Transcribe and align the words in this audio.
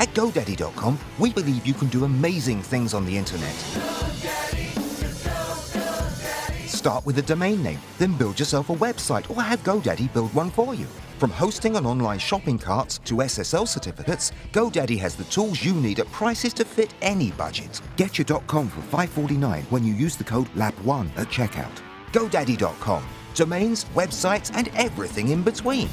At 0.00 0.08
GoDaddy.com, 0.14 0.98
we 1.18 1.30
believe 1.30 1.66
you 1.66 1.74
can 1.74 1.88
do 1.88 2.04
amazing 2.04 2.62
things 2.62 2.94
on 2.94 3.04
the 3.04 3.16
internet. 3.16 3.54
Start 6.66 7.04
with 7.04 7.18
a 7.18 7.22
domain 7.22 7.62
name, 7.62 7.78
then 7.98 8.16
build 8.16 8.38
yourself 8.38 8.70
a 8.70 8.74
website 8.74 9.30
or 9.30 9.42
have 9.42 9.62
GoDaddy 9.62 10.10
build 10.14 10.32
one 10.32 10.50
for 10.50 10.74
you. 10.74 10.86
From 11.18 11.30
hosting 11.30 11.76
and 11.76 11.86
online 11.86 12.18
shopping 12.18 12.58
carts 12.58 12.96
to 13.04 13.16
SSL 13.16 13.68
certificates, 13.68 14.32
GoDaddy 14.52 14.98
has 14.98 15.16
the 15.16 15.24
tools 15.24 15.62
you 15.62 15.74
need 15.74 16.00
at 16.00 16.10
prices 16.12 16.54
to 16.54 16.64
fit 16.64 16.94
any 17.02 17.32
budget. 17.32 17.82
Get 17.96 18.16
your 18.16 18.40
.com 18.46 18.70
for 18.70 18.80
$5.49 18.96 19.64
when 19.64 19.84
you 19.84 19.92
use 19.92 20.16
the 20.16 20.24
code 20.24 20.48
LAB1 20.54 21.10
at 21.18 21.28
checkout. 21.28 21.82
GoDaddy.com. 22.12 23.04
Domains, 23.34 23.84
websites, 23.94 24.50
and 24.54 24.68
everything 24.68 25.28
in 25.28 25.42
between. 25.42 25.90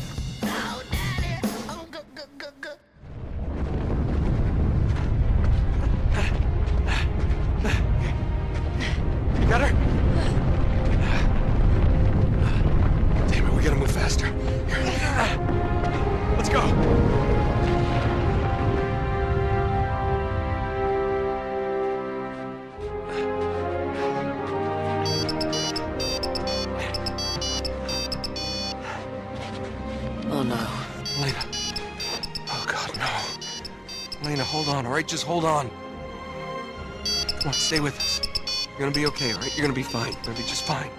You're 39.57 39.63
gonna 39.63 39.73
be 39.73 39.81
fine. 39.81 40.13
You're 40.13 40.21
gonna 40.21 40.37
be 40.37 40.43
just 40.43 40.67
fine. 40.67 40.91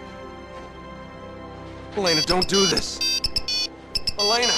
Elena, 1.96 2.22
don't 2.22 2.48
do 2.48 2.66
this. 2.66 2.98
Elena! 4.18 4.52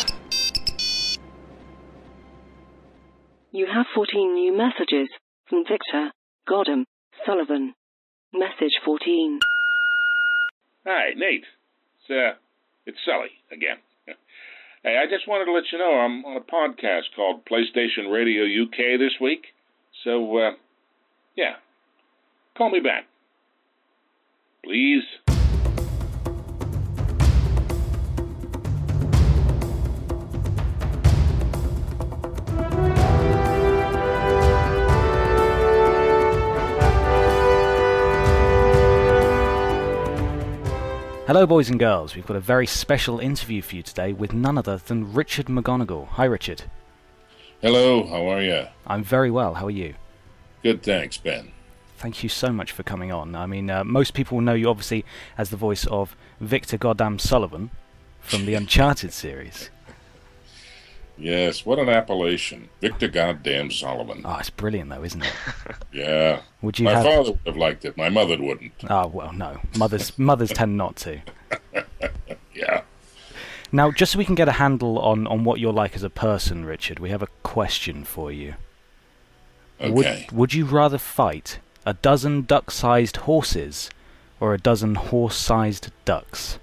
You 3.53 3.67
have 3.67 3.85
14 3.95 4.35
new 4.35 4.57
messages 4.57 5.11
from 5.51 5.65
Victor, 5.69 6.13
Goddam, 6.49 6.87
Sullivan. 7.27 7.75
Message 8.33 8.73
14. 8.87 9.39
Hi, 10.87 11.11
Nate. 11.15 11.45
It's 11.45 12.11
uh, 12.11 12.39
it's 12.87 12.99
Sully 13.05 13.31
again. 13.53 13.77
Hey, 14.83 14.97
I 14.97 15.05
just 15.15 15.29
wanted 15.29 15.45
to 15.45 15.53
let 15.53 15.65
you 15.71 15.77
know 15.77 15.93
I'm 15.93 16.25
on 16.25 16.39
a 16.39 16.41
podcast 16.41 17.13
called 17.15 17.45
PlayStation 17.45 18.11
Radio 18.11 18.45
UK 18.45 18.99
this 18.99 19.13
week. 19.21 19.49
So, 20.05 20.39
uh, 20.39 20.51
yeah, 21.37 21.57
call 22.57 22.71
me 22.71 22.81
back, 22.81 23.05
please. 24.71 25.03
Hello, 41.27 41.47
boys 41.47 41.69
and 41.69 41.79
girls. 41.79 42.15
We've 42.15 42.27
got 42.27 42.37
a 42.37 42.41
very 42.41 42.67
special 42.67 43.19
interview 43.19 43.63
for 43.63 43.75
you 43.75 43.83
today 43.83 44.13
with 44.13 44.33
none 44.33 44.57
other 44.57 44.77
than 44.77 45.13
Richard 45.13 45.47
McGonagle. 45.47 46.07
Hi, 46.11 46.25
Richard. 46.25 46.63
Hello, 47.61 48.07
how 48.07 48.29
are 48.29 48.43
you? 48.43 48.67
I'm 48.87 49.03
very 49.03 49.33
well. 49.33 49.55
How 49.55 49.67
are 49.67 49.71
you? 49.71 49.95
Good, 50.63 50.83
thanks, 50.85 51.17
Ben. 51.17 51.53
Thank 52.01 52.23
you 52.23 52.31
so 52.31 52.51
much 52.51 52.73
for 52.73 52.83
coming 52.83 53.13
on. 53.13 53.35
I 53.35 53.45
mean, 53.45 53.69
uh, 53.69 53.85
most 53.85 54.15
people 54.15 54.41
know 54.41 54.55
you 54.55 54.71
obviously 54.71 55.05
as 55.37 55.51
the 55.51 55.59
voice 55.59 55.85
of 55.89 56.17
Victor 56.41 56.79
Goddamn 56.79 57.19
Sullivan 57.19 57.71
from 58.21 58.47
the 58.47 58.55
Uncharted 58.55 59.13
series. 59.13 59.69
Yes, 61.19 61.67
what 61.67 61.79
an 61.79 61.91
appellation, 61.91 62.71
Victor 62.81 63.07
Goddamn 63.07 63.71
Sullivan. 63.71 64.23
Oh, 64.25 64.37
it's 64.39 64.49
brilliant, 64.49 64.89
though, 64.89 65.05
isn't 65.05 65.23
it? 65.23 65.33
Yeah, 65.93 66.41
Would 66.63 66.79
you 66.79 66.87
my 66.87 66.93
have? 66.93 67.05
father 67.05 67.33
would 67.33 67.41
have 67.45 67.57
liked 67.59 67.85
it. 67.85 67.99
My 67.99 68.09
mother 68.09 68.39
wouldn't. 68.41 68.73
Oh 68.89 69.09
well, 69.09 69.35
no. 69.35 69.61
Mothers 69.77 70.19
mothers 70.19 70.51
tend 70.53 70.77
not 70.79 70.97
to. 70.97 71.21
Yeah. 72.55 72.83
Now, 73.73 73.91
just 73.91 74.13
so 74.13 74.19
we 74.19 74.25
can 74.25 74.35
get 74.35 74.49
a 74.49 74.53
handle 74.53 74.99
on, 74.99 75.27
on 75.27 75.45
what 75.45 75.61
you're 75.61 75.73
like 75.73 75.95
as 75.95 76.03
a 76.03 76.11
person, 76.11 76.65
Richard, 76.65 76.99
we 76.99 77.11
have 77.11 77.23
a 77.23 77.29
question 77.43 78.05
for 78.05 78.33
you. 78.33 78.55
Okay. 79.81 79.91
Would 79.93 80.33
would 80.33 80.55
you 80.55 80.65
rather 80.65 80.99
fight 80.99 81.59
a 81.87 81.95
dozen 81.95 82.43
duck-sized 82.43 83.19
horses 83.19 83.91
or 84.39 84.55
a 84.55 84.59
dozen 84.59 84.95
horse-sized 84.95 85.91
ducks? 86.05 86.59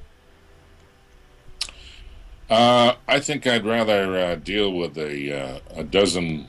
Uh, 2.50 2.96
I 3.08 3.20
think 3.20 3.46
I'd 3.46 3.66
rather 3.66 4.16
uh, 4.18 4.36
deal 4.36 4.72
with 4.72 4.98
a 4.98 5.38
uh, 5.38 5.60
a 5.76 5.84
dozen 5.84 6.48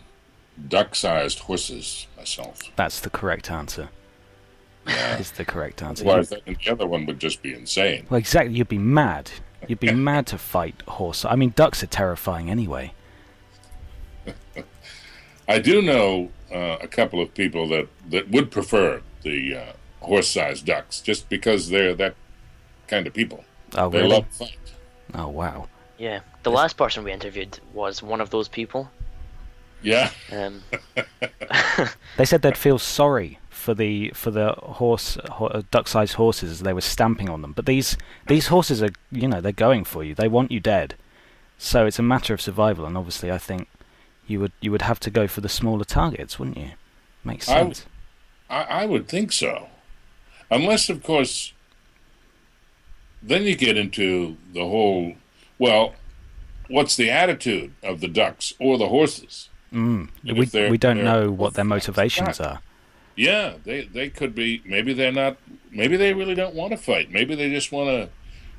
duck-sized 0.69 1.41
horses 1.41 2.07
myself. 2.17 2.61
That's 2.77 3.01
the 3.01 3.11
correct 3.11 3.51
answer. 3.51 3.89
Yeah. 4.87 5.19
Is 5.19 5.33
the 5.33 5.45
correct 5.45 5.83
answer. 5.83 6.05
Then 6.05 6.41
the 6.47 6.71
other 6.71 6.87
one 6.87 7.05
would 7.07 7.21
just 7.21 7.43
be 7.43 7.53
insane. 7.53 8.07
well, 8.09 8.19
exactly. 8.19 8.55
You'd 8.55 8.69
be 8.69 8.79
mad. 8.79 9.31
You'd 9.67 9.81
be 9.81 9.93
mad 10.11 10.27
to 10.29 10.39
fight 10.39 10.83
horse. 10.87 11.25
I 11.25 11.35
mean, 11.35 11.53
ducks 11.55 11.83
are 11.83 11.89
terrifying 11.89 12.49
anyway. 12.49 12.95
I 15.49 15.59
do 15.59 15.83
know 15.83 16.31
uh, 16.53 16.77
a 16.81 16.89
couple 16.89 17.21
of 17.21 17.35
people 17.35 17.69
that, 17.69 17.89
that 18.11 18.31
would 18.31 18.51
prefer 18.51 19.03
the 19.23 19.57
uh, 19.57 19.73
horse-sized 20.01 20.65
ducks 20.67 21.01
just 21.01 21.29
because 21.29 21.69
they're 21.71 21.95
that 21.95 22.15
kind 22.87 23.07
of 23.07 23.15
people. 23.15 23.45
Oh, 23.77 23.89
they 23.89 23.99
really? 23.99 24.11
love 24.11 24.29
to 24.31 24.35
fight. 24.35 24.57
Oh, 25.15 25.29
wow. 25.29 25.69
Yeah, 25.99 26.21
the 26.43 26.51
last 26.51 26.77
person 26.77 27.05
we 27.05 27.13
interviewed 27.13 27.59
was 27.75 28.03
one 28.03 28.21
of 28.21 28.31
those 28.31 28.49
people. 28.49 28.91
Yeah. 29.83 30.11
Um, 30.33 30.63
They 32.17 32.25
said 32.25 32.43
they'd 32.43 32.57
feel 32.57 32.79
sorry 32.79 33.39
for 33.49 33.75
the 33.75 34.11
for 34.11 34.33
the 34.33 34.53
horse 34.53 35.17
ho- 35.31 35.63
duck-sized 35.71 36.15
horses 36.15 36.51
as 36.51 36.61
they 36.61 36.73
were 36.73 36.81
stamping 36.81 37.29
on 37.29 37.43
them. 37.43 37.53
But 37.53 37.67
these 37.67 37.97
these 38.27 38.49
horses 38.49 38.83
are, 38.83 38.91
you 39.13 39.29
know, 39.29 39.41
they're 39.41 39.53
going 39.53 39.85
for 39.85 40.03
you. 40.03 40.17
They 40.17 40.27
want 40.27 40.51
you 40.51 40.59
dead. 40.59 40.97
So 41.59 41.87
it's 41.87 41.99
a 42.01 42.03
matter 42.03 42.35
of 42.35 42.41
survival. 42.41 42.87
And 42.87 42.97
obviously, 42.97 43.31
I 43.31 43.39
think 43.39 43.69
you 44.29 44.41
would 44.41 44.53
you 44.61 44.71
would 44.71 44.83
have 44.83 45.01
to 45.01 45.11
go 45.11 45.27
for 45.27 45.41
the 45.41 45.49
smaller 45.49 45.85
targets, 45.85 46.39
wouldn't 46.39 46.59
you? 46.59 46.71
Makes 47.25 47.47
sense. 47.47 47.87
I, 48.49 48.63
I 48.63 48.87
would 48.87 49.09
think 49.09 49.33
so. 49.33 49.69
Unless, 50.51 50.89
of 50.89 51.03
course, 51.03 51.53
then 53.23 53.43
you 53.43 53.57
get 53.57 53.77
into 53.77 54.37
the 54.53 54.65
whole 54.65 55.15
well, 55.59 55.95
what's 56.69 56.97
the 56.97 57.11
attitude 57.11 57.73
of 57.83 58.01
the 58.01 58.09
ducks 58.09 58.55
or 58.59 58.79
the 58.79 58.89
horses? 58.89 59.49
Mm. 59.73 60.09
We 60.25 60.71
we 60.71 60.79
don't 60.79 61.03
know 61.03 61.31
what 61.31 61.55
their 61.55 61.65
motivations 61.65 62.41
are. 62.41 62.61
Yeah, 63.17 63.55
they, 63.65 63.83
they 63.83 64.09
could 64.11 64.35
be. 64.35 64.63
Maybe 64.65 64.93
they're 64.93 65.13
not. 65.13 65.39
Maybe 65.71 65.97
they 65.97 66.15
really 66.15 66.37
don't 66.37 66.55
want 66.55 66.71
to 66.71 66.77
fight. 66.77 67.11
Maybe 67.11 67.35
they 67.35 67.51
just 67.51 67.73
want 67.73 67.89
to 67.89 68.09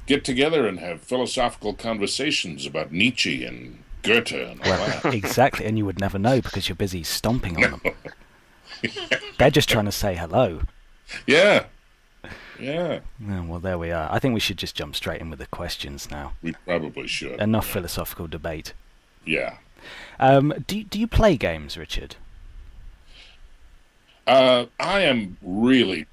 get 0.06 0.26
together 0.26 0.68
and 0.68 0.80
have 0.80 1.02
philosophical 1.02 1.74
conversations 1.74 2.66
about 2.66 2.92
Nietzsche 2.92 3.46
and 3.46 3.84
Goethe 4.04 4.32
and 4.34 4.62
all 4.62 4.70
Well, 4.70 5.00
that. 5.04 5.14
exactly, 5.14 5.66
and 5.66 5.78
you 5.78 5.86
would 5.86 6.00
never 6.00 6.18
know 6.20 6.42
because 6.42 6.68
you're 6.70 6.76
busy 6.76 7.04
stomping 7.04 7.64
on 7.64 7.72
them. 7.72 7.82
They're 9.38 9.50
just 9.52 9.70
trying 9.70 9.86
to 9.86 9.92
say 9.92 10.16
hello. 10.16 10.62
Yeah, 11.28 11.66
yeah. 12.60 13.00
Oh, 13.30 13.44
well, 13.44 13.60
there 13.60 13.78
we 13.78 13.92
are. 13.92 14.12
I 14.12 14.20
think 14.20 14.34
we 14.34 14.40
should 14.40 14.58
just 14.58 14.76
jump 14.76 14.96
straight 14.96 15.22
in 15.22 15.30
with 15.30 15.40
the 15.40 15.48
questions 15.48 16.10
now. 16.12 16.34
We 16.42 16.54
probably 16.66 17.08
should. 17.08 17.40
Enough 17.42 17.68
philosophical 17.68 18.28
debate. 18.28 18.74
Yeah. 19.26 19.58
Um, 20.20 20.54
do 20.68 20.84
do 20.84 21.00
you 21.00 21.08
play 21.08 21.36
games, 21.38 21.78
Richard? 21.78 22.16
Uh, 24.28 24.66
I 24.80 25.02
am 25.02 25.38
really 25.42 26.06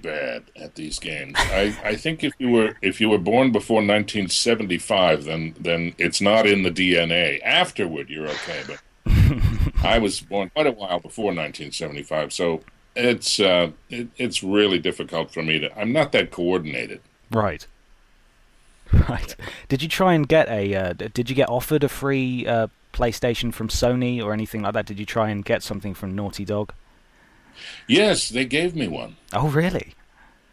bad 0.00 0.44
at 0.56 0.74
these 0.74 0.98
games. 0.98 1.34
I, 1.36 1.76
I 1.84 1.96
think 1.96 2.24
if 2.24 2.32
you 2.38 2.50
were 2.50 2.74
if 2.82 3.00
you 3.00 3.08
were 3.08 3.18
born 3.18 3.52
before 3.52 3.76
1975, 3.76 5.24
then 5.24 5.54
then 5.58 5.94
it's 5.98 6.20
not 6.20 6.46
in 6.46 6.62
the 6.62 6.70
DNA. 6.70 7.40
Afterward, 7.44 8.08
you're 8.10 8.28
okay, 8.28 8.62
but 8.66 8.82
I 9.82 9.98
was 9.98 10.20
born 10.20 10.50
quite 10.50 10.66
a 10.66 10.72
while 10.72 11.00
before 11.00 11.26
1975, 11.26 12.32
so 12.32 12.62
it's 12.96 13.40
uh, 13.40 13.70
it, 13.88 14.08
it's 14.16 14.42
really 14.42 14.78
difficult 14.78 15.32
for 15.32 15.42
me 15.42 15.58
to. 15.60 15.78
I'm 15.78 15.92
not 15.92 16.12
that 16.12 16.30
coordinated. 16.30 17.00
Right. 17.30 17.66
Right. 18.92 19.36
Did 19.68 19.82
you 19.82 19.88
try 19.88 20.14
and 20.14 20.26
get 20.26 20.48
a? 20.48 20.74
Uh, 20.74 20.92
did 20.92 21.30
you 21.30 21.36
get 21.36 21.48
offered 21.48 21.84
a 21.84 21.88
free 21.88 22.46
uh, 22.46 22.66
PlayStation 22.92 23.54
from 23.54 23.68
Sony 23.68 24.22
or 24.22 24.32
anything 24.32 24.62
like 24.62 24.74
that? 24.74 24.86
Did 24.86 24.98
you 24.98 25.06
try 25.06 25.30
and 25.30 25.44
get 25.44 25.62
something 25.62 25.94
from 25.94 26.16
Naughty 26.16 26.44
Dog? 26.44 26.72
Yes, 27.86 28.28
they 28.28 28.44
gave 28.44 28.74
me 28.76 28.88
one. 28.88 29.16
Oh, 29.32 29.48
really? 29.48 29.94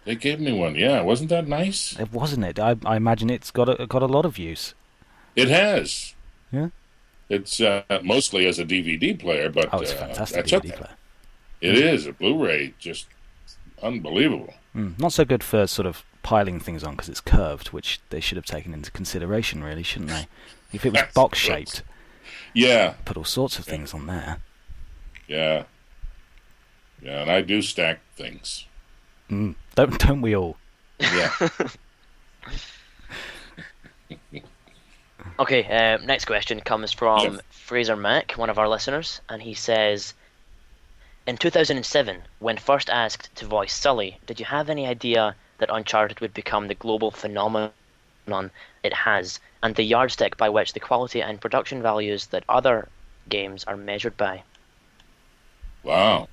They 0.05 0.15
gave 0.15 0.39
me 0.39 0.51
one. 0.53 0.75
Yeah, 0.75 1.01
wasn't 1.01 1.29
that 1.31 1.47
nice? 1.47 1.97
It 1.99 2.11
wasn't 2.13 2.45
it. 2.45 2.59
I, 2.59 2.75
I 2.85 2.95
imagine 2.95 3.29
it's 3.29 3.51
got 3.51 3.67
a, 3.79 3.85
got 3.87 4.01
a 4.01 4.07
lot 4.07 4.25
of 4.25 4.37
use. 4.37 4.73
It 5.35 5.49
has. 5.49 6.15
Yeah. 6.51 6.69
It's 7.29 7.59
uh, 7.59 7.83
mostly 8.03 8.47
as 8.47 8.57
a 8.57 8.65
DVD 8.65 9.19
player, 9.19 9.49
but 9.49 9.67
Oh, 9.73 9.79
it's 9.79 9.91
a 9.91 9.95
uh, 9.97 10.07
fantastic 10.07 10.45
DVD 10.45 10.55
okay. 10.59 10.71
player. 10.71 10.95
It 11.59 11.75
is 11.77 12.05
a 12.07 12.13
Blu-ray, 12.13 12.73
just 12.79 13.07
unbelievable. 13.83 14.53
Mm, 14.75 14.97
not 14.99 15.11
so 15.13 15.25
good 15.25 15.43
for 15.43 15.67
sort 15.67 15.85
of 15.87 16.03
piling 16.23 16.59
things 16.59 16.83
on 16.83 16.91
because 16.91 17.09
it's 17.09 17.19
curved, 17.21 17.69
which 17.69 17.99
they 18.09 18.19
should 18.19 18.35
have 18.37 18.45
taken 18.45 18.73
into 18.73 18.91
consideration, 18.91 19.63
really, 19.63 19.83
shouldn't 19.83 20.11
they? 20.11 20.27
If 20.71 20.85
it 20.85 20.93
was 20.93 21.01
box 21.15 21.37
shaped, 21.39 21.83
Yeah, 22.53 22.93
put 23.05 23.17
all 23.17 23.23
sorts 23.25 23.59
of 23.59 23.65
things 23.65 23.93
on 23.93 24.07
there. 24.07 24.37
yeah, 25.27 25.63
yeah. 27.01 27.21
And 27.21 27.31
I 27.31 27.41
do 27.41 27.61
stack 27.61 27.99
things. 28.15 28.65
Mm, 29.29 29.55
don't 29.75 29.99
don't 29.99 30.21
we 30.21 30.35
all? 30.35 30.57
Yeah. 30.99 31.31
Okay, 35.39 35.65
uh, 35.65 35.97
next 36.03 36.25
question 36.25 36.59
comes 36.61 36.91
from 36.91 37.35
Yeah. 37.35 37.39
Fraser 37.51 37.95
Mack, 37.95 38.31
one 38.33 38.49
of 38.49 38.57
our 38.57 38.67
listeners, 38.67 39.21
and 39.29 39.41
he 39.41 39.53
says 39.53 40.15
In 41.27 41.37
2007, 41.37 42.23
when 42.39 42.57
first 42.57 42.89
asked 42.89 43.35
to 43.35 43.45
voice 43.45 43.73
Sully, 43.73 44.17
did 44.25 44.39
you 44.39 44.47
have 44.47 44.67
any 44.69 44.87
idea 44.87 45.35
that 45.59 45.69
Uncharted 45.69 46.21
would 46.21 46.33
become 46.33 46.67
the 46.67 46.73
global 46.75 47.11
phenomenon 47.11 47.71
it 48.81 48.93
has, 48.93 49.39
and 49.61 49.75
the 49.75 49.83
yardstick 49.83 50.37
by 50.37 50.49
which 50.49 50.73
the 50.73 50.79
quality 50.79 51.21
and 51.21 51.39
production 51.41 51.83
values 51.83 52.27
that 52.27 52.43
other 52.49 52.87
games 53.29 53.63
are 53.65 53.77
measured 53.77 54.17
by? 54.17 54.41
wow. 55.83 56.27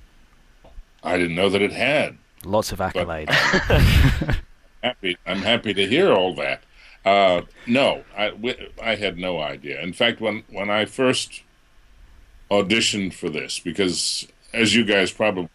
I 1.05 1.17
didn't 1.17 1.35
know 1.35 1.49
that 1.49 1.61
it 1.61 1.71
had. 1.71 2.17
Lots 2.43 2.71
of 2.71 2.79
accolades. 2.79 3.29
happy. 4.83 5.17
I'm 5.25 5.39
happy 5.41 5.73
to 5.73 5.87
hear 5.87 6.11
all 6.11 6.35
that. 6.35 6.61
Uh, 7.05 7.41
no, 7.67 8.03
I, 8.17 8.29
wi- 8.29 8.67
I 8.81 8.95
had 8.95 9.17
no 9.17 9.39
idea. 9.39 9.81
In 9.81 9.93
fact, 9.93 10.19
when 10.21 10.43
when 10.49 10.69
I 10.69 10.85
first 10.85 11.43
auditioned 12.51 13.13
for 13.13 13.29
this, 13.29 13.59
because 13.59 14.27
as 14.53 14.75
you 14.75 14.83
guys 14.85 15.11
probably 15.11 15.49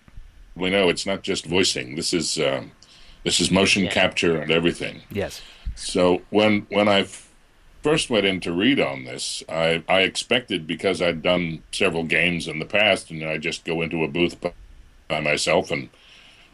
know, 0.57 0.89
it's 0.89 1.07
not 1.07 1.23
just 1.23 1.47
voicing. 1.47 1.97
This 1.97 2.13
is 2.13 2.39
um, 2.39 2.73
this 3.25 3.41
is 3.41 3.51
motion 3.51 3.85
Yeah. 3.85 3.91
capture 3.91 4.41
and 4.41 4.51
everything. 4.51 5.03
yes. 5.11 5.43
So 5.77 6.23
when 6.31 6.67
when 6.71 6.89
I 6.89 7.01
f- 7.01 7.31
first 7.83 8.11
went 8.11 8.27
in 8.27 8.41
to 8.41 8.53
read 8.53 8.79
on 8.81 9.05
this, 9.05 9.43
I 9.49 9.83
I 9.89 10.01
expected 10.03 10.67
because 10.67 11.01
I'd 11.01 11.23
done 11.23 11.63
several 11.73 12.05
games 12.05 12.47
in 12.47 12.59
the 12.59 12.65
past, 12.67 13.11
and 13.11 13.25
I 13.25 13.39
just 13.39 13.65
go 13.65 13.81
into 13.83 14.05
a 14.05 14.09
booth 14.09 14.41
by, 15.11 15.21
myself 15.21 15.71
and 15.71 15.91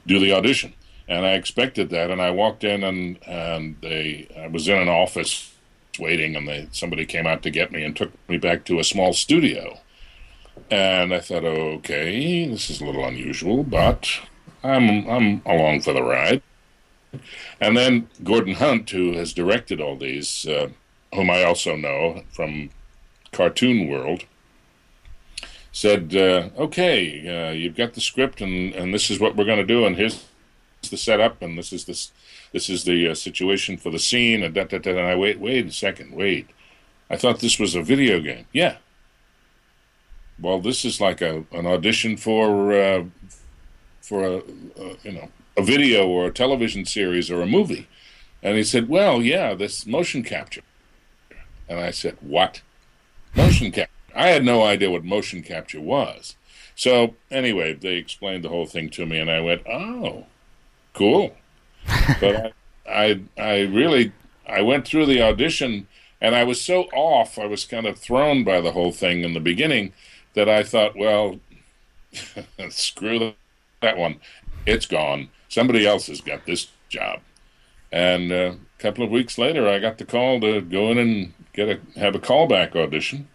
do 0.07 0.19
the 0.19 0.33
audition. 0.33 0.73
And 1.09 1.25
I 1.25 1.35
expected 1.35 1.91
that, 1.91 2.11
and 2.11 2.21
I 2.21 2.31
walked 2.33 2.65
in, 2.65 2.83
and 2.83 3.19
and 3.27 3.77
they 3.81 4.29
I 4.37 4.49
was 4.49 4.67
in 4.67 4.77
an 4.77 4.89
office 4.89 5.55
waiting, 6.01 6.35
and 6.35 6.49
they 6.49 6.69
somebody 6.73 7.07
came 7.07 7.27
out 7.27 7.43
to 7.43 7.51
get 7.51 7.71
me 7.71 7.85
and 7.85 7.95
took 7.95 8.11
me 8.29 8.39
back 8.39 8.65
to 8.65 8.81
a 8.81 8.85
small 8.85 9.13
studio. 9.13 9.79
And 10.71 11.15
I 11.15 11.21
thought, 11.21 11.45
okay, 11.45 12.49
this 12.49 12.71
is 12.71 12.81
a 12.81 12.85
little 12.85 13.05
unusual, 13.05 13.63
but 13.63 14.09
I'm 14.65 15.09
I'm 15.09 15.43
along 15.47 15.83
for 15.83 15.93
the 15.93 16.03
ride. 16.03 16.43
And 17.61 17.77
then 17.77 18.09
Gordon 18.25 18.55
Hunt, 18.55 18.91
who 18.91 19.13
has 19.13 19.33
directed 19.33 19.81
all 19.81 19.97
these, 19.97 20.47
uh, 20.47 20.71
whom 21.15 21.31
I 21.31 21.45
also 21.45 21.77
know 21.77 22.25
from 22.33 22.71
Cartoon 23.33 23.89
World, 23.89 24.25
said, 25.77 26.17
uh, 26.17 26.49
"Okay, 26.57 26.99
uh, 27.29 27.53
you've 27.53 27.77
got 27.77 27.93
the 27.93 28.01
script, 28.01 28.41
and, 28.41 28.75
and 28.75 28.95
this 28.95 29.11
is 29.11 29.21
what 29.21 29.37
we're 29.37 29.45
going 29.45 29.59
to 29.59 29.75
do, 29.75 29.85
and 29.85 29.97
here's 29.97 30.25
the 30.89 30.97
setup, 30.97 31.43
and 31.43 31.59
this 31.59 31.71
is 31.71 31.85
this 31.85 32.13
this 32.53 32.71
is 32.71 32.85
the 32.85 33.09
uh, 33.09 33.15
situation 33.15 33.77
for 33.77 33.91
the 33.91 33.99
scene." 33.99 34.43
And 34.43 34.55
da, 34.55 34.65
da, 34.65 34.79
da, 34.79 34.93
and 34.93 35.01
I 35.01 35.17
wait, 35.17 35.39
wait 35.39 35.67
a 35.67 35.73
second, 35.73 36.13
wait. 36.13 36.49
I 37.11 37.17
thought 37.17 37.41
this 37.41 37.59
was 37.59 37.75
a 37.75 37.83
video 37.83 38.21
game. 38.21 38.47
Yeah. 38.53 38.77
Well, 40.41 40.61
this 40.61 40.83
is 40.87 40.99
like 40.99 41.21
a 41.21 41.45
an 41.53 41.67
audition 41.67 42.17
for 42.17 42.73
uh, 42.73 43.05
for 44.01 44.25
a, 44.25 44.37
a 44.81 44.97
you 45.03 45.13
know 45.13 45.29
a 45.59 45.63
video 45.63 46.09
or 46.09 46.27
a 46.27 46.33
television 46.33 46.87
series 46.87 47.31
or 47.31 47.43
a 47.43 47.47
movie. 47.47 47.87
And 48.43 48.57
he 48.57 48.65
said, 48.65 48.89
Well, 48.89 49.21
yeah, 49.23 49.53
this 49.53 49.87
motion 49.87 50.23
capture. 50.23 50.63
And 51.69 51.81
I 51.81 51.91
said, 51.91 52.17
What? 52.21 52.63
Motion 53.35 53.73
capture. 53.73 53.96
I 54.17 54.29
had 54.29 54.45
no 54.45 54.63
idea 54.63 54.91
what 54.91 55.05
motion 55.05 55.43
capture 55.43 55.81
was. 55.81 56.37
So, 56.75 57.15
anyway, 57.31 57.75
they 57.75 57.95
explained 57.97 58.45
the 58.45 58.49
whole 58.49 58.67
thing 58.67 58.91
to 58.91 59.07
me, 59.07 59.19
and 59.19 59.31
I 59.31 59.41
went, 59.41 59.63
Oh, 59.67 60.27
cool. 60.95 61.35
but 62.21 62.53
I, 62.87 62.91
I, 62.91 63.21
I 63.39 63.61
really, 63.63 64.13
I 64.47 64.63
went 64.63 64.87
through 64.87 65.07
the 65.07 65.23
audition, 65.23 65.87
and 66.21 66.35
I 66.35 66.45
was 66.45 66.61
so 66.61 66.85
off, 66.93 67.39
I 67.39 67.47
was 67.47 67.65
kind 67.65 67.87
of 67.87 67.99
thrown 67.99 68.45
by 68.45 68.61
the 68.61 68.73
whole 68.73 68.93
thing 68.93 69.23
in 69.23 69.35
the 69.35 69.41
beginning 69.41 69.93
that 70.35 70.49
I 70.49 70.63
thought, 70.63 70.97
Well, 70.97 71.41
screw 72.71 73.35
that 73.81 73.97
one. 73.97 74.21
It's 74.67 74.87
gone. 74.87 75.29
Somebody 75.49 75.87
else 75.87 76.07
has 76.09 76.21
got 76.21 76.45
this 76.45 76.69
job. 76.89 77.21
And 77.93 78.33
uh, 78.33 78.55
a 78.79 78.83
couple 78.83 79.05
of 79.05 79.11
weeks 79.11 79.39
later, 79.39 79.69
I 79.69 79.79
got 79.79 79.99
the 79.99 80.05
call 80.05 80.41
to 80.41 80.61
go 80.61 80.91
in 80.91 80.99
and 80.99 81.33
get 81.53 81.69
a 81.69 82.01
have 82.01 82.15
a 82.15 82.19
callback 82.19 82.75
audition. 82.77 83.29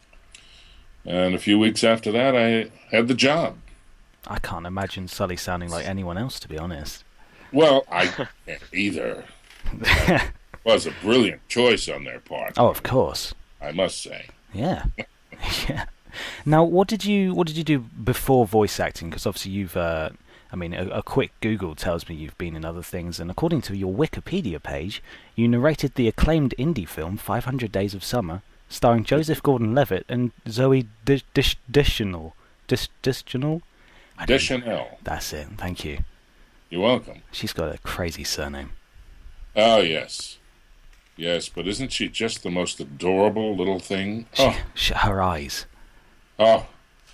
And 1.06 1.34
a 1.34 1.40
few 1.40 1.58
weeks 1.58 1.84
after 1.84 2.12
that, 2.12 2.36
I 2.36 2.72
had 2.96 3.08
the 3.08 3.14
job. 3.14 3.58
I 4.28 4.40
can't 4.40 4.68
imagine 4.68 5.08
Sully 5.08 5.36
sounding 5.36 5.70
like 5.70 5.88
anyone 5.88 6.18
else, 6.18 6.40
to 6.42 6.48
be 6.48 6.58
honest. 6.58 7.04
Well, 7.52 7.86
I 7.92 8.08
can't 8.08 8.30
either. 8.72 9.26
It 9.74 10.22
was 10.64 10.86
a 10.86 10.92
brilliant 11.02 11.48
choice 11.48 11.90
on 11.90 12.04
their 12.04 12.20
part. 12.20 12.54
Oh, 12.58 12.68
of 12.68 12.84
course. 12.84 13.34
I 13.60 13.72
must 13.72 14.02
say. 14.02 14.28
Yeah. 14.54 14.86
yeah. 15.68 15.86
Now, 16.46 16.64
what 16.64 16.88
did 16.88 17.06
you 17.06 17.34
what 17.34 17.48
did 17.48 17.58
you 17.58 17.64
do 17.64 17.80
before 17.80 18.46
voice 18.46 18.80
acting? 18.80 19.10
Because 19.10 19.26
obviously 19.26 19.52
you've, 19.52 19.78
uh, 19.78 20.10
I 20.52 20.56
mean, 20.56 20.74
a, 20.74 20.88
a 20.90 21.04
quick 21.04 21.32
Google 21.42 21.74
tells 21.76 22.08
me 22.08 22.16
you've 22.16 22.38
been 22.38 22.56
in 22.56 22.66
other 22.66 22.82
things, 22.84 23.20
and 23.20 23.32
according 23.32 23.62
to 23.64 23.76
your 23.78 23.94
Wikipedia 23.94 24.62
page, 24.62 25.02
you 25.36 25.48
narrated 25.48 25.96
the 25.96 26.08
acclaimed 26.08 26.54
indie 26.60 26.88
film 26.88 27.18
500 27.18 27.72
Days 27.72 27.94
of 27.94 28.04
Summer, 28.04 28.42
starring 28.72 29.04
Joseph 29.04 29.44
Gordon-Levitt 29.44 30.06
and 30.10 30.32
Zoe 30.48 30.88
Dish 31.06 31.24
Dish 31.34 31.58
Deschanel. 31.70 32.36
Dish 32.68 32.90
Deschanel. 33.04 33.62
I 34.18 34.26
Deschanel. 34.26 34.98
That's 35.04 35.34
it. 35.34 35.48
Thank 35.58 35.84
you. 35.86 36.00
You're 36.70 36.82
welcome. 36.82 37.22
She's 37.32 37.54
got 37.54 37.74
a 37.76 37.78
crazy 37.80 38.24
surname. 38.24 38.72
Oh 39.56 39.82
yes, 39.82 40.38
yes. 41.18 41.50
But 41.50 41.68
isn't 41.68 41.92
she 41.92 42.08
just 42.08 42.44
the 42.44 42.50
most 42.50 42.80
adorable 42.80 43.56
little 43.56 43.80
thing? 43.80 44.26
Oh, 44.40 44.58
Sh- 44.74 44.92
her 44.92 45.22
eyes. 45.22 45.66
oh. 46.40 46.66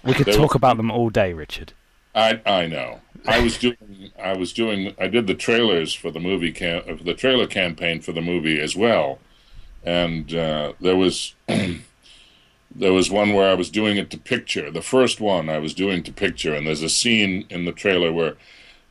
We 0.04 0.14
could 0.14 0.32
talk 0.32 0.54
about 0.56 0.78
them 0.78 0.92
all 0.92 1.10
day, 1.10 1.34
Richard. 1.34 1.74
I 2.14 2.40
I 2.46 2.68
know. 2.68 3.02
I 3.26 3.40
was 3.40 3.58
doing 3.58 4.12
I 4.22 4.34
was 4.38 4.54
doing 4.54 4.94
I 5.00 5.08
did 5.08 5.26
the 5.28 5.34
trailers 5.34 5.94
for 5.94 6.12
the 6.12 6.20
movie 6.20 6.52
cam 6.52 7.00
the 7.04 7.16
trailer 7.16 7.48
campaign 7.48 8.00
for 8.02 8.12
the 8.12 8.22
movie 8.22 8.60
as 8.60 8.76
well, 8.76 9.18
and 9.88 10.34
uh, 10.36 10.74
there 10.82 10.98
was 10.98 11.34
there 11.48 12.92
was 12.92 13.10
one 13.10 13.34
where 13.34 13.50
I 13.50 13.54
was 13.54 13.70
doing 13.70 13.96
it 13.96 14.10
to 14.10 14.18
picture. 14.18 14.70
The 14.70 14.82
first 14.82 15.22
one 15.22 15.50
I 15.50 15.60
was 15.60 15.74
doing 15.74 16.04
to 16.04 16.12
picture, 16.12 16.54
and 16.54 16.68
there's 16.68 16.84
a 16.84 16.90
scene 16.90 17.46
in 17.50 17.64
the 17.64 17.72
trailer 17.72 18.12
where 18.12 18.36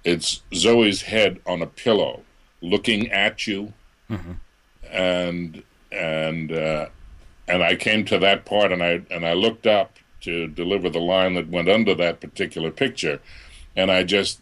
it's 0.04 0.40
Zoe's 0.54 1.02
head 1.02 1.38
on 1.46 1.60
a 1.60 1.66
pillow, 1.66 2.22
looking 2.62 3.10
at 3.12 3.46
you, 3.46 3.74
and 4.90 5.62
and 5.92 6.50
uh, 6.50 6.86
and 7.46 7.62
I 7.62 7.76
came 7.76 8.06
to 8.06 8.18
that 8.18 8.46
part, 8.46 8.72
and 8.72 8.82
I 8.82 9.02
and 9.10 9.26
I 9.26 9.34
looked 9.34 9.66
up 9.66 9.98
to 10.22 10.46
deliver 10.46 10.88
the 10.88 10.98
line 10.98 11.34
that 11.34 11.50
went 11.50 11.68
under 11.68 11.94
that 11.94 12.20
particular 12.20 12.70
picture, 12.70 13.20
and 13.76 13.90
I 13.90 14.02
just 14.02 14.40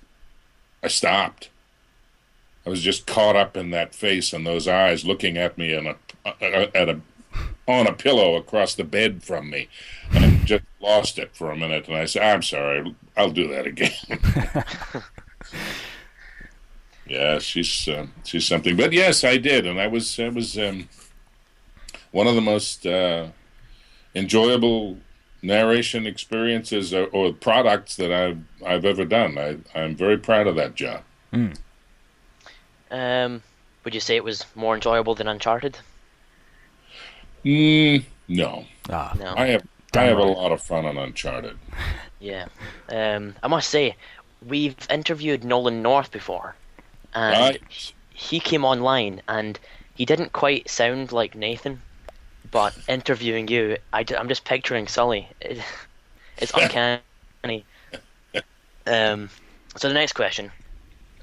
I 0.84 0.88
stopped. 0.88 1.50
I 2.64 2.70
was 2.70 2.80
just 2.80 3.06
caught 3.06 3.34
up 3.36 3.56
in 3.56 3.70
that 3.70 3.94
face 3.94 4.32
and 4.32 4.46
those 4.46 4.66
eyes 4.66 5.04
looking 5.04 5.36
at 5.36 5.58
me 5.58 5.74
in 5.74 5.86
a, 5.86 5.96
at 6.24 6.88
a 6.88 7.00
on 7.66 7.86
a 7.86 7.92
pillow 7.92 8.36
across 8.36 8.74
the 8.74 8.84
bed 8.84 9.22
from 9.22 9.50
me, 9.50 9.68
and 10.12 10.46
just 10.46 10.64
lost 10.80 11.18
it 11.18 11.34
for 11.34 11.50
a 11.50 11.56
minute. 11.56 11.88
And 11.88 11.96
I 11.96 12.04
said, 12.04 12.22
"I'm 12.22 12.42
sorry, 12.42 12.94
I'll 13.16 13.30
do 13.30 13.48
that 13.48 13.66
again." 13.66 13.92
yeah, 17.06 17.38
she's 17.38 17.88
uh, 17.88 18.06
she's 18.24 18.46
something. 18.46 18.76
But 18.76 18.92
yes, 18.92 19.24
I 19.24 19.36
did, 19.36 19.66
and 19.66 19.80
I 19.80 19.86
was 19.86 20.18
I 20.18 20.28
was 20.28 20.58
um, 20.58 20.88
one 22.10 22.26
of 22.26 22.34
the 22.34 22.40
most 22.40 22.86
uh, 22.86 23.28
enjoyable 24.14 24.98
narration 25.42 26.06
experiences 26.06 26.94
or, 26.94 27.06
or 27.06 27.32
products 27.32 27.96
that 27.96 28.12
I've 28.12 28.38
I've 28.64 28.84
ever 28.84 29.04
done. 29.04 29.38
I 29.38 29.58
I'm 29.74 29.96
very 29.96 30.18
proud 30.18 30.46
of 30.46 30.56
that 30.56 30.74
job. 30.74 31.02
Um, 32.90 33.42
would 33.84 33.94
you 33.94 34.00
say 34.00 34.16
it 34.16 34.24
was 34.24 34.44
more 34.54 34.74
enjoyable 34.74 35.14
than 35.14 35.26
Uncharted? 35.28 35.78
Mm, 37.44 38.04
no, 38.28 38.64
Ah, 38.88 39.14
No. 39.14 39.34
I 39.36 39.46
have 39.48 39.64
I 39.94 40.04
have 40.04 40.18
a 40.18 40.24
lot 40.24 40.52
of 40.52 40.62
fun 40.62 40.86
on 40.86 40.96
Uncharted. 40.98 41.58
Yeah. 42.20 42.48
Um, 42.88 43.36
I 43.42 43.48
must 43.48 43.68
say, 43.70 43.96
we've 44.40 44.76
interviewed 44.90 45.44
Nolan 45.44 45.82
North 45.82 46.10
before, 46.10 46.56
and 47.14 47.58
Right. 47.68 47.92
he 48.14 48.40
came 48.40 48.64
online 48.64 49.22
and 49.28 49.58
he 49.94 50.04
didn't 50.04 50.32
quite 50.32 50.68
sound 50.70 51.12
like 51.12 51.34
Nathan, 51.34 51.82
but 52.50 52.76
interviewing 52.88 53.48
you, 53.48 53.78
I, 53.92 54.04
am 54.10 54.28
just 54.28 54.44
picturing 54.44 54.88
Sully. 54.88 55.28
It, 55.40 55.58
it's 56.38 56.52
uncanny. 56.54 57.66
Um, 58.86 59.30
so 59.76 59.88
the 59.88 59.94
next 59.94 60.14
question: 60.14 60.52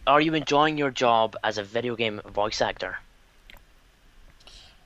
Are 0.08 0.22
you 0.22 0.34
enjoying 0.36 0.78
your 0.78 0.92
job 0.92 1.36
as 1.44 1.58
a 1.58 1.64
video 1.64 1.96
game 1.96 2.22
voice 2.26 2.62
actor? 2.62 3.00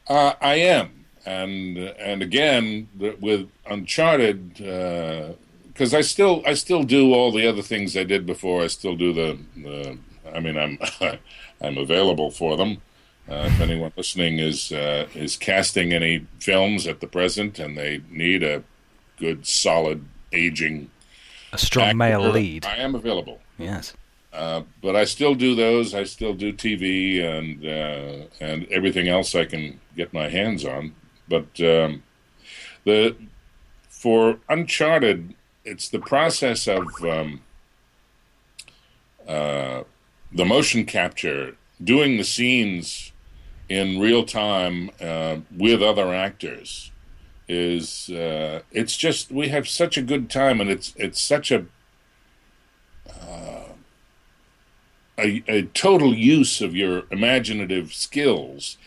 Uh, 0.08 0.34
I 0.42 0.56
am, 0.56 1.05
and 1.26 1.78
and 1.78 2.22
again 2.22 2.88
with 2.98 3.50
Uncharted, 3.68 4.54
because 4.54 5.94
uh, 5.94 5.98
I 5.98 6.02
still 6.02 6.44
I 6.46 6.54
still 6.54 6.84
do 6.84 7.14
all 7.14 7.32
the 7.32 7.48
other 7.48 7.62
things 7.62 7.98
I 7.98 8.04
did 8.04 8.26
before. 8.26 8.64
I 8.64 8.68
still 8.68 8.96
do 8.96 9.14
the, 9.14 9.40
the 9.56 9.98
I 10.34 10.40
mean 10.40 10.58
I'm 10.58 10.78
I'm 11.62 11.78
available 11.78 12.32
for 12.32 12.58
them. 12.58 12.82
Uh, 13.28 13.50
if 13.52 13.60
anyone 13.60 13.92
listening 13.98 14.38
is 14.38 14.72
uh, 14.72 15.08
is 15.16 15.36
casting 15.36 15.94
any 15.94 16.28
films 16.40 16.86
at 16.86 17.00
the 17.00 17.08
present 17.08 17.58
and 17.58 17.76
they 17.78 18.02
need 18.10 18.44
a 18.44 18.64
good 19.18 19.48
solid 19.48 20.06
aging 20.32 20.92
a 21.52 21.58
strong 21.58 21.88
actor, 21.88 21.98
male 21.98 22.30
lead, 22.30 22.66
I 22.66 22.76
am 22.76 22.94
available. 22.94 23.40
Yes. 23.58 23.94
Uh, 24.32 24.64
but 24.82 24.96
I 24.96 25.06
still 25.06 25.34
do 25.34 25.56
those. 25.56 25.96
I 25.96 26.04
still 26.04 26.34
do 26.34 26.52
TV 26.52 27.24
and 27.24 27.66
uh, 27.66 28.28
and 28.40 28.68
everything 28.70 29.08
else 29.08 29.34
I 29.34 29.46
can 29.46 29.80
get 29.96 30.14
my 30.14 30.30
hands 30.30 30.66
on. 30.66 30.94
But 31.28 31.60
um, 31.60 32.04
the 32.84 33.16
for 33.90 34.40
Uncharted, 34.50 35.34
it's 35.64 35.90
the 35.90 36.00
process 36.00 36.68
of 36.68 36.88
um, 37.04 37.42
uh, 39.28 39.84
the 40.32 40.46
motion 40.46 40.86
capture, 40.86 41.58
doing 41.84 42.18
the 42.18 42.24
scenes 42.24 43.12
in 43.68 44.00
real 44.00 44.24
time 44.24 44.92
uh, 45.02 45.38
with 45.56 45.82
other 45.82 46.14
actors. 46.14 46.92
Is 47.48 48.10
uh, 48.10 48.62
it's 48.72 48.98
just 48.98 49.32
we 49.32 49.50
have 49.50 49.68
such 49.68 49.98
a 49.98 50.02
good 50.02 50.30
time, 50.30 50.60
and 50.60 50.70
it's 50.70 50.94
it's 50.98 51.22
such 51.22 51.52
a 51.52 51.66
a, 55.18 55.44
a 55.48 55.62
total 55.64 56.14
use 56.14 56.62
of 56.62 56.76
your 56.76 57.04
imaginative 57.12 57.94
skills 57.94 58.78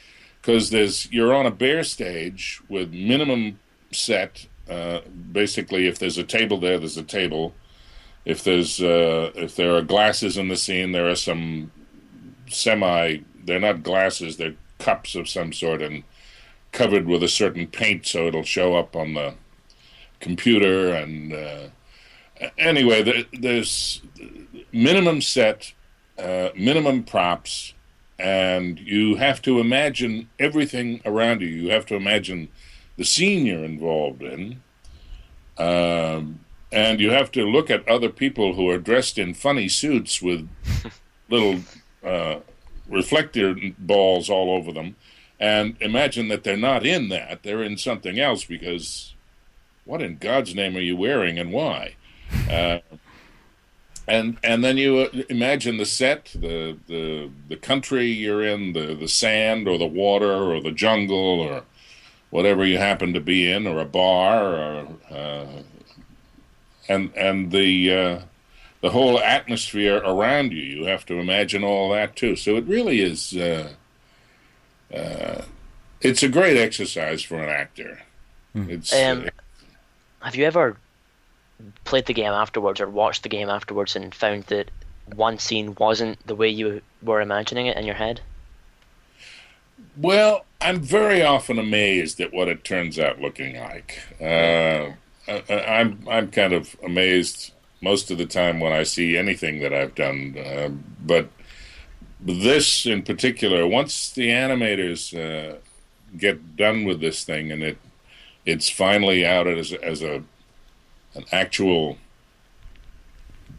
because 0.48 0.70
there's 0.70 1.12
you're 1.12 1.34
on 1.34 1.44
a 1.44 1.50
bare 1.50 1.84
stage 1.84 2.62
with 2.70 2.90
minimum 2.90 3.58
set. 3.92 4.46
Uh, 4.66 5.00
basically, 5.30 5.86
if 5.86 5.98
there's 5.98 6.16
a 6.16 6.24
table 6.24 6.58
there, 6.58 6.78
there's 6.78 6.96
a 6.96 7.02
table. 7.02 7.52
If 8.24 8.44
there's 8.44 8.80
uh, 8.80 9.30
if 9.34 9.56
there 9.56 9.74
are 9.74 9.82
glasses 9.82 10.38
in 10.38 10.48
the 10.48 10.56
scene, 10.56 10.92
there 10.92 11.06
are 11.06 11.16
some 11.16 11.70
semi. 12.48 13.18
They're 13.44 13.60
not 13.60 13.82
glasses; 13.82 14.38
they're 14.38 14.54
cups 14.78 15.14
of 15.14 15.28
some 15.28 15.52
sort 15.52 15.82
and 15.82 16.02
covered 16.72 17.04
with 17.04 17.22
a 17.22 17.28
certain 17.28 17.66
paint, 17.66 18.06
so 18.06 18.26
it'll 18.26 18.42
show 18.42 18.74
up 18.74 18.96
on 18.96 19.12
the 19.12 19.34
computer. 20.18 20.94
And 20.94 21.30
uh, 21.34 21.68
anyway, 22.56 23.02
there, 23.02 23.24
there's 23.38 24.00
minimum 24.72 25.20
set 25.20 25.74
uh, 26.18 26.48
minimum 26.56 27.04
props, 27.04 27.74
and 28.18 28.78
you 28.80 29.16
have 29.16 29.40
to 29.42 29.60
imagine 29.60 30.28
everything 30.38 31.00
around 31.04 31.40
you. 31.40 31.48
You 31.48 31.70
have 31.70 31.86
to 31.86 31.94
imagine 31.94 32.48
the 32.96 33.04
scene 33.04 33.46
you're 33.46 33.64
involved 33.64 34.22
in. 34.22 34.62
Um, 35.56 36.40
and 36.70 37.00
you 37.00 37.10
have 37.10 37.30
to 37.32 37.44
look 37.44 37.70
at 37.70 37.86
other 37.88 38.08
people 38.08 38.54
who 38.54 38.68
are 38.68 38.78
dressed 38.78 39.18
in 39.18 39.34
funny 39.34 39.68
suits 39.68 40.20
with 40.20 40.48
little 41.30 41.60
uh, 42.04 42.40
reflector 42.88 43.54
balls 43.78 44.28
all 44.28 44.50
over 44.50 44.72
them 44.72 44.96
and 45.40 45.76
imagine 45.80 46.28
that 46.28 46.44
they're 46.44 46.56
not 46.56 46.84
in 46.84 47.08
that. 47.10 47.42
They're 47.42 47.62
in 47.62 47.76
something 47.76 48.18
else 48.18 48.44
because 48.44 49.14
what 49.84 50.02
in 50.02 50.18
God's 50.18 50.54
name 50.54 50.76
are 50.76 50.80
you 50.80 50.96
wearing 50.96 51.38
and 51.38 51.52
why? 51.52 51.94
Uh, 52.50 52.80
and 54.08 54.38
and 54.42 54.64
then 54.64 54.78
you 54.78 54.98
uh, 54.98 55.22
imagine 55.28 55.76
the 55.76 55.86
set, 55.86 56.32
the 56.34 56.76
the 56.86 57.30
the 57.48 57.56
country 57.56 58.06
you're 58.06 58.44
in, 58.44 58.72
the 58.72 58.94
the 58.94 59.08
sand 59.08 59.68
or 59.68 59.78
the 59.78 59.86
water 59.86 60.32
or 60.32 60.60
the 60.60 60.72
jungle 60.72 61.40
or 61.40 61.62
whatever 62.30 62.64
you 62.64 62.78
happen 62.78 63.12
to 63.12 63.20
be 63.20 63.50
in, 63.50 63.66
or 63.66 63.78
a 63.80 63.84
bar, 63.84 64.54
or 64.54 64.88
uh, 65.10 65.46
and 66.88 67.12
and 67.14 67.52
the 67.52 67.94
uh, 67.94 68.20
the 68.80 68.90
whole 68.90 69.20
atmosphere 69.20 69.98
around 69.98 70.52
you. 70.52 70.62
You 70.62 70.84
have 70.86 71.04
to 71.06 71.14
imagine 71.18 71.62
all 71.62 71.90
that 71.90 72.16
too. 72.16 72.34
So 72.34 72.56
it 72.56 72.64
really 72.64 73.00
is. 73.00 73.36
Uh, 73.36 73.72
uh 74.94 75.42
it's 76.00 76.22
a 76.22 76.28
great 76.28 76.56
exercise 76.56 77.22
for 77.22 77.42
an 77.42 77.48
actor. 77.48 78.00
Mm. 78.54 78.70
It's. 78.70 78.94
Um, 78.94 79.28
have 80.22 80.34
you 80.34 80.44
ever 80.44 80.76
played 81.84 82.06
the 82.06 82.14
game 82.14 82.32
afterwards 82.32 82.80
or 82.80 82.88
watched 82.88 83.22
the 83.22 83.28
game 83.28 83.48
afterwards 83.48 83.96
and 83.96 84.14
found 84.14 84.44
that 84.44 84.70
one 85.14 85.38
scene 85.38 85.74
wasn't 85.78 86.24
the 86.26 86.34
way 86.34 86.48
you 86.48 86.82
were 87.02 87.20
imagining 87.20 87.66
it 87.66 87.76
in 87.76 87.84
your 87.84 87.94
head? 87.94 88.20
Well, 89.96 90.44
I'm 90.60 90.80
very 90.80 91.22
often 91.22 91.58
amazed 91.58 92.20
at 92.20 92.32
what 92.32 92.48
it 92.48 92.64
turns 92.64 92.98
out 92.98 93.20
looking 93.20 93.58
like. 93.58 94.00
Uh, 94.20 94.92
I, 95.28 95.42
I'm 95.50 96.04
I'm 96.08 96.30
kind 96.30 96.52
of 96.52 96.76
amazed 96.82 97.52
most 97.80 98.10
of 98.10 98.18
the 98.18 98.26
time 98.26 98.60
when 98.60 98.72
I 98.72 98.82
see 98.82 99.16
anything 99.16 99.60
that 99.60 99.72
I've 99.72 99.94
done, 99.94 100.36
uh, 100.36 100.70
but 101.04 101.28
this 102.20 102.86
in 102.86 103.02
particular, 103.02 103.66
once 103.66 104.10
the 104.10 104.28
animators 104.28 105.14
uh, 105.14 105.58
get 106.16 106.56
done 106.56 106.84
with 106.84 107.00
this 107.00 107.24
thing 107.24 107.52
and 107.52 107.62
it 107.62 107.78
it's 108.46 108.68
finally 108.68 109.26
out 109.26 109.46
as 109.46 109.72
as 109.74 110.02
a 110.02 110.22
an 111.14 111.24
actual 111.32 111.98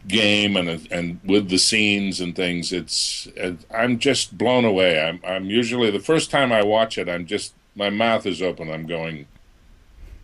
game 0.08 0.56
and 0.56 0.88
and 0.90 1.20
with 1.24 1.48
the 1.50 1.58
scenes 1.58 2.20
and 2.20 2.34
things 2.34 2.72
it's 2.72 3.28
i'm 3.72 3.98
just 3.98 4.36
blown 4.36 4.64
away. 4.64 5.00
I'm 5.00 5.20
i'm 5.24 5.46
usually 5.46 5.90
the 5.90 6.00
first 6.00 6.30
time 6.30 6.52
i 6.52 6.62
watch 6.62 6.96
it 6.96 7.08
i'm 7.08 7.26
just 7.26 7.54
my 7.76 7.88
mouth 7.88 8.26
is 8.26 8.42
open. 8.42 8.70
I'm 8.70 8.86
going 8.86 9.26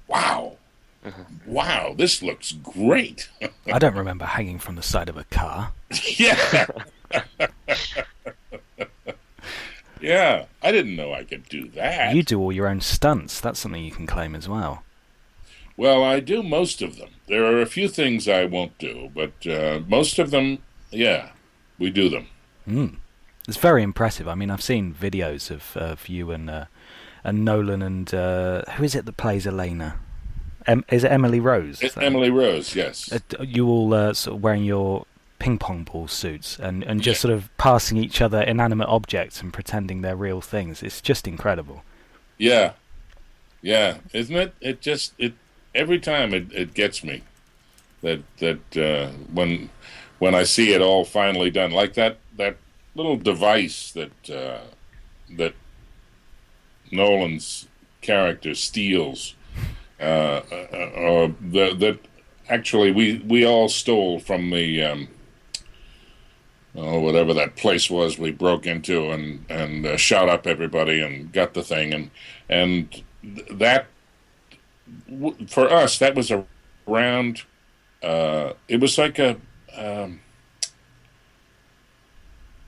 wow. 0.09 0.57
Uh-huh. 1.05 1.23
wow 1.47 1.95
this 1.97 2.23
looks 2.23 2.53
great. 2.53 3.29
I 3.73 3.79
don't 3.79 3.95
remember 3.95 4.25
hanging 4.25 4.59
from 4.59 4.75
the 4.75 4.83
side 4.83 5.09
of 5.09 5.17
a 5.17 5.25
car. 5.25 5.73
Yeah. 6.17 6.67
Yeah 9.99 10.45
i 10.63 10.73
didn't 10.73 10.95
know 10.95 11.15
i 11.15 11.25
could 11.25 11.49
do 11.49 11.69
that. 11.69 12.15
You 12.15 12.23
do 12.23 12.39
all 12.39 12.53
your 12.53 12.69
own 12.69 12.81
stunts. 12.81 13.41
That's 13.41 13.59
something 13.59 13.83
you 13.83 13.91
can 13.91 14.07
claim 14.07 14.35
as 14.35 14.47
well 14.49 14.83
well, 15.77 16.03
I 16.03 16.21
do 16.21 16.43
most 16.43 16.83
of 16.83 16.97
them. 16.97 17.11
There 17.29 17.45
are 17.45 17.61
a 17.61 17.67
few 17.67 17.89
things 17.89 18.29
I 18.29 18.45
won't 18.45 18.79
do, 18.79 19.11
but 19.15 19.47
uh, 19.47 19.81
most 19.87 20.19
of 20.19 20.31
them, 20.31 20.59
yeah, 20.91 21.31
we 21.79 21.91
do 21.91 22.09
them. 22.09 22.29
Mm. 22.69 22.97
It's 23.49 23.57
very 23.57 23.83
impressive. 23.83 24.27
I 24.27 24.35
mean, 24.35 24.51
I've 24.51 24.63
seen 24.63 24.95
videos 24.95 25.51
of 25.51 25.77
of 25.77 26.09
you 26.09 26.31
and 26.33 26.51
uh, 26.51 26.65
and 27.23 27.45
Nolan 27.45 27.83
and 27.83 28.13
uh, 28.15 28.63
who 28.73 28.85
is 28.85 28.95
it 28.95 29.05
that 29.07 29.17
plays 29.17 29.47
Elena? 29.47 29.99
Em- 30.67 30.85
is 30.91 31.05
it 31.05 31.13
Emily 31.13 31.41
Rose? 31.41 31.81
It's 31.81 31.97
Emily 31.97 32.31
Rose, 32.31 32.75
yes. 32.75 33.13
Uh, 33.13 33.43
you 33.43 33.69
all 33.69 33.95
uh, 33.95 34.15
sort 34.15 34.37
of 34.37 34.43
wearing 34.43 34.65
your 34.65 35.07
ping 35.39 35.59
pong 35.59 35.85
ball 35.85 36.09
suits 36.09 36.59
and, 36.59 36.83
and 36.85 37.03
just 37.03 37.19
yeah. 37.19 37.23
sort 37.23 37.35
of 37.35 37.57
passing 37.57 37.99
each 37.99 38.21
other 38.21 38.41
inanimate 38.41 38.89
objects 38.89 39.41
and 39.43 39.53
pretending 39.53 40.01
they're 40.01 40.17
real 40.17 40.41
things. 40.41 40.83
It's 40.83 41.01
just 41.01 41.29
incredible. 41.29 41.85
Yeah, 42.39 42.73
yeah, 43.63 43.99
isn't 44.13 44.35
it? 44.35 44.55
It 44.61 44.81
just 44.81 45.15
it 45.19 45.35
every 45.77 46.01
time 46.01 46.35
it, 46.35 46.53
it 46.53 46.75
gets 46.75 47.05
me 47.05 47.23
that 48.03 48.23
that 48.39 48.77
uh, 48.77 49.13
when 49.33 49.71
when 50.19 50.35
I 50.35 50.45
see 50.45 50.73
it 50.73 50.81
all 50.81 51.05
finally 51.05 51.51
done, 51.51 51.71
like 51.71 51.95
that 51.95 52.19
that 52.37 52.57
little 52.95 53.17
device 53.17 53.93
that 53.93 54.31
uh, 54.31 54.61
that 55.37 55.55
Nolan's 56.91 57.69
character 58.01 58.55
steals, 58.55 59.35
uh, 60.01 60.41
uh 60.51 60.91
or 60.97 61.35
the, 61.41 61.75
that 61.75 61.99
actually 62.49 62.91
we 62.91 63.19
we 63.27 63.45
all 63.45 63.69
stole 63.69 64.19
from 64.19 64.51
the 64.51 64.83
um, 64.83 65.09
oh, 66.75 67.01
whatever 67.01 67.35
that 67.35 67.57
place 67.57 67.91
was 67.91 68.19
we 68.19 68.31
broke 68.31 68.67
into 68.67 69.11
and 69.11 69.45
and 69.49 69.87
uh, 69.87 69.97
shot 69.97 70.29
up 70.29 70.47
everybody 70.47 71.01
and 71.01 71.33
got 71.33 71.55
the 71.55 71.63
thing 71.63 71.93
and 71.93 72.11
and 72.49 73.03
that 73.51 73.87
for 75.49 75.71
us, 75.71 75.99
that 75.99 76.15
was 76.15 76.33
around. 76.87 77.43
Uh, 78.03 78.53
it 78.69 78.81
was 78.81 78.99
like 78.99 79.19
a 79.19 79.37
um, 79.77 80.21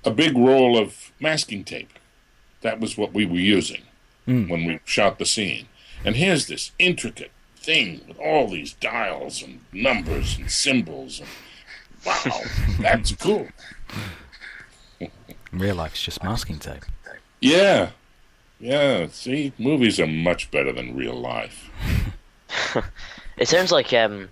a 0.05 0.11
big 0.11 0.37
roll 0.37 0.79
of 0.79 1.13
masking 1.21 1.65
tape. 1.65 1.93
That 2.63 2.81
was 2.81 2.97
what 2.97 3.13
we 3.13 3.25
were 3.25 3.37
using 3.37 3.83
mm. 4.27 4.49
when 4.49 4.65
we 4.65 4.81
shot 4.85 5.19
the 5.19 5.27
scene. 5.27 5.69
And 6.05 6.17
here's 6.17 6.47
this 6.47 6.73
intricate 6.79 7.31
thing 7.57 8.01
with 8.09 8.19
all 8.19 8.49
these 8.49 8.73
dials 8.75 9.43
and 9.43 9.61
numbers 9.73 10.37
and 10.39 10.51
symbols. 10.51 11.21
And, 11.21 11.29
wow, 12.05 12.41
that's 12.81 13.13
cool. 13.13 13.49
Real 15.53 15.77
life, 15.77 15.93
it's 15.93 16.03
just 16.03 16.23
masking 16.23 16.59
tape. 16.59 16.85
Yeah, 17.41 17.91
Yeah, 18.61 19.07
see, 19.13 19.53
movies 19.57 20.01
are 20.01 20.07
much 20.07 20.51
better 20.51 20.73
than 20.73 20.97
real 20.97 21.15
life. 21.15 21.71
It 23.39 23.49
sounds 23.49 23.71
like 23.71 23.93
um, 23.93 24.29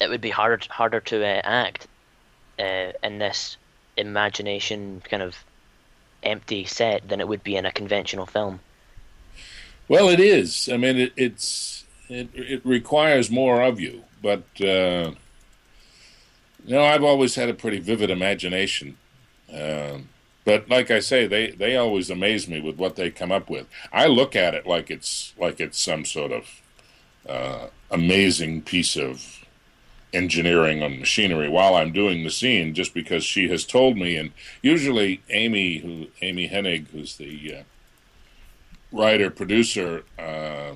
it 0.00 0.10
would 0.10 0.20
be 0.20 0.30
harder 0.30 0.60
harder 0.68 1.00
to 1.00 1.24
uh, 1.24 1.40
act 1.42 1.86
uh, 2.58 2.92
in 3.02 3.18
this 3.18 3.56
imagination 3.96 5.02
kind 5.08 5.22
of 5.22 5.36
empty 6.22 6.64
set 6.64 7.08
than 7.08 7.20
it 7.20 7.28
would 7.28 7.42
be 7.42 7.56
in 7.56 7.66
a 7.66 7.72
conventional 7.72 8.26
film. 8.26 8.60
Well, 9.88 10.08
it 10.08 10.20
is. 10.20 10.68
I 10.72 10.76
mean, 10.76 10.98
it, 10.98 11.12
it's 11.16 11.84
it, 12.08 12.28
it 12.34 12.60
requires 12.64 13.30
more 13.30 13.62
of 13.62 13.80
you, 13.80 14.04
but 14.22 14.44
uh, 14.60 15.12
you 16.64 16.74
know, 16.74 16.84
I've 16.84 17.04
always 17.04 17.34
had 17.34 17.48
a 17.48 17.54
pretty 17.54 17.78
vivid 17.78 18.10
imagination. 18.10 18.96
Um 19.52 20.08
but 20.44 20.68
like 20.68 20.90
I 20.90 20.98
say, 20.98 21.26
they, 21.26 21.50
they 21.52 21.76
always 21.76 22.10
amaze 22.10 22.48
me 22.48 22.60
with 22.60 22.76
what 22.76 22.96
they 22.96 23.10
come 23.10 23.30
up 23.30 23.48
with. 23.48 23.68
I 23.92 24.06
look 24.06 24.34
at 24.34 24.54
it 24.54 24.66
like 24.66 24.90
it's 24.90 25.32
like 25.38 25.60
it's 25.60 25.80
some 25.80 26.04
sort 26.04 26.32
of 26.32 26.61
uh, 27.28 27.68
amazing 27.90 28.62
piece 28.62 28.96
of 28.96 29.44
engineering 30.12 30.82
and 30.82 30.98
machinery 30.98 31.48
while 31.48 31.74
I'm 31.74 31.92
doing 31.92 32.22
the 32.22 32.30
scene, 32.30 32.74
just 32.74 32.92
because 32.94 33.24
she 33.24 33.48
has 33.48 33.64
told 33.64 33.96
me. 33.96 34.16
And 34.16 34.32
usually, 34.60 35.22
Amy, 35.30 35.78
who 35.78 36.08
Amy 36.20 36.48
Hennig, 36.48 36.88
who's 36.88 37.16
the 37.16 37.56
uh, 37.58 37.62
writer 38.92 39.30
producer 39.30 40.04
uh, 40.18 40.72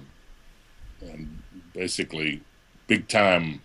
and 1.02 1.42
basically 1.74 2.42
big 2.86 3.08
time 3.08 3.60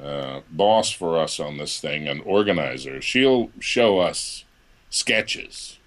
uh, 0.00 0.40
boss 0.50 0.92
for 0.92 1.18
us 1.18 1.40
on 1.40 1.58
this 1.58 1.80
thing 1.80 2.06
and 2.06 2.22
organizer, 2.24 3.00
she'll 3.00 3.50
show 3.58 3.98
us 3.98 4.44
sketches 4.90 5.78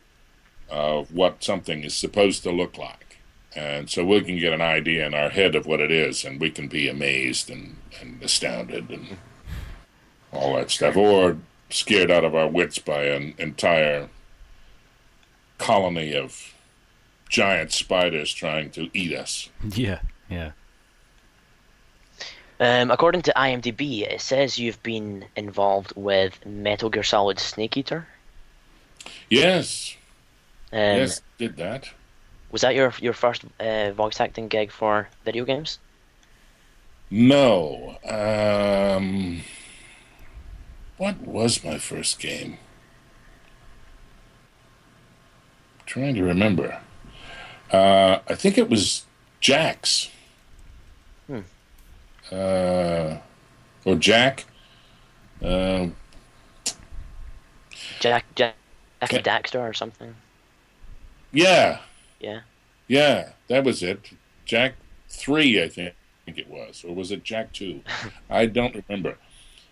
of 0.69 1.13
what 1.13 1.43
something 1.43 1.83
is 1.83 1.93
supposed 1.93 2.43
to 2.43 2.51
look 2.51 2.77
like. 2.77 3.08
And 3.55 3.89
so 3.89 4.05
we 4.05 4.21
can 4.21 4.37
get 4.37 4.53
an 4.53 4.61
idea 4.61 5.05
in 5.05 5.13
our 5.13 5.29
head 5.29 5.55
of 5.55 5.65
what 5.65 5.79
it 5.79 5.91
is, 5.91 6.23
and 6.23 6.39
we 6.39 6.51
can 6.51 6.67
be 6.67 6.87
amazed 6.87 7.49
and, 7.49 7.75
and 7.99 8.21
astounded 8.21 8.89
and 8.89 9.17
all 10.31 10.55
that 10.55 10.69
stuff, 10.69 10.95
or 10.95 11.37
scared 11.69 12.11
out 12.11 12.23
of 12.23 12.35
our 12.35 12.47
wits 12.47 12.77
by 12.79 13.03
an 13.05 13.33
entire 13.37 14.09
colony 15.57 16.15
of 16.15 16.53
giant 17.27 17.71
spiders 17.71 18.33
trying 18.33 18.69
to 18.71 18.89
eat 18.93 19.13
us. 19.13 19.49
Yeah, 19.73 20.01
yeah. 20.29 20.51
Um, 22.59 22.91
according 22.91 23.21
to 23.23 23.33
IMDb, 23.35 24.01
it 24.01 24.19
says 24.21 24.59
you've 24.59 24.81
been 24.83 25.25
involved 25.35 25.93
with 25.95 26.45
Metal 26.45 26.89
Gear 26.89 27.03
Solid 27.03 27.39
Snake 27.39 27.77
Eater. 27.77 28.07
Yes, 29.29 29.95
Um, 30.73 30.79
yes, 30.79 31.21
did 31.37 31.55
that. 31.57 31.89
Was 32.51 32.61
that 32.61 32.75
your 32.75 32.93
your 32.99 33.13
first 33.13 33.43
uh, 33.59 33.91
voice 33.91 34.19
acting 34.19 34.47
gig 34.47 34.71
for 34.71 35.07
video 35.25 35.45
games? 35.45 35.79
No. 37.11 37.97
Um, 38.07 39.41
what 40.97 41.19
was 41.21 41.63
my 41.63 41.77
first 41.77 42.19
game? 42.19 42.57
trying 45.89 46.13
to 46.13 46.23
remember. 46.23 46.79
Uh, 47.71 48.19
I 48.27 48.35
think 48.35 48.57
it 48.57 48.69
was 48.69 49.05
Jak's. 49.41 50.09
Hmm. 51.27 51.39
Uh, 52.31 53.17
or 53.85 53.95
Jak. 53.95 54.45
Uh, 55.41 55.87
Jak 57.99 58.25
Jak 58.37 58.53
Jackie. 59.01 59.21
Daxter 59.23 59.59
or 59.61 59.73
something? 59.73 60.13
yeah, 61.31 61.79
Yeah. 62.19 62.41
yeah, 62.87 63.29
that 63.47 63.63
was 63.63 63.81
it. 63.81 64.11
Jak 64.45 64.73
3, 65.09 65.63
I 65.63 65.69
think 65.69 65.93
Think 66.25 66.37
it 66.37 66.49
was. 66.49 66.83
Or 66.87 66.93
was 66.93 67.11
it 67.11 67.23
Jak 67.23 67.53
2? 67.53 67.81
I 68.29 68.45
don't 68.45 68.75
remember. 68.87 69.17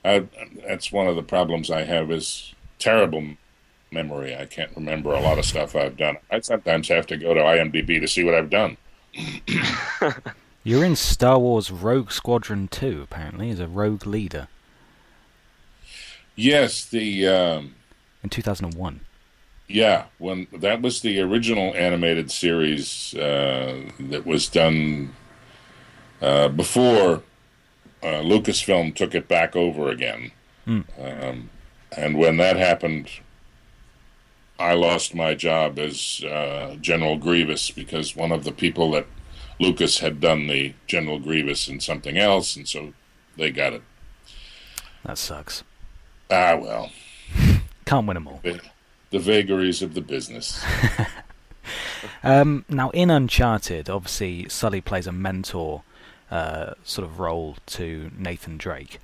I, 0.03 0.27
that's 0.65 0.91
one 0.91 1.07
of 1.07 1.15
the 1.15 1.23
problems 1.23 1.69
I 1.69 1.83
have 1.83 2.09
is 2.09 2.53
terrible 2.79 3.35
memory. 3.91 4.35
I 4.35 4.45
can't 4.45 4.75
remember 4.75 5.13
a 5.13 5.19
lot 5.19 5.37
of 5.37 5.45
stuff 5.45 5.75
I've 5.75 5.97
done. 5.97 6.17
I 6.31 6.39
sometimes 6.39 6.87
have 6.87 7.05
to 7.07 7.17
go 7.17 7.33
to 7.33 7.41
IMDb 7.41 7.99
to 7.99 8.07
see 8.07 8.23
what 8.23 8.33
I've 8.33 8.49
done. 8.49 8.77
You're 10.63 10.83
in 10.83 10.95
Star 10.95 11.39
Wars 11.39 11.69
Rogue 11.69 12.11
Squadron 12.11 12.67
2, 12.69 13.01
apparently, 13.01 13.49
as 13.51 13.59
a 13.59 13.67
rogue 13.67 14.05
leader 14.05 14.47
Yes, 16.37 16.85
the 16.85 17.27
um, 17.27 17.75
in 18.23 18.29
2001. 18.29 18.99
Yeah, 19.67 20.05
when 20.17 20.47
that 20.53 20.81
was 20.81 21.01
the 21.01 21.19
original 21.19 21.73
animated 21.75 22.31
series 22.31 23.13
uh, 23.15 23.89
that 23.99 24.25
was 24.25 24.47
done 24.47 25.13
uh, 26.21 26.47
before 26.49 27.23
uh, 28.01 28.21
Lucasfilm 28.21 28.95
took 28.95 29.13
it 29.13 29.27
back 29.27 29.55
over 29.55 29.89
again. 29.89 30.31
Hmm. 30.65 30.81
Um, 30.99 31.49
and 31.95 32.17
when 32.17 32.37
that 32.37 32.57
happened, 32.57 33.09
I 34.59 34.73
lost 34.73 35.13
my 35.13 35.33
job 35.35 35.77
as 35.79 36.23
uh, 36.23 36.75
General 36.81 37.17
Grievous 37.17 37.69
because 37.71 38.15
one 38.15 38.31
of 38.31 38.43
the 38.43 38.51
people 38.51 38.91
that 38.91 39.05
Lucas 39.59 39.99
had 39.99 40.19
done 40.19 40.47
the 40.47 40.73
General 40.87 41.19
Grievous 41.19 41.67
in 41.67 41.79
something 41.79 42.17
else, 42.17 42.55
and 42.55 42.67
so 42.67 42.93
they 43.37 43.51
got 43.51 43.73
it. 43.73 43.81
That 45.03 45.17
sucks. 45.17 45.63
Ah, 46.29 46.55
well, 46.55 46.91
Can't 47.85 48.05
win 48.07 48.15
them 48.15 48.27
all. 48.27 48.39
the, 48.43 48.59
the 49.11 49.19
vagaries 49.19 49.81
of 49.81 49.93
the 49.93 50.01
business. 50.01 50.63
Um, 52.23 52.63
now, 52.69 52.89
in 52.91 53.09
Uncharted, 53.09 53.89
obviously, 53.89 54.47
Sully 54.49 54.81
plays 54.81 55.07
a 55.07 55.11
mentor 55.11 55.83
uh, 56.31 56.73
sort 56.83 57.05
of 57.07 57.19
role 57.19 57.57
to 57.67 58.11
Nathan 58.17 58.57
Drake. 58.57 58.99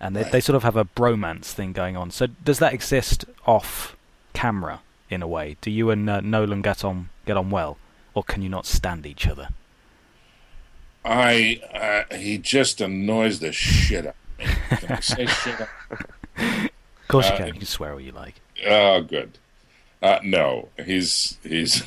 And 0.00 0.16
they, 0.16 0.22
Right. 0.22 0.32
they 0.32 0.40
sort 0.40 0.56
of 0.56 0.62
have 0.62 0.76
a 0.76 0.84
bromance 0.84 1.46
thing 1.46 1.72
going 1.72 1.96
on. 1.96 2.10
So, 2.10 2.26
does 2.26 2.58
that 2.58 2.72
exist 2.72 3.24
off 3.46 3.96
camera 4.32 4.80
in 5.10 5.22
a 5.22 5.28
way? 5.28 5.56
Do 5.60 5.70
you 5.70 5.90
and 5.90 6.08
uh, 6.08 6.20
Nolan 6.20 6.62
get 6.62 6.84
on 6.84 7.10
get 7.26 7.36
on 7.36 7.50
well, 7.50 7.78
or 8.14 8.22
can 8.24 8.42
you 8.42 8.48
not 8.48 8.64
stand 8.66 9.06
each 9.06 9.26
other? 9.26 9.48
I 11.04 11.60
uh, 12.10 12.16
he 12.16 12.38
just 12.38 12.80
annoys 12.80 13.40
the 13.40 13.52
shit 13.52 14.06
out 14.06 14.14
of 14.40 14.46
me. 14.46 14.54
Can 14.78 14.92
I 14.92 15.00
say 15.00 15.26
shit? 15.26 15.60
Out? 15.60 15.68
Of 16.38 16.68
course, 17.08 17.28
you 17.28 17.34
Uh, 17.34 17.38
can. 17.38 17.46
You 17.48 17.52
can 17.54 17.66
swear 17.66 17.92
all 17.92 18.00
you 18.00 18.12
like. 18.12 18.40
Oh, 18.66 19.02
good. 19.02 19.38
Uh, 20.02 20.18
no, 20.22 20.68
he's 20.84 21.38
he's 21.42 21.82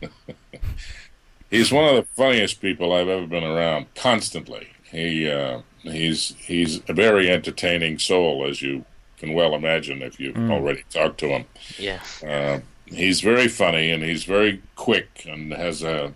he's 1.50 1.72
one 1.72 1.84
of 1.84 1.96
the 1.96 2.06
funniest 2.14 2.60
people 2.60 2.92
I've 2.92 3.08
ever 3.08 3.26
been 3.26 3.44
around. 3.44 3.86
Constantly, 3.94 4.68
he 4.90 5.28
uh, 5.30 5.60
he's 5.82 6.34
he's 6.38 6.80
a 6.88 6.92
very 6.92 7.30
entertaining 7.30 7.98
soul, 7.98 8.46
as 8.46 8.62
you 8.62 8.84
can 9.18 9.32
well 9.32 9.54
imagine 9.54 10.02
if 10.02 10.20
you've 10.20 10.36
Mm. 10.36 10.50
already 10.50 10.84
talked 10.90 11.18
to 11.20 11.28
him. 11.28 11.44
Yeah. 11.78 12.00
Uh, 12.24 12.60
he's 12.86 13.20
very 13.20 13.48
funny 13.48 13.90
and 13.90 14.02
he's 14.02 14.24
very 14.24 14.62
quick 14.76 15.24
and 15.28 15.52
has 15.52 15.82
a, 15.82 16.12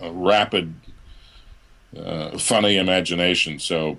a, 0.00 0.06
a 0.06 0.12
rapid, 0.12 0.72
uh, 1.98 2.38
funny 2.38 2.76
imagination. 2.76 3.58
So, 3.58 3.98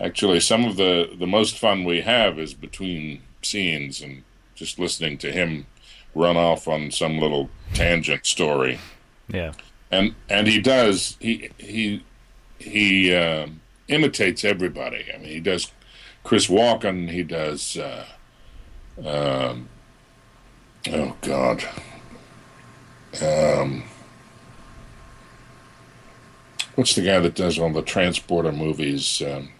actually, 0.00 0.40
some 0.40 0.64
of 0.64 0.76
the, 0.76 1.10
the 1.16 1.28
most 1.28 1.58
fun 1.58 1.84
we 1.84 2.00
have 2.00 2.38
is 2.40 2.54
between 2.54 3.22
scenes 3.42 4.00
and 4.02 4.24
just 4.56 4.78
listening 4.80 5.16
to 5.18 5.30
him 5.30 5.66
run 6.14 6.36
off 6.36 6.68
on 6.68 6.90
some 6.90 7.18
little 7.18 7.50
tangent 7.74 8.26
story. 8.26 8.78
Yeah. 9.28 9.52
And 9.90 10.14
and 10.28 10.46
he 10.46 10.60
does 10.60 11.16
he 11.20 11.50
he 11.58 12.04
he 12.58 13.14
um 13.14 13.60
imitates 13.88 14.44
everybody. 14.44 15.06
I 15.14 15.18
mean, 15.18 15.28
he 15.28 15.40
does 15.40 15.72
Chris 16.24 16.46
Walken. 16.46 17.10
He 17.10 17.22
does. 17.22 17.76
Uh, 17.76 18.04
um, 19.04 19.68
oh 20.90 21.16
God. 21.22 21.64
Um, 23.22 23.84
what's 26.74 26.94
the 26.94 27.02
guy 27.02 27.18
that 27.18 27.34
does 27.34 27.58
all 27.58 27.72
the 27.72 27.82
transporter 27.82 28.52
movies? 28.52 29.22
Um, 29.22 29.50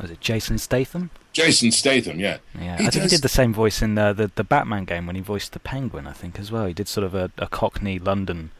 Was 0.00 0.10
it 0.10 0.20
Jason 0.20 0.58
Statham? 0.58 1.10
Jason 1.32 1.70
Statham. 1.72 2.20
Yeah. 2.20 2.38
Yeah, 2.54 2.76
He 2.78 2.86
I 2.86 2.90
think 2.90 3.04
he 3.04 3.08
did 3.08 3.22
the 3.22 3.28
same 3.28 3.54
voice 3.54 3.80
in 3.82 3.96
uh, 3.96 4.12
the 4.12 4.30
the 4.34 4.44
Batman 4.44 4.84
game 4.84 5.06
when 5.06 5.16
he 5.16 5.22
voiced 5.22 5.52
the 5.52 5.60
Penguin. 5.60 6.06
I 6.06 6.12
think 6.12 6.38
as 6.38 6.52
well. 6.52 6.66
He 6.66 6.74
did 6.74 6.88
sort 6.88 7.04
of 7.04 7.14
a, 7.14 7.30
a 7.38 7.46
Cockney 7.46 7.98
London 7.98 8.50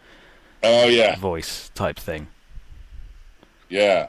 Oh 0.63 0.87
yeah. 0.87 1.17
voice 1.17 1.71
type 1.75 1.99
thing. 1.99 2.29
Yeah, 3.69 4.09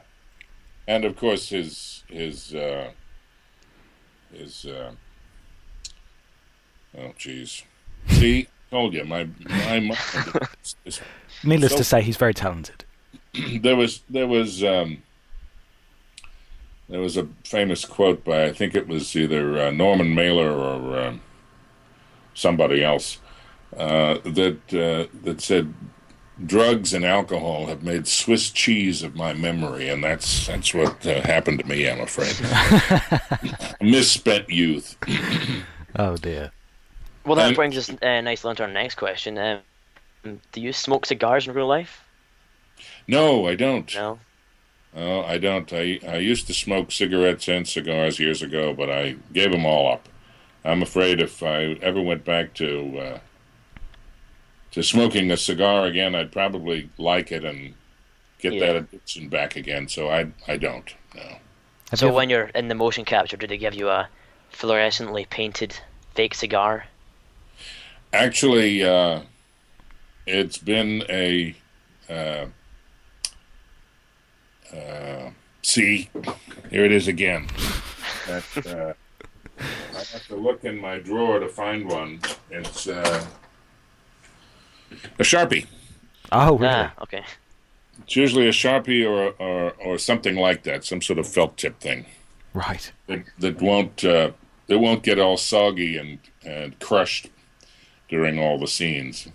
and 0.86 1.04
of 1.04 1.16
course 1.16 1.48
his 1.48 2.04
his 2.08 2.54
uh, 2.54 2.90
his 4.32 4.64
uh, 4.66 4.92
oh 6.98 7.12
jeez. 7.18 7.62
See, 8.08 8.48
told 8.70 8.94
you 8.94 9.04
my 9.04 9.28
my 9.48 9.80
mind 9.80 9.98
is- 10.62 10.76
is- 10.84 11.00
Needless 11.42 11.72
So- 11.72 11.78
to 11.78 11.84
say, 11.84 12.02
he's 12.02 12.16
very 12.16 12.34
talented. 12.34 12.84
there 13.60 13.76
was 13.76 14.02
there 14.08 14.26
was 14.26 14.62
um, 14.64 15.02
there 16.88 17.00
was 17.00 17.16
a 17.16 17.28
famous 17.44 17.84
quote 17.84 18.24
by 18.24 18.44
I 18.44 18.52
think 18.52 18.74
it 18.74 18.86
was 18.88 19.14
either 19.16 19.58
uh, 19.58 19.70
Norman 19.70 20.14
Mailer 20.14 20.50
or 20.52 20.98
um 21.00 21.20
somebody 22.34 22.82
else 22.84 23.18
uh, 23.76 24.14
that 24.24 24.58
uh, 24.74 25.06
that 25.22 25.40
said 25.40 25.72
drugs 26.46 26.92
and 26.92 27.04
alcohol 27.04 27.66
have 27.66 27.82
made 27.84 28.08
Swiss 28.08 28.50
cheese 28.50 29.04
of 29.04 29.14
my 29.14 29.32
memory, 29.32 29.88
and 29.88 30.02
that's 30.02 30.46
that's 30.48 30.74
what 30.74 31.06
uh, 31.06 31.20
happened 31.22 31.60
to 31.60 31.66
me. 31.66 31.88
I'm 31.88 32.00
afraid. 32.00 32.34
Misspent 33.80 34.48
youth. 34.50 34.96
Oh 35.96 36.16
dear. 36.16 36.50
Well, 37.24 37.36
that 37.36 37.48
And- 37.48 37.56
brings 37.56 37.76
us 37.78 37.90
uh, 38.02 38.20
nicely 38.20 38.50
on 38.50 38.56
to 38.56 38.64
our 38.64 38.68
next 38.70 38.96
question. 38.96 39.38
Um, 39.38 40.40
do 40.52 40.60
you 40.60 40.72
smoke 40.72 41.06
cigars 41.06 41.46
in 41.46 41.54
real 41.54 41.66
life? 41.68 42.02
No, 43.06 43.46
I 43.46 43.54
don't. 43.54 43.92
No. 43.94 44.18
No, 44.94 45.24
I 45.24 45.38
don't. 45.38 45.72
I 45.72 45.98
I 46.06 46.16
used 46.18 46.46
to 46.46 46.54
smoke 46.54 46.92
cigarettes 46.92 47.48
and 47.48 47.66
cigars 47.66 48.18
years 48.20 48.42
ago, 48.42 48.72
but 48.72 48.90
I 48.90 49.16
gave 49.32 49.50
them 49.50 49.66
all 49.66 49.92
up. 49.92 50.08
I'm 50.64 50.82
afraid 50.82 51.20
if 51.20 51.42
I 51.42 51.76
ever 51.82 52.00
went 52.00 52.24
back 52.24 52.54
to 52.54 52.98
uh, 52.98 53.18
to 54.70 54.82
smoking 54.82 55.30
a 55.30 55.36
cigar 55.36 55.86
again, 55.86 56.14
I'd 56.14 56.32
probably 56.32 56.90
like 56.96 57.32
it 57.32 57.44
and 57.44 57.74
get 58.38 58.52
Yeah. 58.54 58.60
that 58.66 58.76
addiction 58.76 59.28
back 59.28 59.56
again. 59.56 59.88
So 59.88 60.08
I 60.10 60.28
I 60.46 60.56
don't. 60.56 60.94
No. 61.14 61.22
Have 61.90 61.98
so 61.98 62.06
you 62.08 62.12
when 62.12 62.30
you're 62.30 62.50
in 62.54 62.68
the 62.68 62.74
motion 62.74 63.04
capture, 63.04 63.36
do 63.36 63.46
they 63.46 63.58
give 63.58 63.74
you 63.74 63.88
a 63.88 64.08
fluorescently 64.52 65.28
painted 65.28 65.76
fake 66.14 66.34
cigar? 66.34 66.86
Actually, 68.12 68.84
uh, 68.84 69.22
it's 70.26 70.58
been 70.58 71.02
a. 71.08 71.54
Uh, 72.08 72.46
uh, 74.74 75.30
see, 75.62 76.10
here 76.70 76.84
it 76.84 76.92
is 76.92 77.08
again. 77.08 77.46
That, 78.26 78.66
uh, 78.66 78.92
I 79.60 79.98
have 79.98 80.26
to 80.28 80.36
look 80.36 80.64
in 80.64 80.78
my 80.80 80.98
drawer 80.98 81.38
to 81.38 81.48
find 81.48 81.88
one. 81.88 82.20
It's 82.50 82.86
uh, 82.88 83.24
a 85.18 85.22
sharpie. 85.22 85.66
oh 86.32 86.56
really? 86.58 86.72
Ah, 86.74 86.92
okay. 87.02 87.24
It's 88.02 88.16
usually 88.16 88.48
a 88.48 88.52
sharpie 88.52 89.08
or, 89.08 89.30
or 89.38 89.72
or 89.72 89.98
something 89.98 90.34
like 90.36 90.64
that, 90.64 90.84
some 90.84 91.00
sort 91.00 91.18
of 91.18 91.28
felt 91.28 91.56
tip 91.56 91.78
thing 91.80 92.06
Right. 92.52 92.90
that 93.06 93.24
that 93.38 93.60
won't 93.62 94.04
uh, 94.04 94.30
that 94.66 94.78
won't 94.78 95.02
get 95.02 95.18
all 95.18 95.36
soggy 95.36 95.96
and 95.96 96.18
and 96.44 96.78
crushed 96.80 97.28
during 98.08 98.38
all 98.38 98.58
the 98.58 98.66
scenes. 98.68 99.28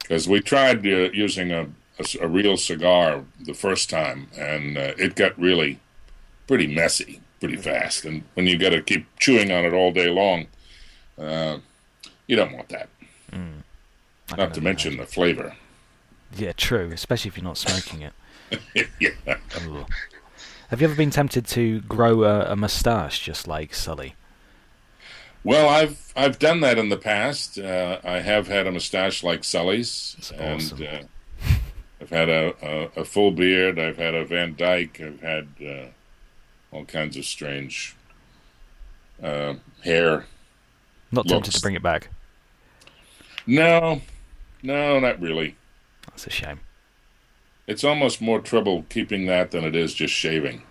Because 0.00 0.28
we 0.28 0.40
tried 0.40 0.86
uh, 0.86 1.10
using 1.12 1.52
a, 1.52 1.66
a 1.98 2.24
a 2.24 2.28
real 2.28 2.56
cigar 2.56 3.24
the 3.40 3.54
first 3.54 3.90
time, 3.90 4.28
and 4.36 4.76
uh, 4.76 4.92
it 4.98 5.14
got 5.14 5.38
really 5.38 5.80
pretty 6.46 6.66
messy 6.66 7.20
pretty 7.40 7.56
fast. 7.56 8.04
And 8.04 8.24
when 8.34 8.46
you 8.46 8.58
got 8.58 8.70
to 8.70 8.82
keep 8.82 9.06
chewing 9.18 9.50
on 9.50 9.64
it 9.64 9.72
all 9.72 9.92
day 9.92 10.08
long, 10.10 10.46
uh, 11.18 11.58
you 12.26 12.36
don't 12.36 12.52
want 12.52 12.68
that. 12.70 12.88
I 13.32 14.36
Not 14.36 14.54
to 14.54 14.60
mention 14.60 14.96
the 14.96 15.06
flavor. 15.06 15.56
Yeah, 16.36 16.52
true. 16.52 16.90
Especially 16.92 17.28
if 17.30 17.36
you're 17.36 17.44
not 17.44 17.56
smoking 17.56 18.02
it. 18.02 18.88
yeah. 19.00 19.10
Ugh. 19.26 19.86
Have 20.68 20.80
you 20.82 20.86
ever 20.86 20.96
been 20.96 21.10
tempted 21.10 21.46
to 21.48 21.80
grow 21.82 22.24
a, 22.24 22.52
a 22.52 22.56
moustache 22.56 23.20
just 23.20 23.48
like 23.48 23.72
Sully? 23.74 24.14
Well, 25.44 25.68
I've 25.68 26.12
I've 26.14 26.38
done 26.38 26.60
that 26.60 26.76
in 26.78 26.90
the 26.90 26.96
past. 26.98 27.58
Uh, 27.58 28.00
I 28.04 28.20
have 28.20 28.48
had 28.48 28.66
a 28.66 28.72
mustache 28.72 29.22
like 29.22 29.44
Sully's, 29.44 30.14
That's 30.18 30.30
and 30.32 30.60
awesome. 30.60 30.82
uh, 30.82 31.02
I've 32.10 32.18
had 32.18 32.28
a, 32.30 32.54
a, 32.62 33.00
a 33.00 33.04
full 33.04 33.32
beard. 33.32 33.78
I've 33.78 33.98
had 33.98 34.14
a 34.14 34.24
Van 34.24 34.54
Dyke. 34.56 34.98
I've 35.00 35.20
had 35.20 35.48
uh, 35.62 35.86
all 36.72 36.86
kinds 36.86 37.18
of 37.18 37.26
strange 37.26 37.94
uh, 39.22 39.54
hair. 39.84 40.24
Not 41.12 41.28
tempted 41.28 41.52
to 41.52 41.60
bring 41.60 41.74
it 41.74 41.82
back. 41.82 42.08
No, 43.46 44.00
no, 44.62 44.98
not 45.00 45.20
really. 45.20 45.56
That's 46.06 46.26
a 46.26 46.30
shame. 46.30 46.60
It's 47.66 47.84
almost 47.84 48.22
more 48.22 48.40
trouble 48.40 48.86
keeping 48.88 49.26
that 49.26 49.50
than 49.50 49.64
it 49.64 49.76
is 49.76 49.92
just 49.92 50.14
shaving. 50.14 50.62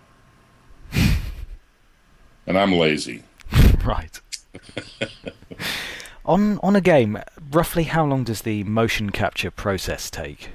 and 2.48 2.58
I'm 2.58 2.74
lazy. 2.74 3.24
right. 3.86 4.20
on 6.26 6.58
on 6.64 6.76
a 6.76 6.82
game, 6.82 7.20
roughly 7.52 7.84
how 7.84 8.06
long 8.06 8.24
does 8.24 8.42
the 8.42 8.64
motion 8.64 9.12
capture 9.12 9.52
process 9.52 10.10
take? 10.10 10.50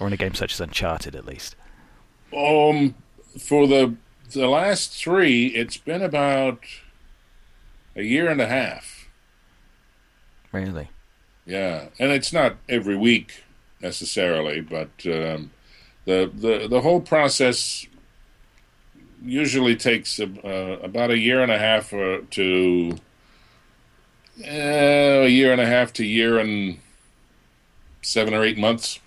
Or 0.00 0.06
in 0.06 0.12
a 0.12 0.16
game 0.16 0.34
such 0.34 0.52
as 0.54 0.60
Uncharted, 0.60 1.14
at 1.14 1.24
least. 1.24 1.56
Um, 2.36 2.94
for 3.38 3.66
the 3.66 3.94
the 4.32 4.48
last 4.48 4.92
three, 4.92 5.46
it's 5.48 5.76
been 5.76 6.02
about 6.02 6.64
a 7.94 8.02
year 8.02 8.28
and 8.28 8.40
a 8.40 8.48
half. 8.48 9.08
Really? 10.52 10.88
Yeah, 11.46 11.88
and 11.98 12.10
it's 12.10 12.32
not 12.32 12.56
every 12.68 12.96
week 12.96 13.44
necessarily, 13.80 14.60
but 14.60 14.90
um, 15.06 15.50
the 16.04 16.30
the 16.34 16.66
the 16.68 16.80
whole 16.80 17.00
process 17.00 17.86
usually 19.22 19.76
takes 19.76 20.20
uh, 20.20 20.78
about 20.82 21.10
a 21.10 21.18
year 21.18 21.40
and 21.40 21.50
a 21.50 21.58
half 21.58 21.92
uh, 21.92 22.18
to 22.30 22.98
uh, 24.40 25.24
a 25.24 25.28
year 25.28 25.52
and 25.52 25.60
a 25.60 25.66
half 25.66 25.92
to 25.94 26.04
year 26.04 26.38
and 26.38 26.78
seven 28.02 28.34
or 28.34 28.44
eight 28.44 28.58
months. 28.58 29.00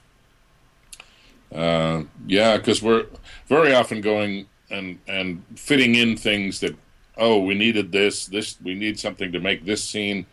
Uh, 1.53 2.03
yeah, 2.25 2.57
because 2.57 2.81
we're 2.81 3.05
very 3.47 3.73
often 3.73 4.01
going 4.01 4.47
and 4.69 4.99
and 5.07 5.43
fitting 5.55 5.95
in 5.95 6.17
things 6.17 6.59
that 6.59 6.75
oh 7.15 7.39
we 7.39 7.53
needed 7.55 7.91
this 7.91 8.25
this 8.25 8.57
we 8.61 8.75
need 8.75 8.99
something 8.99 9.31
to 9.31 9.39
make 9.39 9.63
this 9.63 9.81
scene 9.81 10.25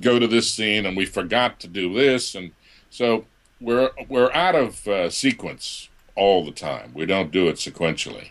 go 0.00 0.18
to 0.18 0.26
this 0.26 0.50
scene 0.50 0.86
and 0.86 0.96
we 0.96 1.04
forgot 1.04 1.60
to 1.60 1.68
do 1.68 1.92
this. 1.92 2.34
And 2.34 2.52
so 2.90 3.26
we're 3.60 3.90
we're 4.08 4.32
out 4.32 4.54
of 4.54 4.86
uh, 4.86 5.10
sequence 5.10 5.88
all 6.16 6.44
the 6.44 6.52
time. 6.52 6.92
We 6.94 7.06
don't 7.06 7.30
do 7.30 7.48
it 7.48 7.56
sequentially. 7.56 8.30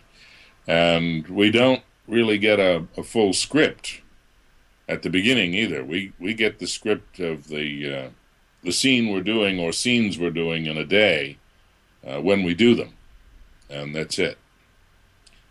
And 0.67 1.27
we 1.27 1.51
don't 1.51 1.81
really 2.07 2.37
get 2.37 2.59
a, 2.59 2.85
a 2.97 3.03
full 3.03 3.33
script 3.33 4.01
at 4.87 5.01
the 5.03 5.09
beginning 5.09 5.53
either. 5.53 5.83
We 5.83 6.13
we 6.19 6.33
get 6.33 6.59
the 6.59 6.67
script 6.67 7.19
of 7.19 7.47
the 7.47 7.93
uh, 7.93 8.09
the 8.63 8.71
scene 8.71 9.11
we're 9.11 9.21
doing 9.21 9.59
or 9.59 9.73
scenes 9.73 10.17
we're 10.17 10.31
doing 10.31 10.65
in 10.65 10.77
a 10.77 10.85
day 10.85 11.37
uh, 12.07 12.21
when 12.21 12.43
we 12.43 12.53
do 12.53 12.75
them 12.75 12.93
and 13.69 13.95
that's 13.95 14.19
it 14.19 14.37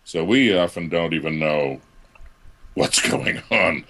so 0.05 0.25
we 0.25 0.57
often 0.57 0.89
don't 0.89 1.15
even 1.15 1.39
know 1.39 1.81
what's 2.75 3.07
going 3.09 3.43
on 3.51 3.85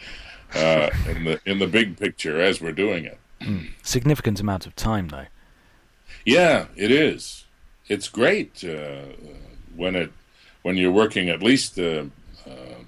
uh, 0.55 0.91
in 1.09 1.25
the 1.25 1.41
in 1.47 1.59
the 1.59 1.67
big 1.67 1.97
picture 1.97 2.41
as 2.41 2.61
we're 2.61 2.73
doing 2.73 3.05
it. 3.05 3.19
Significant 3.83 4.41
amount 4.41 4.67
of 4.67 4.77
time, 4.77 5.09
though. 5.09 5.27
Yeah, 6.25 6.67
it 6.77 6.91
is. 6.91 7.47
It's 7.89 8.09
great 8.09 8.63
uh, 8.65 9.03
when 9.75 9.95
it 9.97 10.13
when 10.63 10.77
you're 10.77 10.93
working 10.93 11.29
at 11.29 11.43
least 11.43 11.79
uh, 11.79 12.05
uh, 12.47 12.85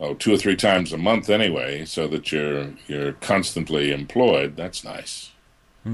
oh 0.00 0.14
two 0.14 0.34
or 0.34 0.36
three 0.36 0.56
times 0.56 0.92
a 0.92 0.98
month 0.98 1.30
anyway, 1.30 1.84
so 1.84 2.06
that 2.08 2.32
you're 2.32 2.72
you're 2.86 3.12
constantly 3.14 3.92
employed. 3.92 4.56
That's 4.56 4.84
nice. 4.84 5.30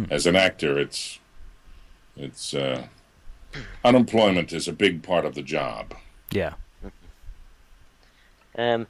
As 0.08 0.24
an 0.24 0.36
actor, 0.36 0.78
it's 0.78 1.18
it's 2.20 2.54
uh, 2.54 2.86
unemployment 3.84 4.52
is 4.52 4.68
a 4.68 4.72
big 4.72 5.02
part 5.02 5.24
of 5.24 5.34
the 5.34 5.42
job. 5.42 5.94
Yeah. 6.30 6.54
Um, 8.56 8.86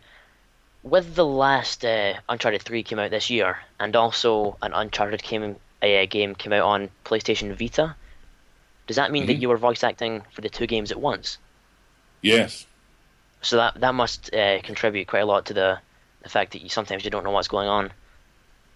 with 0.83 1.15
the 1.15 1.27
last 1.27 1.85
uh, 1.85 2.15
Uncharted 2.29 2.63
3 2.63 2.83
came 2.83 2.99
out 2.99 3.11
this 3.11 3.31
year, 3.31 3.59
and 3.79 3.95
also 3.95 4.57
an 4.63 4.73
Uncharted 4.73 5.23
came, 5.23 5.57
uh, 5.83 6.07
game 6.09 6.35
came 6.35 6.53
out 6.53 6.65
on 6.65 6.89
PlayStation 7.05 7.55
Vita, 7.55 7.95
does 8.87 8.97
that 8.97 9.13
mean 9.13 9.27
that 9.27 9.37
Mhm. 9.37 9.41
you 9.43 9.49
were 9.49 9.57
voice 9.57 9.85
acting 9.85 10.23
for 10.33 10.41
the 10.41 10.49
two 10.49 10.67
games 10.67 10.91
at 10.91 10.99
once? 11.01 11.39
Yes. 12.23 12.67
So 13.43 13.57
that 13.57 13.81
that 13.81 13.95
must 13.95 14.35
uh, 14.35 14.61
contribute 14.63 15.07
quite 15.07 15.21
a 15.23 15.27
lot 15.27 15.47
to 15.47 15.55
the 15.55 15.79
the 16.23 16.29
fact 16.29 16.53
that 16.53 16.61
you 16.63 16.69
sometimes 16.69 17.05
you 17.05 17.11
don't 17.11 17.25
know 17.25 17.31
what's 17.31 17.49
going 17.49 17.69
on. 17.69 17.93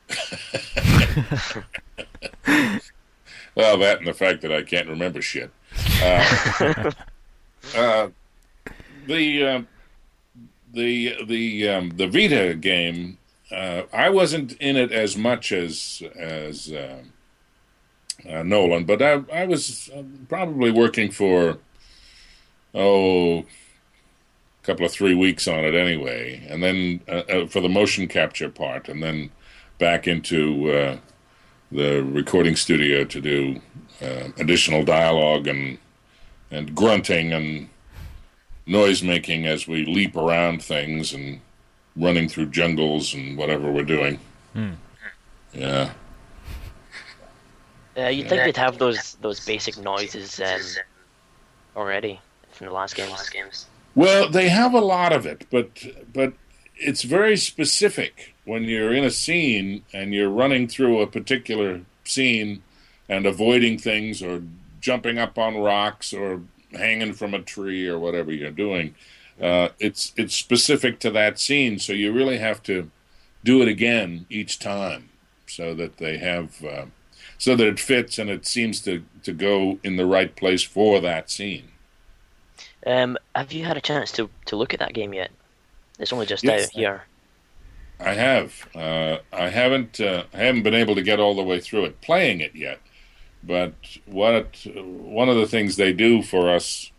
Well, 3.54 3.78
that 3.78 3.98
and 3.98 4.06
the 4.06 4.14
fact 4.14 4.42
that 4.42 4.52
I 4.52 4.62
can't 4.62 4.88
remember 4.88 5.22
shit. 5.22 5.50
Uh, 6.02 6.90
uh, 7.76 8.08
the 9.06 9.46
uh, 9.46 9.62
the 10.72 11.16
the 11.24 11.68
um, 11.68 11.90
the 11.90 12.06
Vita 12.06 12.54
game, 12.54 13.18
uh, 13.50 13.82
I 13.92 14.10
wasn't 14.10 14.52
in 14.54 14.76
it 14.76 14.92
as 14.92 15.16
much 15.16 15.52
as 15.52 16.02
as 16.16 16.72
um 16.72 17.12
uh, 18.28 18.42
Nolan, 18.42 18.84
but 18.84 19.02
I 19.02 19.22
I 19.32 19.46
was 19.46 19.90
uh, 19.94 20.02
probably 20.28 20.70
working 20.70 21.10
for 21.10 21.58
oh 22.74 23.40
a 23.40 23.46
couple 24.62 24.86
of 24.86 24.92
three 24.92 25.14
weeks 25.14 25.46
on 25.46 25.64
it 25.64 25.74
anyway, 25.74 26.46
and 26.48 26.62
then 26.62 27.00
uh, 27.08 27.22
uh, 27.30 27.46
for 27.46 27.60
the 27.60 27.68
motion 27.68 28.08
capture 28.08 28.48
part, 28.48 28.88
and 28.88 29.02
then 29.02 29.30
back 29.78 30.06
into 30.08 30.70
uh, 30.70 30.96
the 31.72 32.02
recording 32.02 32.56
studio 32.56 33.04
to 33.04 33.20
do 33.20 33.60
uh, 34.02 34.28
additional 34.38 34.84
dialogue 34.84 35.46
and 35.46 35.78
and 36.50 36.74
grunting 36.74 37.32
and 37.32 37.68
noise 38.66 39.02
making 39.02 39.46
as 39.46 39.66
we 39.66 39.84
leap 39.84 40.16
around 40.16 40.62
things 40.62 41.12
and 41.12 41.40
running 41.96 42.28
through 42.28 42.46
jungles 42.46 43.14
and 43.14 43.36
whatever 43.36 43.70
we're 43.70 43.82
doing. 43.82 44.18
Hmm. 44.52 44.72
Yeah. 45.52 45.92
Uh, 47.96 48.08
you'd 48.08 48.28
think 48.28 48.42
they'd 48.42 48.56
have 48.56 48.78
those 48.78 49.14
those 49.20 49.44
basic 49.44 49.78
noises 49.78 50.40
um, 50.40 50.60
already 51.76 52.20
from 52.50 52.66
the 52.66 52.72
last 52.72 52.96
games. 52.96 53.66
Well, 53.94 54.28
they 54.28 54.48
have 54.48 54.74
a 54.74 54.80
lot 54.80 55.12
of 55.12 55.26
it, 55.26 55.46
but 55.50 55.70
but 56.12 56.32
it's 56.76 57.02
very 57.02 57.36
specific 57.36 58.34
when 58.44 58.64
you're 58.64 58.92
in 58.92 59.04
a 59.04 59.10
scene 59.10 59.84
and 59.92 60.12
you're 60.12 60.30
running 60.30 60.68
through 60.68 61.00
a 61.00 61.06
particular 61.06 61.80
scene 62.04 62.62
and 63.08 63.26
avoiding 63.26 63.78
things 63.78 64.22
or 64.22 64.42
jumping 64.80 65.18
up 65.18 65.38
on 65.38 65.56
rocks 65.56 66.12
or 66.12 66.42
hanging 66.72 67.12
from 67.12 67.34
a 67.34 67.40
tree 67.40 67.86
or 67.86 67.98
whatever 67.98 68.32
you're 68.32 68.50
doing. 68.50 68.94
Uh, 69.40 69.68
it's 69.80 70.12
it's 70.16 70.34
specific 70.34 71.00
to 71.00 71.10
that 71.10 71.40
scene, 71.40 71.78
so 71.78 71.92
you 71.92 72.12
really 72.12 72.38
have 72.38 72.62
to 72.62 72.90
do 73.42 73.60
it 73.62 73.68
again 73.68 74.26
each 74.30 74.58
time, 74.58 75.08
so 75.46 75.74
that 75.74 75.96
they 75.96 76.18
have 76.18 76.64
uh, 76.64 76.84
so 77.36 77.56
that 77.56 77.66
it 77.66 77.80
fits 77.80 78.18
and 78.18 78.30
it 78.30 78.46
seems 78.46 78.80
to 78.80 79.04
to 79.24 79.32
go 79.32 79.78
in 79.82 79.96
the 79.96 80.06
right 80.06 80.36
place 80.36 80.62
for 80.62 81.00
that 81.00 81.30
scene. 81.30 81.68
Um, 82.86 83.16
have 83.34 83.52
you 83.52 83.64
had 83.64 83.76
a 83.76 83.80
chance 83.80 84.12
to, 84.12 84.28
to 84.46 84.56
look 84.56 84.74
at 84.74 84.80
that 84.80 84.92
game 84.92 85.14
yet? 85.14 85.30
It's 86.04 86.12
only 86.12 86.26
just 86.26 86.44
Yes, 86.44 86.66
out 86.66 86.72
here. 86.72 87.04
I 87.98 88.12
have. 88.12 88.68
Uh, 88.74 89.18
I 89.32 89.48
haven't. 89.48 89.98
Uh, 89.98 90.24
I 90.34 90.36
haven't 90.36 90.62
been 90.62 90.74
able 90.74 90.94
to 90.96 91.02
get 91.02 91.18
all 91.18 91.34
the 91.34 91.42
way 91.42 91.60
through 91.60 91.86
it, 91.86 92.02
playing 92.02 92.40
it 92.40 92.54
yet. 92.54 92.78
But 93.42 93.72
what 94.04 94.66
one 94.76 95.30
of 95.30 95.36
the 95.36 95.46
things 95.46 95.76
they 95.76 95.94
do 95.94 96.22
for 96.22 96.50
us 96.50 96.92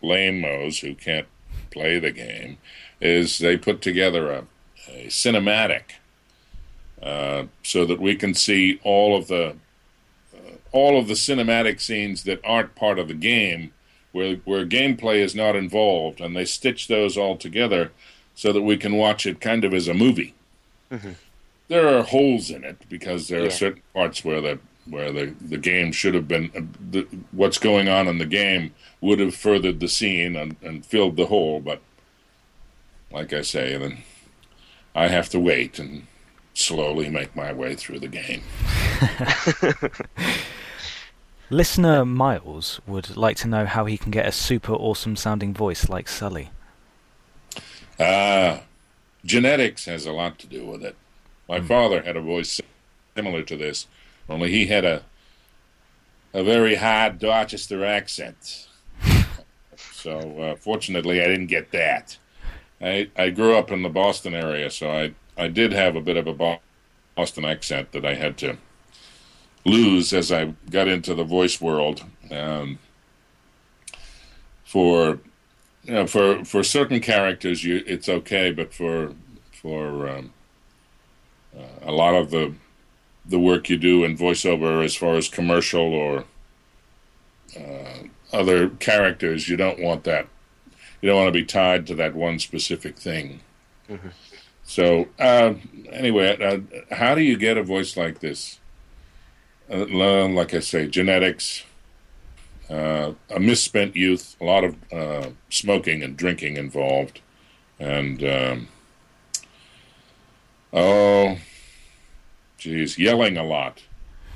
lamos 0.00 0.78
who 0.78 0.94
can't 0.94 1.26
play 1.72 1.98
the 1.98 2.12
game 2.12 2.58
is 3.00 3.38
they 3.38 3.56
put 3.56 3.82
together 3.82 4.30
a, 4.30 4.46
a 4.88 5.06
cinematic 5.06 5.94
uh, 7.02 7.46
so 7.64 7.84
that 7.84 8.00
we 8.00 8.14
can 8.14 8.32
see 8.32 8.78
all 8.84 9.16
of 9.16 9.26
the 9.26 9.56
uh, 10.32 10.52
all 10.70 10.96
of 11.00 11.08
the 11.08 11.14
cinematic 11.14 11.80
scenes 11.80 12.22
that 12.22 12.40
aren't 12.44 12.76
part 12.76 13.00
of 13.00 13.08
the 13.08 13.14
game, 13.14 13.72
where 14.12 14.36
where 14.44 14.64
gameplay 14.64 15.16
is 15.16 15.34
not 15.34 15.56
involved, 15.56 16.20
and 16.20 16.36
they 16.36 16.44
stitch 16.44 16.86
those 16.86 17.18
all 17.18 17.36
together 17.36 17.90
so 18.34 18.52
that 18.52 18.62
we 18.62 18.76
can 18.76 18.96
watch 18.96 19.26
it 19.26 19.40
kind 19.40 19.64
of 19.64 19.72
as 19.74 19.88
a 19.88 19.94
movie. 19.94 20.34
There 21.68 21.88
are 21.96 22.02
holes 22.02 22.50
in 22.50 22.64
it 22.64 22.76
because 22.88 23.28
there 23.28 23.40
Yeah. 23.40 23.46
are 23.46 23.50
certain 23.50 23.82
parts 23.94 24.24
where 24.24 24.40
the 24.40 24.58
where 24.86 25.12
the, 25.12 25.26
the 25.40 25.58
game 25.58 25.92
should 25.92 26.12
have 26.14 26.26
been 26.26 26.50
uh, 26.56 26.60
the, 26.90 27.06
what's 27.30 27.58
going 27.58 27.88
on 27.88 28.08
in 28.08 28.18
the 28.18 28.26
game 28.26 28.74
would 29.00 29.20
have 29.20 29.32
furthered 29.34 29.78
the 29.78 29.86
scene 29.88 30.34
and, 30.34 30.56
and 30.60 30.84
filled 30.84 31.16
the 31.16 31.26
hole, 31.26 31.60
but 31.60 31.80
like 33.12 33.32
I 33.32 33.42
say, 33.42 33.76
then 33.76 33.98
I 34.94 35.06
have 35.06 35.28
to 35.30 35.38
wait 35.40 35.78
and 35.78 36.06
slowly 36.54 37.08
make 37.08 37.36
my 37.36 37.52
way 37.52 37.76
through 37.76 38.00
the 38.00 38.08
game. 38.08 38.42
Listener 41.50 42.04
Miles 42.04 42.80
would 42.86 43.16
like 43.16 43.36
to 43.38 43.48
know 43.48 43.66
how 43.66 43.84
he 43.84 43.98
can 43.98 44.10
get 44.10 44.26
a 44.26 44.32
super 44.32 44.72
awesome 44.72 45.16
sounding 45.16 45.52
voice 45.52 45.88
like 45.88 46.08
Sully. 46.08 46.50
Uh, 47.98 48.60
genetics 49.24 49.84
has 49.84 50.06
a 50.06 50.12
lot 50.12 50.38
to 50.38 50.46
do 50.46 50.66
with 50.66 50.82
it. 50.82 50.96
My 51.48 51.60
father 51.60 52.02
had 52.02 52.16
a 52.16 52.20
voice 52.20 52.60
similar 53.14 53.42
to 53.42 53.56
this, 53.56 53.86
only 54.28 54.50
he 54.50 54.66
had 54.66 54.84
a 54.84 55.02
a 56.34 56.42
very 56.42 56.76
hard 56.76 57.18
Dorchester 57.18 57.84
accent. 57.84 58.68
so 59.92 60.18
uh, 60.40 60.56
fortunately, 60.56 61.20
I 61.20 61.26
didn't 61.26 61.48
get 61.48 61.72
that. 61.72 62.16
I 62.80 63.10
I 63.16 63.30
grew 63.30 63.56
up 63.56 63.70
in 63.70 63.82
the 63.82 63.88
Boston 63.88 64.34
area, 64.34 64.70
so 64.70 64.90
I 64.90 65.14
I 65.36 65.48
did 65.48 65.72
have 65.72 65.96
a 65.96 66.00
bit 66.00 66.16
of 66.16 66.26
a 66.26 66.58
Boston 67.16 67.44
accent 67.44 67.92
that 67.92 68.04
I 68.04 68.14
had 68.14 68.36
to 68.38 68.56
lose 69.64 70.12
as 70.12 70.32
I 70.32 70.54
got 70.70 70.88
into 70.88 71.14
the 71.14 71.24
voice 71.24 71.60
world. 71.60 72.04
Um, 72.30 72.78
for 74.64 75.18
you 75.84 75.94
know, 75.94 76.06
for 76.06 76.44
for 76.44 76.62
certain 76.62 77.00
characters, 77.00 77.64
you 77.64 77.82
it's 77.86 78.08
okay, 78.08 78.52
but 78.52 78.72
for 78.72 79.14
for 79.60 80.08
um, 80.08 80.32
uh, 81.56 81.62
a 81.82 81.92
lot 81.92 82.14
of 82.14 82.30
the 82.30 82.54
the 83.24 83.38
work 83.38 83.68
you 83.68 83.76
do 83.76 84.04
in 84.04 84.16
voiceover, 84.16 84.84
as 84.84 84.96
far 84.96 85.14
as 85.14 85.28
commercial 85.28 85.92
or 85.94 86.24
uh, 87.56 88.02
other 88.32 88.68
characters, 88.70 89.48
you 89.48 89.56
don't 89.56 89.80
want 89.80 90.04
that. 90.04 90.26
You 91.00 91.08
don't 91.08 91.18
want 91.18 91.28
to 91.28 91.40
be 91.40 91.44
tied 91.44 91.86
to 91.88 91.94
that 91.96 92.14
one 92.14 92.38
specific 92.38 92.96
thing. 92.96 93.40
So 94.64 95.08
uh, 95.18 95.54
anyway, 95.90 96.36
uh, 96.40 96.94
how 96.94 97.14
do 97.14 97.20
you 97.22 97.36
get 97.36 97.56
a 97.58 97.62
voice 97.62 97.96
like 97.96 98.20
this? 98.20 98.60
Uh, 99.70 99.86
like 100.28 100.54
I 100.54 100.60
say, 100.60 100.86
genetics, 100.86 101.64
uh, 102.72 103.12
a 103.30 103.38
misspent 103.38 103.94
youth, 103.94 104.36
a 104.40 104.44
lot 104.44 104.64
of 104.64 104.92
uh, 104.92 105.30
smoking 105.50 106.02
and 106.02 106.16
drinking 106.16 106.56
involved, 106.56 107.20
and 107.78 108.24
um, 108.24 108.68
oh, 110.72 111.36
geez, 112.56 112.98
yelling 112.98 113.36
a 113.36 113.44
lot, 113.44 113.82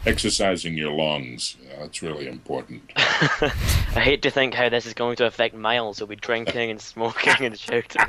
exercising 0.05 0.77
your 0.77 0.93
lungs. 0.93 1.57
That's 1.79 2.03
really 2.03 2.29
important. 2.29 2.83
I 2.97 4.01
hate 4.01 4.21
to 4.23 4.31
think 4.31 4.53
how 4.53 4.69
this 4.69 4.85
is 4.85 4.93
going 4.93 5.17
to 5.17 5.27
affect 5.27 5.55
Miles. 5.55 5.99
He'll 5.99 6.07
be 6.07 6.17
drinking 6.17 6.71
and 6.71 6.81
smoking 6.81 7.47
and 7.47 7.59
shouting. 7.59 8.03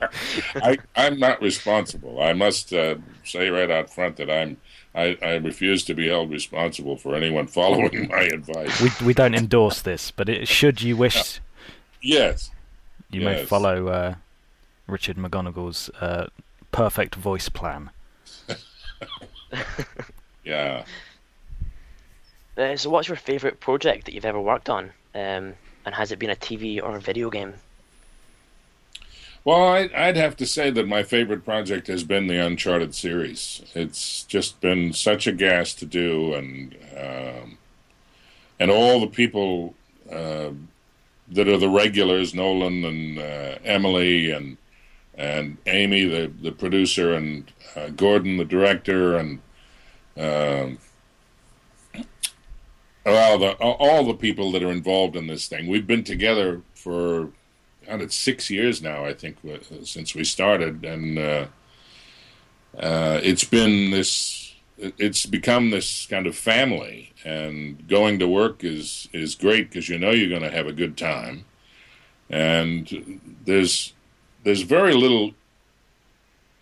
I, 0.56 0.78
I'm 0.94 1.18
not 1.18 1.40
responsible. 1.40 2.22
I 2.22 2.32
must 2.32 2.72
uh, 2.72 2.96
say 3.24 3.48
right 3.48 3.70
out 3.70 3.90
front 3.90 4.16
that 4.16 4.30
I'm. 4.30 4.58
I, 4.98 5.16
I 5.22 5.34
refuse 5.36 5.84
to 5.84 5.94
be 5.94 6.08
held 6.08 6.30
responsible 6.30 6.96
for 6.96 7.14
anyone 7.14 7.46
following 7.58 8.08
my 8.08 8.22
advice. 8.22 8.80
We 8.80 8.90
we 9.06 9.14
don't 9.14 9.34
endorse 9.34 9.80
this, 9.80 10.10
but 10.10 10.28
it, 10.28 10.48
should 10.48 10.82
you 10.82 10.96
wish, 10.96 11.40
yes, 12.02 12.50
you 13.10 13.20
may 13.20 13.44
follow 13.44 13.88
uh, 13.88 14.14
Richard 14.88 15.16
McGonagle's 15.16 15.88
uh, 16.00 16.26
perfect 16.72 17.14
voice 17.14 17.48
plan. 17.48 17.90
yeah. 20.44 20.84
Uh, 22.56 22.76
so, 22.76 22.90
what's 22.90 23.06
your 23.06 23.16
favourite 23.16 23.60
project 23.60 24.06
that 24.06 24.14
you've 24.14 24.24
ever 24.24 24.40
worked 24.40 24.68
on? 24.68 24.86
Um, 25.14 25.54
and 25.86 25.94
has 25.94 26.10
it 26.10 26.18
been 26.18 26.30
a 26.30 26.36
TV 26.36 26.82
or 26.82 26.96
a 26.96 27.00
video 27.00 27.30
game? 27.30 27.54
Well, 29.48 29.88
I'd 29.94 30.18
have 30.18 30.36
to 30.36 30.46
say 30.46 30.68
that 30.72 30.86
my 30.86 31.02
favorite 31.02 31.42
project 31.42 31.86
has 31.86 32.04
been 32.04 32.26
the 32.26 32.36
Uncharted 32.36 32.94
series. 32.94 33.62
It's 33.74 34.24
just 34.24 34.60
been 34.60 34.92
such 34.92 35.26
a 35.26 35.32
gas 35.32 35.72
to 35.76 35.86
do, 35.86 36.34
and 36.34 36.76
um, 36.94 37.56
and 38.60 38.70
all 38.70 39.00
the 39.00 39.06
people 39.06 39.74
uh, 40.12 40.50
that 41.30 41.48
are 41.48 41.56
the 41.56 41.70
regulars, 41.70 42.34
Nolan 42.34 42.84
and 42.84 43.18
uh, 43.18 43.54
Emily 43.64 44.32
and 44.32 44.58
and 45.14 45.56
Amy, 45.64 46.04
the 46.04 46.30
the 46.42 46.52
producer, 46.52 47.14
and 47.14 47.50
uh, 47.74 47.88
Gordon, 47.88 48.36
the 48.36 48.44
director, 48.44 49.16
and 49.16 49.40
um, 50.18 50.78
well, 53.06 53.38
the, 53.38 53.52
all 53.52 54.04
the 54.04 54.12
people 54.12 54.52
that 54.52 54.62
are 54.62 54.70
involved 54.70 55.16
in 55.16 55.26
this 55.26 55.48
thing. 55.48 55.68
We've 55.68 55.86
been 55.86 56.04
together 56.04 56.60
for 56.74 57.30
God, 57.88 58.02
it's 58.02 58.16
six 58.16 58.50
years 58.50 58.82
now, 58.82 59.06
I 59.06 59.14
think, 59.14 59.38
uh, 59.48 59.82
since 59.82 60.14
we 60.14 60.22
started, 60.22 60.84
and 60.84 61.18
uh, 61.18 61.46
uh, 62.78 63.18
it's 63.22 63.44
been 63.44 63.90
this. 63.90 64.54
It's 64.76 65.26
become 65.26 65.70
this 65.70 66.06
kind 66.06 66.26
of 66.26 66.36
family, 66.36 67.12
and 67.24 67.88
going 67.88 68.18
to 68.18 68.28
work 68.28 68.62
is 68.62 69.08
is 69.14 69.34
great 69.34 69.70
because 69.70 69.88
you 69.88 69.98
know 69.98 70.10
you're 70.10 70.28
going 70.28 70.42
to 70.42 70.54
have 70.54 70.66
a 70.66 70.72
good 70.72 70.98
time, 70.98 71.46
and 72.28 73.20
there's 73.46 73.94
there's 74.44 74.62
very 74.62 74.92
little 74.92 75.32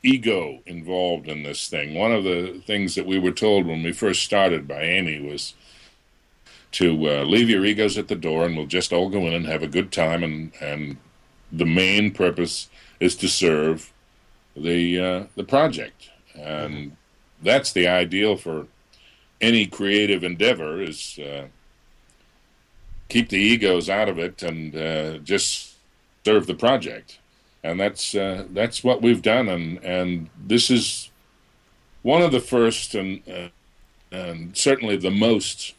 ego 0.04 0.60
involved 0.64 1.26
in 1.28 1.42
this 1.42 1.68
thing. 1.68 1.94
One 1.94 2.12
of 2.12 2.22
the 2.22 2.62
things 2.64 2.94
that 2.94 3.04
we 3.04 3.18
were 3.18 3.32
told 3.32 3.66
when 3.66 3.82
we 3.82 3.92
first 3.92 4.22
started 4.22 4.68
by 4.68 4.82
Amy 4.82 5.20
was 5.20 5.54
to 6.72 7.10
uh, 7.10 7.24
leave 7.24 7.50
your 7.50 7.64
egos 7.64 7.98
at 7.98 8.06
the 8.06 8.14
door, 8.14 8.46
and 8.46 8.56
we'll 8.56 8.66
just 8.66 8.92
all 8.92 9.08
go 9.08 9.26
in 9.26 9.34
and 9.34 9.46
have 9.46 9.64
a 9.64 9.68
good 9.68 9.90
time, 9.90 10.22
and 10.22 10.52
and 10.60 10.98
the 11.56 11.66
main 11.66 12.10
purpose 12.10 12.68
is 13.00 13.16
to 13.16 13.28
serve 13.28 13.92
the 14.56 15.00
uh, 15.00 15.24
the 15.36 15.44
project, 15.44 16.10
and 16.34 16.96
that's 17.42 17.72
the 17.72 17.86
ideal 17.86 18.36
for 18.36 18.66
any 19.40 19.66
creative 19.66 20.24
endeavor 20.24 20.80
is 20.80 21.18
uh, 21.18 21.46
keep 23.08 23.28
the 23.28 23.38
egos 23.38 23.88
out 23.90 24.08
of 24.08 24.18
it 24.18 24.42
and 24.42 24.74
uh, 24.74 25.18
just 25.18 25.74
serve 26.24 26.46
the 26.46 26.54
project, 26.54 27.18
and 27.62 27.78
that's 27.78 28.14
uh, 28.14 28.44
that's 28.50 28.82
what 28.82 29.02
we've 29.02 29.22
done, 29.22 29.48
and 29.48 29.78
and 29.84 30.30
this 30.46 30.70
is 30.70 31.10
one 32.02 32.22
of 32.22 32.32
the 32.32 32.40
first 32.40 32.94
and 32.94 33.22
uh, 33.28 33.48
and 34.12 34.56
certainly 34.56 34.96
the 34.96 35.10
most 35.10 35.74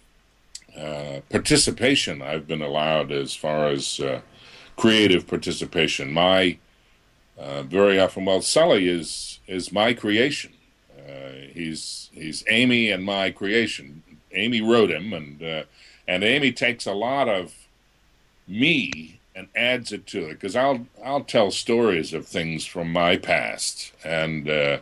uh, 0.78 1.22
participation 1.30 2.22
I've 2.22 2.48
been 2.48 2.62
allowed 2.62 3.12
as 3.12 3.34
far 3.34 3.68
as 3.70 4.00
creative 4.78 5.28
participation. 5.28 6.14
My 6.14 6.58
uh, 7.38 7.64
very 7.64 8.00
often, 8.00 8.26
well, 8.26 8.42
Sully 8.42 8.88
is 8.88 9.40
is 9.48 9.72
my 9.72 9.94
creation. 9.94 10.54
Uh, 10.98 11.50
he's 11.54 12.10
he's 12.14 12.44
Amy 12.50 12.90
and 12.90 13.04
my 13.04 13.32
creation 13.32 14.04
Amy 14.38 14.62
wrote 14.62 14.92
him, 14.92 15.14
and 15.14 15.42
uh, 15.42 15.64
and 16.08 16.24
Amy 16.24 16.52
takes 16.52 16.86
a 16.86 16.94
lot 16.94 17.28
of 17.28 17.54
me 18.48 19.20
and 19.36 19.48
adds 19.56 19.92
it 19.92 20.08
to 20.08 20.26
it 20.30 20.34
because 20.34 20.56
I'll 20.56 20.88
I'll 21.04 21.24
tell 21.24 21.52
stories 21.52 22.14
of 22.14 22.28
things 22.28 22.66
from 22.66 22.92
my 22.92 23.18
past, 23.18 23.92
and 24.04 24.50
uh, 24.50 24.80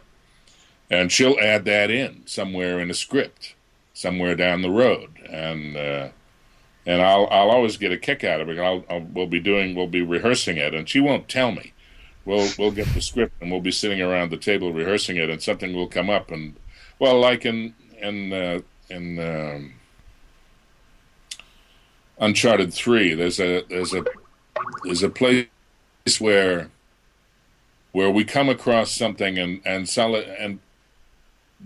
and 0.90 1.12
she'll 1.12 1.40
add 1.40 1.66
that 1.66 1.90
in 1.90 2.24
somewhere 2.26 2.80
in 2.80 2.92
a 2.92 2.96
script, 2.96 3.56
somewhere 3.94 4.36
down 4.36 4.62
the 4.62 4.70
road, 4.70 5.20
and 5.30 5.78
uh, 5.78 6.10
and 6.86 7.02
I'll 7.02 7.28
I'll 7.32 7.50
always 7.50 7.78
get 7.78 7.92
a 7.92 7.98
kick 7.98 8.24
out 8.24 8.42
of 8.42 8.50
it. 8.50 8.60
I'll, 8.60 8.86
I'll 8.90 9.02
we'll 9.02 9.28
be 9.28 9.40
doing 9.40 9.76
we'll 9.76 9.88
be 9.88 10.02
rehearsing 10.02 10.58
it, 10.58 10.74
and 10.74 10.88
she 10.88 11.00
won't 11.00 11.28
tell 11.28 11.52
me. 11.52 11.74
We'll 12.26 12.50
we'll 12.58 12.72
get 12.72 12.88
the 12.94 13.02
script, 13.02 13.34
and 13.42 13.52
we'll 13.52 13.62
be 13.62 13.72
sitting 13.72 14.02
around 14.02 14.32
the 14.32 14.38
table 14.38 14.74
rehearsing 14.74 15.18
it, 15.18 15.30
and 15.30 15.42
something 15.42 15.76
will 15.76 15.88
come 15.88 16.10
up, 16.10 16.32
and 16.32 16.56
well, 17.00 17.20
like 17.20 17.46
in 17.46 17.76
in 18.02 18.34
uh, 18.34 18.60
in 18.90 19.20
um, 19.20 19.74
Uncharted 22.20 22.74
Three, 22.74 23.14
there's 23.14 23.40
a 23.40 23.64
there's 23.70 23.94
a 23.94 24.06
there's 24.84 25.04
a 25.04 25.10
place 25.10 25.48
where 26.20 26.70
where 27.92 28.10
we 28.10 28.24
come 28.24 28.50
across 28.50 28.92
something 28.92 29.38
and 29.38 29.62
and 29.66 29.90
and 29.98 30.60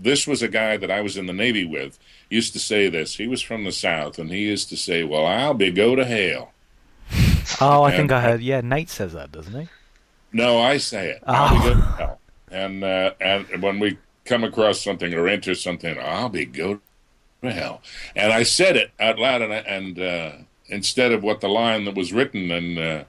this 0.02 0.26
was 0.26 0.42
a 0.42 0.48
guy 0.48 0.76
that 0.76 0.90
I 0.90 1.00
was 1.00 1.16
in 1.16 1.26
the 1.26 1.32
Navy 1.32 1.64
with 1.64 1.98
used 2.30 2.52
to 2.54 2.58
say 2.58 2.88
this. 2.88 3.16
He 3.16 3.26
was 3.28 3.42
from 3.42 3.64
the 3.64 3.72
South, 3.72 4.18
and 4.18 4.30
he 4.30 4.38
used 4.40 4.68
to 4.70 4.76
say, 4.76 5.04
"Well, 5.04 5.26
I'll 5.26 5.54
be 5.54 5.70
go 5.70 5.94
to 5.94 6.04
hell." 6.04 6.52
Oh, 7.60 7.82
I 7.82 7.88
And- 7.90 7.96
think 7.98 8.12
I 8.12 8.20
heard. 8.20 8.40
Yeah, 8.40 8.60
Nate 8.60 8.88
says 8.90 9.12
that, 9.12 9.32
doesn't 9.32 9.60
he? 9.60 9.68
No, 10.32 10.58
I 10.60 10.76
say 10.78 11.10
it. 11.10 11.22
I'll 11.26 11.54
be 11.58 11.62
go 11.68 11.74
to 11.74 11.80
hell. 11.80 12.20
And 12.50 12.82
uh, 12.84 13.12
and 13.20 13.62
when 13.62 13.78
we 13.78 13.98
come 14.24 14.44
across 14.44 14.80
something 14.80 15.12
or 15.14 15.28
enter 15.28 15.54
something, 15.54 15.98
I'll 15.98 16.28
be 16.28 16.44
go 16.44 16.80
to 17.42 17.50
hell. 17.52 17.82
And 18.16 18.32
I 18.32 18.42
said 18.44 18.76
it 18.76 18.92
out 19.00 19.18
loud, 19.18 19.42
and 19.42 19.52
I, 19.52 19.56
and 19.58 19.98
uh, 19.98 20.30
instead 20.68 21.12
of 21.12 21.22
what 21.22 21.40
the 21.40 21.48
line 21.48 21.84
that 21.84 21.94
was 21.94 22.12
written, 22.12 22.50
and 22.50 22.78
uh, 22.78 23.04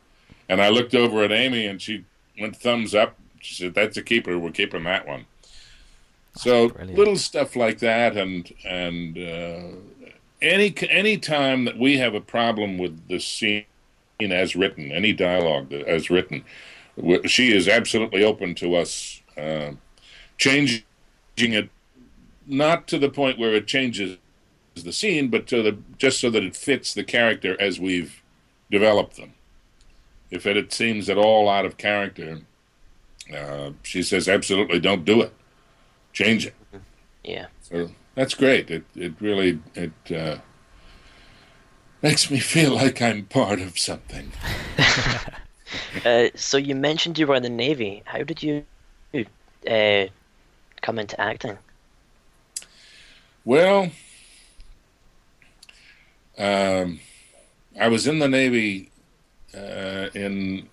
and 0.49 0.61
I 0.61 0.69
looked 0.69 0.95
over 0.95 1.23
at 1.23 1.31
Amy, 1.31 1.65
and 1.67 1.81
she 1.81 2.05
went 2.39 2.55
thumbs 2.57 2.93
up. 2.95 3.15
She 3.39 3.53
said, 3.55 3.73
"That's 3.75 3.97
a 3.97 4.01
keeper. 4.03 4.37
We're 4.39 4.51
keeping 4.51 4.83
that 4.85 5.07
one." 5.07 5.25
So 6.35 6.69
brilliant. 6.69 6.97
little 6.97 7.17
stuff 7.17 7.55
like 7.55 7.79
that, 7.79 8.15
and 8.15 8.51
and 8.65 9.17
uh, 9.17 9.61
any 10.41 10.73
any 10.89 11.17
time 11.17 11.65
that 11.65 11.77
we 11.77 11.97
have 11.97 12.13
a 12.13 12.21
problem 12.21 12.77
with 12.77 13.07
the 13.07 13.19
scene 13.19 13.65
as 14.19 14.55
written, 14.55 14.91
any 14.91 15.13
dialogue 15.13 15.69
that, 15.69 15.87
as 15.87 16.09
written, 16.09 16.43
she 17.25 17.55
is 17.55 17.67
absolutely 17.67 18.23
open 18.23 18.55
to 18.55 18.75
us 18.75 19.21
uh, 19.37 19.71
changing 20.37 20.83
it, 21.37 21.69
not 22.47 22.87
to 22.87 22.97
the 22.97 23.09
point 23.09 23.39
where 23.39 23.53
it 23.53 23.67
changes 23.67 24.17
the 24.75 24.93
scene, 24.93 25.29
but 25.29 25.47
to 25.47 25.61
the 25.61 25.77
just 25.97 26.19
so 26.19 26.29
that 26.29 26.43
it 26.43 26.55
fits 26.55 26.93
the 26.93 27.03
character 27.03 27.59
as 27.59 27.79
we've 27.79 28.21
developed 28.69 29.17
them. 29.17 29.33
If 30.29 30.45
it, 30.45 30.55
it 30.55 30.71
seems 30.71 31.09
at 31.09 31.17
all 31.17 31.49
out 31.49 31.65
of 31.65 31.77
character, 31.77 32.39
uh, 33.35 33.71
she 33.83 34.01
says 34.01 34.29
absolutely 34.29 34.79
don't 34.79 35.03
do 35.03 35.21
it, 35.21 35.33
change 36.13 36.45
it. 36.45 36.53
Yeah. 37.23 37.47
So 37.61 37.89
that's 38.15 38.33
great. 38.33 38.69
It 38.69 38.83
it 38.95 39.13
really 39.19 39.59
it 39.75 40.11
uh, 40.11 40.37
makes 42.01 42.29
me 42.31 42.39
feel 42.39 42.73
like 42.75 43.01
I'm 43.01 43.25
part 43.25 43.59
of 43.59 43.77
something. 43.77 44.31
Uh, 46.05 46.27
so 46.35 46.57
you 46.57 46.75
mentioned 46.75 47.17
you 47.17 47.27
were 47.27 47.35
in 47.35 47.43
the 47.43 47.49
Navy. 47.49 48.01
How 48.05 48.23
did 48.23 48.43
you 48.43 48.65
uh, 49.69 50.05
come 50.81 50.99
into 50.99 51.19
acting? 51.19 51.57
Well, 53.45 53.91
um, 56.37 56.99
I 57.79 57.87
was 57.87 58.07
in 58.07 58.19
the 58.19 58.27
Navy 58.27 58.91
uh, 59.55 60.09
in 60.13 60.67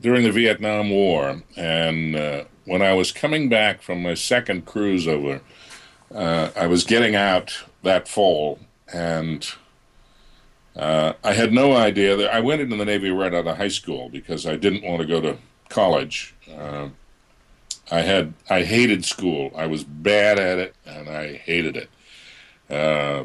during 0.00 0.24
the 0.24 0.32
Vietnam 0.32 0.90
War, 0.90 1.42
and 1.56 2.16
uh, 2.16 2.44
when 2.70 2.82
I 2.82 2.92
was 2.92 3.10
coming 3.10 3.48
back 3.48 3.82
from 3.82 4.00
my 4.00 4.14
second 4.14 4.64
cruise 4.64 5.08
over, 5.08 5.40
uh, 6.14 6.50
I 6.54 6.68
was 6.68 6.84
getting 6.84 7.16
out 7.16 7.64
that 7.82 8.06
fall, 8.06 8.60
and 8.92 9.44
uh, 10.76 11.14
I 11.24 11.32
had 11.32 11.52
no 11.52 11.76
idea 11.76 12.14
that 12.14 12.32
I 12.32 12.38
went 12.38 12.60
into 12.60 12.76
the 12.76 12.84
Navy 12.84 13.10
right 13.10 13.34
out 13.34 13.48
of 13.48 13.56
high 13.56 13.66
school 13.66 14.08
because 14.08 14.46
I 14.46 14.54
didn't 14.54 14.84
want 14.84 15.00
to 15.00 15.06
go 15.08 15.20
to 15.20 15.36
college. 15.68 16.32
Uh, 16.48 16.90
I 17.90 18.02
had 18.02 18.34
I 18.48 18.62
hated 18.62 19.04
school. 19.04 19.50
I 19.56 19.66
was 19.66 19.82
bad 19.82 20.38
at 20.38 20.60
it, 20.60 20.76
and 20.86 21.08
I 21.08 21.38
hated 21.38 21.76
it 21.76 21.90
uh, 22.72 23.24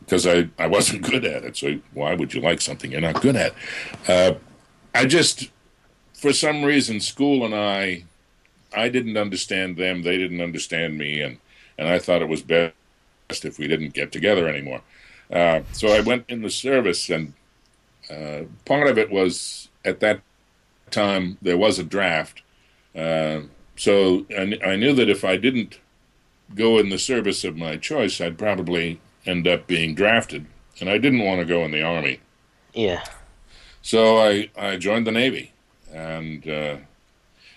because 0.00 0.26
I 0.26 0.48
I 0.58 0.66
wasn't 0.66 1.02
good 1.08 1.24
at 1.24 1.44
it. 1.44 1.56
So 1.56 1.78
why 1.94 2.14
would 2.14 2.34
you 2.34 2.40
like 2.40 2.62
something 2.62 2.90
you're 2.90 3.00
not 3.00 3.22
good 3.22 3.36
at? 3.36 3.54
Uh, 4.08 4.34
I 4.92 5.04
just, 5.04 5.50
for 6.18 6.32
some 6.32 6.64
reason, 6.64 7.00
school 7.00 7.44
and 7.44 7.54
I, 7.54 8.04
I 8.76 8.88
didn't 8.88 9.16
understand 9.16 9.76
them. 9.76 10.02
They 10.02 10.18
didn't 10.18 10.40
understand 10.40 10.98
me, 10.98 11.20
and 11.20 11.38
and 11.78 11.88
I 11.88 11.98
thought 11.98 12.22
it 12.22 12.28
was 12.28 12.42
best 12.42 12.74
if 13.30 13.58
we 13.58 13.68
didn't 13.68 13.94
get 13.94 14.10
together 14.10 14.48
anymore. 14.48 14.82
Uh, 15.32 15.60
so 15.72 15.88
I 15.88 16.00
went 16.00 16.24
in 16.28 16.42
the 16.42 16.50
service, 16.50 17.08
and 17.08 17.34
uh, 18.10 18.42
part 18.64 18.88
of 18.88 18.98
it 18.98 19.10
was 19.10 19.68
at 19.84 20.00
that 20.00 20.20
time 20.90 21.38
there 21.40 21.56
was 21.56 21.78
a 21.78 21.84
draft. 21.84 22.42
Uh, 22.96 23.42
so 23.76 24.26
I, 24.36 24.58
I 24.64 24.76
knew 24.76 24.92
that 24.94 25.08
if 25.08 25.24
I 25.24 25.36
didn't 25.36 25.78
go 26.54 26.78
in 26.78 26.88
the 26.88 26.98
service 26.98 27.44
of 27.44 27.56
my 27.56 27.76
choice, 27.76 28.20
I'd 28.20 28.38
probably 28.38 29.00
end 29.24 29.46
up 29.46 29.68
being 29.68 29.94
drafted, 29.94 30.46
and 30.80 30.90
I 30.90 30.98
didn't 30.98 31.24
want 31.24 31.40
to 31.40 31.46
go 31.46 31.64
in 31.64 31.70
the 31.70 31.82
army. 31.82 32.18
Yeah. 32.74 33.04
So 33.82 34.18
I, 34.18 34.50
I 34.56 34.76
joined 34.76 35.06
the 35.06 35.12
Navy, 35.12 35.52
and 35.92 36.46
uh, 36.48 36.76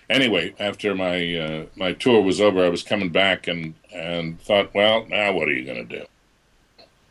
anyway, 0.08 0.54
after 0.58 0.94
my 0.94 1.36
uh, 1.36 1.66
my 1.76 1.92
tour 1.92 2.22
was 2.22 2.40
over, 2.40 2.64
I 2.64 2.68
was 2.68 2.82
coming 2.82 3.10
back 3.10 3.48
and 3.48 3.74
and 3.92 4.40
thought, 4.40 4.74
well, 4.74 5.06
now 5.06 5.32
what 5.32 5.48
are 5.48 5.52
you 5.52 5.64
going 5.64 5.86
to 5.86 5.98
do? 6.00 6.06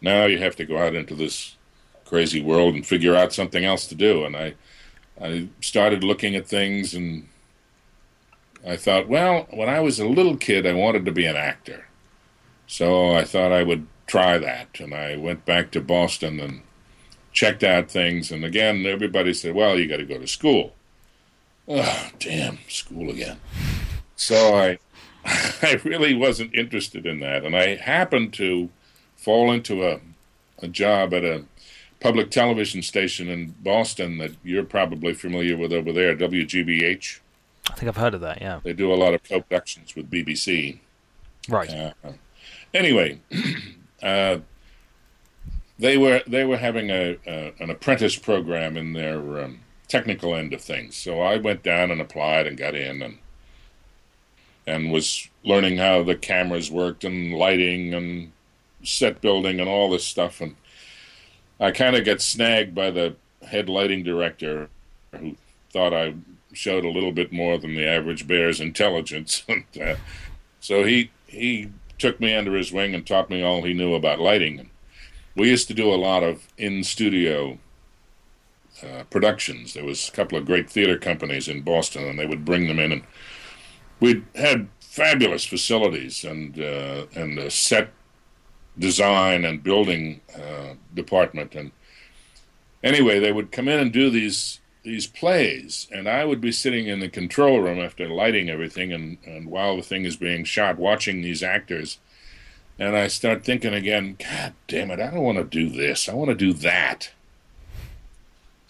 Now 0.02 0.26
you 0.26 0.40
have 0.40 0.56
to 0.58 0.66
go 0.66 0.78
out 0.78 0.96
into 0.96 1.16
this 1.16 1.56
crazy 2.06 2.42
world 2.42 2.76
and 2.76 2.86
figure 2.86 3.16
out 3.16 3.34
something 3.34 3.64
else 3.64 3.88
to 3.88 3.96
do. 3.96 4.26
And 4.26 4.36
I 4.36 4.54
I 5.22 5.50
started 5.62 6.04
looking 6.04 6.36
at 6.36 6.48
things, 6.48 6.94
and 6.94 7.28
I 8.66 8.76
thought, 8.76 9.08
well, 9.08 9.48
when 9.52 9.70
I 9.70 9.80
was 9.80 10.00
a 10.00 10.08
little 10.08 10.38
kid, 10.38 10.66
I 10.66 10.74
wanted 10.74 11.06
to 11.06 11.12
be 11.12 11.26
an 11.26 11.36
actor, 11.36 11.88
so 12.68 13.16
I 13.16 13.24
thought 13.24 13.52
I 13.52 13.64
would 13.64 13.88
try 14.08 14.38
that, 14.40 14.80
and 14.80 14.94
I 14.94 15.18
went 15.18 15.46
back 15.46 15.72
to 15.72 15.82
Boston 15.82 16.40
and 16.40 16.62
checked 17.34 17.64
out 17.64 17.90
things, 17.90 18.32
and 18.32 18.44
again, 18.44 18.86
everybody 18.86 19.34
said, 19.34 19.54
"Well, 19.56 19.78
you 19.80 19.88
got 19.88 19.98
to 19.98 20.06
go 20.06 20.18
to 20.18 20.28
school." 20.28 20.74
Oh, 21.68 22.10
damn, 22.20 22.58
school 22.68 23.10
again. 23.10 23.38
So 24.16 24.56
I, 24.56 24.80
I 25.26 25.80
really 25.84 26.14
wasn't 26.14 26.56
interested 26.56 27.06
in 27.06 27.20
that, 27.20 27.44
and 27.44 27.56
I 27.56 27.76
happened 27.76 28.34
to 28.34 28.70
fall 29.16 29.52
into 29.52 29.88
a, 29.88 30.00
a 30.60 30.68
job 30.68 31.14
at 31.14 31.24
a 31.24 31.46
public 32.00 32.32
television 32.32 32.82
station 32.82 33.30
in 33.30 33.56
Boston 33.60 34.18
that 34.18 34.32
you're 34.44 34.64
probably 34.64 35.14
familiar 35.14 35.56
with 35.56 35.72
over 35.72 35.94
there, 35.94 36.16
WGBH. 36.16 37.20
I 37.70 37.74
think 37.76 37.88
I've 37.88 37.98
heard 37.98 38.16
of 38.16 38.22
that. 38.22 38.42
Yeah. 38.42 38.60
They 38.64 38.74
do 38.74 38.92
a 38.92 38.96
lot 38.96 39.14
of 39.14 39.24
co-productions 39.24 39.96
with 39.96 40.10
BBC. 40.10 40.80
Right. 41.48 41.70
Uh, 41.70 41.94
anyway, 42.74 43.20
uh, 44.04 44.40
they 45.80 45.98
were 45.98 46.22
they 46.28 46.44
were 46.44 46.58
having 46.58 46.90
a, 46.90 47.18
a 47.26 47.54
an 47.60 47.70
apprentice 47.70 48.16
program 48.16 48.78
in 48.78 48.94
their 48.94 49.44
um, 49.44 49.60
technical 49.92 50.34
end 50.34 50.54
of 50.54 50.62
things. 50.62 50.96
So 50.96 51.20
I 51.20 51.36
went 51.36 51.64
down 51.64 51.92
and 51.92 52.00
applied 52.00 52.48
and 52.48 52.58
got 52.58 52.76
in 52.76 53.02
and 53.02 53.18
and 54.66 54.92
was 54.92 55.28
learning 55.44 55.78
how 55.78 56.04
the 56.04 56.16
cameras 56.16 56.72
worked 56.72 57.04
and 57.04 57.34
lighting 57.34 57.94
and 57.94 58.32
set 58.84 59.20
building 59.20 59.60
and 59.60 59.68
all 59.68 59.90
this 59.90 60.06
stuff. 60.06 60.40
And 60.40 60.56
I 61.60 61.72
kind 61.72 61.96
of 61.96 62.06
got 62.06 62.22
snagged 62.22 62.74
by 62.74 62.92
the 62.92 63.16
head 63.46 63.68
lighting 63.68 64.04
director, 64.04 64.70
who 65.18 65.36
thought 65.74 65.94
I 65.94 66.14
showed 66.54 66.86
a 66.86 66.90
little 66.90 67.12
bit 67.12 67.34
more 67.34 67.58
than 67.58 67.76
the 67.76 67.88
average 67.88 68.28
bear's 68.28 68.62
intelligence. 68.62 69.44
and, 69.50 69.66
uh, 69.82 69.96
so 70.62 70.84
he 70.86 71.12
he 71.28 71.70
took 71.98 72.22
me 72.22 72.34
under 72.34 72.56
his 72.56 72.72
wing 72.72 72.96
and 72.96 73.06
taught 73.06 73.30
me 73.30 73.44
all 73.44 73.64
he 73.64 73.74
knew 73.74 73.94
about 73.94 74.20
lighting. 74.20 74.70
We 75.36 75.50
used 75.50 75.68
to 75.68 75.74
do 75.74 75.94
a 75.94 75.96
lot 75.96 76.24
of 76.24 76.48
in 76.58 76.84
studio 76.84 77.58
uh, 78.84 79.04
productions. 79.10 79.74
There 79.74 79.86
was 79.86 80.10
a 80.10 80.12
couple 80.12 80.38
of 80.38 80.46
great 80.46 80.70
theater 80.70 80.98
companies 80.98 81.48
in 81.48 81.62
Boston, 81.62 82.06
and 82.06 82.18
they 82.18 82.26
would 82.26 82.46
bring 82.46 82.68
them 82.68 82.80
in, 82.80 82.92
and 82.92 83.04
we 84.00 84.24
had 84.36 84.70
fabulous 84.80 85.46
facilities 85.46 86.24
and 86.24 86.60
uh, 86.60 87.06
and 87.16 87.38
a 87.38 87.50
set 87.50 87.92
design 88.78 89.46
and 89.46 89.64
building 89.64 90.22
uh, 90.36 90.76
department. 90.94 91.56
And 91.56 91.72
anyway, 92.84 93.20
they 93.20 93.32
would 93.32 93.52
come 93.52 93.68
in 93.68 93.80
and 93.80 93.92
do 93.92 94.10
these 94.10 94.60
these 94.84 95.08
plays, 95.08 95.88
and 95.92 96.08
I 96.08 96.26
would 96.26 96.42
be 96.42 96.52
sitting 96.52 96.88
in 96.88 97.00
the 97.00 97.10
control 97.10 97.60
room 97.60 97.80
after 97.80 98.10
lighting 98.10 98.50
everything, 98.50 98.92
and, 98.92 99.18
and 99.26 99.48
while 99.48 99.76
the 99.78 99.84
thing 99.84 100.06
is 100.06 100.16
being 100.16 100.44
shot, 100.44 100.78
watching 100.78 101.22
these 101.22 101.44
actors 101.44 102.00
and 102.82 102.98
I 102.98 103.10
start 103.10 103.44
thinking 103.44 103.76
again, 103.76 104.18
God 104.18 104.54
damn 104.68 104.90
it, 104.90 105.00
I 105.00 105.12
don't 105.12 105.22
want 105.22 105.38
to 105.38 105.44
do 105.44 105.70
this. 105.70 106.10
I 106.10 106.16
want 106.16 106.30
to 106.30 106.36
do 106.36 106.52
that. 106.52 107.12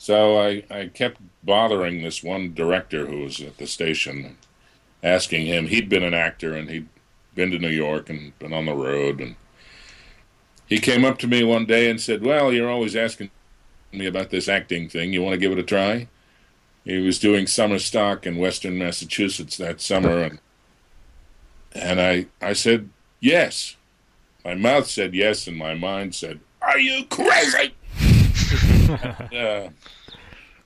So 0.02 0.40
I, 0.40 0.64
I 0.72 0.88
kept 0.88 1.22
bothering 1.44 2.02
this 2.02 2.24
one 2.24 2.56
director 2.56 3.06
who 3.06 3.20
was 3.20 3.40
at 3.40 3.60
the 3.60 3.68
station, 3.68 4.36
asking 5.04 5.46
him. 5.46 5.68
He'd 5.68 5.90
been 5.90 6.02
an 6.02 6.16
actor 6.16 6.56
and 6.56 6.72
he'd 6.72 6.88
been 7.36 7.52
to 7.52 7.60
New 7.60 7.70
York 7.70 8.10
and 8.10 8.38
been 8.40 8.52
on 8.52 8.66
the 8.66 8.74
road. 8.74 9.22
And 9.22 9.36
he 10.66 10.80
came 10.80 11.06
up 11.06 11.20
to 11.20 11.28
me 11.28 11.44
one 11.44 11.68
day 11.68 11.88
and 11.88 12.02
said, 12.02 12.26
Well, 12.26 12.52
you're 12.52 12.68
always 12.68 12.96
asking 12.96 13.30
me 13.92 14.08
about 14.08 14.32
this 14.32 14.50
acting 14.50 14.90
thing. 14.90 15.14
You 15.14 15.22
want 15.22 15.34
to 15.34 15.40
give 15.40 15.52
it 15.52 15.60
a 15.60 15.64
try? 15.64 16.08
He 16.84 16.98
was 16.98 17.20
doing 17.20 17.46
summer 17.46 17.78
stock 17.78 18.26
in 18.26 18.40
Western 18.40 18.80
Massachusetts 18.80 19.58
that 19.58 19.82
summer. 19.82 20.24
And, 20.24 20.40
and 21.74 22.02
I, 22.02 22.26
I 22.42 22.54
said, 22.54 22.90
Yes. 23.20 23.76
My 24.44 24.56
mouth 24.56 24.88
said 24.88 25.14
yes, 25.14 25.46
and 25.46 25.58
my 25.58 25.76
mind 25.76 26.16
said, 26.16 26.40
Are 26.60 26.80
you 26.80 27.06
crazy? 27.06 27.76
uh, 29.36 29.70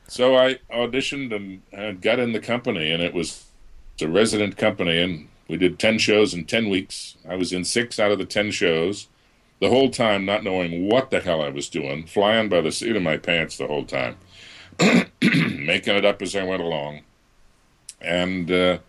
so 0.07 0.36
I 0.36 0.59
auditioned 0.71 1.36
and, 1.36 1.61
and 1.71 2.01
got 2.01 2.19
in 2.19 2.32
the 2.34 2.39
company, 2.39 2.91
and 2.91 3.01
it 3.01 3.13
was 3.13 3.45
a 4.01 4.07
resident 4.07 4.57
company, 4.57 5.01
and 5.01 5.28
we 5.47 5.57
did 5.57 5.80
10 5.80 5.99
shows 5.99 6.34
in 6.34 6.45
10 6.45 6.69
weeks. 6.69 7.17
I 7.28 7.36
was 7.36 7.53
in 7.53 7.63
six 7.63 7.99
out 7.99 8.11
of 8.11 8.17
the 8.17 8.26
10 8.26 8.51
shows, 8.51 9.07
the 9.59 9.69
whole 9.69 9.89
time 9.89 10.26
not 10.26 10.43
knowing 10.43 10.89
what 10.89 11.11
the 11.11 11.21
hell 11.21 11.41
I 11.41 11.49
was 11.49 11.69
doing, 11.69 12.05
flying 12.05 12.49
by 12.49 12.61
the 12.61 12.71
seat 12.71 12.95
of 12.95 13.01
my 13.01 13.17
pants 13.17 13.57
the 13.57 13.67
whole 13.67 13.86
time, 13.86 14.17
making 15.21 15.95
it 15.95 16.05
up 16.05 16.21
as 16.21 16.36
I 16.36 16.43
went 16.43 16.61
along, 16.61 17.01
and 18.01 18.51
uh, 18.51 18.80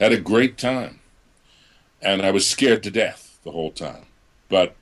had 0.00 0.12
a 0.12 0.20
great 0.20 0.58
time. 0.58 1.00
And 2.00 2.22
I 2.22 2.30
was 2.30 2.46
scared 2.46 2.82
to 2.84 2.90
death 2.90 3.38
the 3.44 3.52
whole 3.52 3.70
time. 3.70 4.06
But 4.48 4.74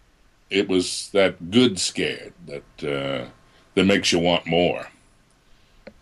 it 0.49 0.69
was 0.69 1.11
that 1.13 1.51
good 1.51 1.79
scared 1.79 2.33
that 2.47 2.85
uh, 2.85 3.31
that 3.75 3.85
makes 3.85 4.13
you 4.13 4.19
want 4.19 4.47
more. 4.47 4.87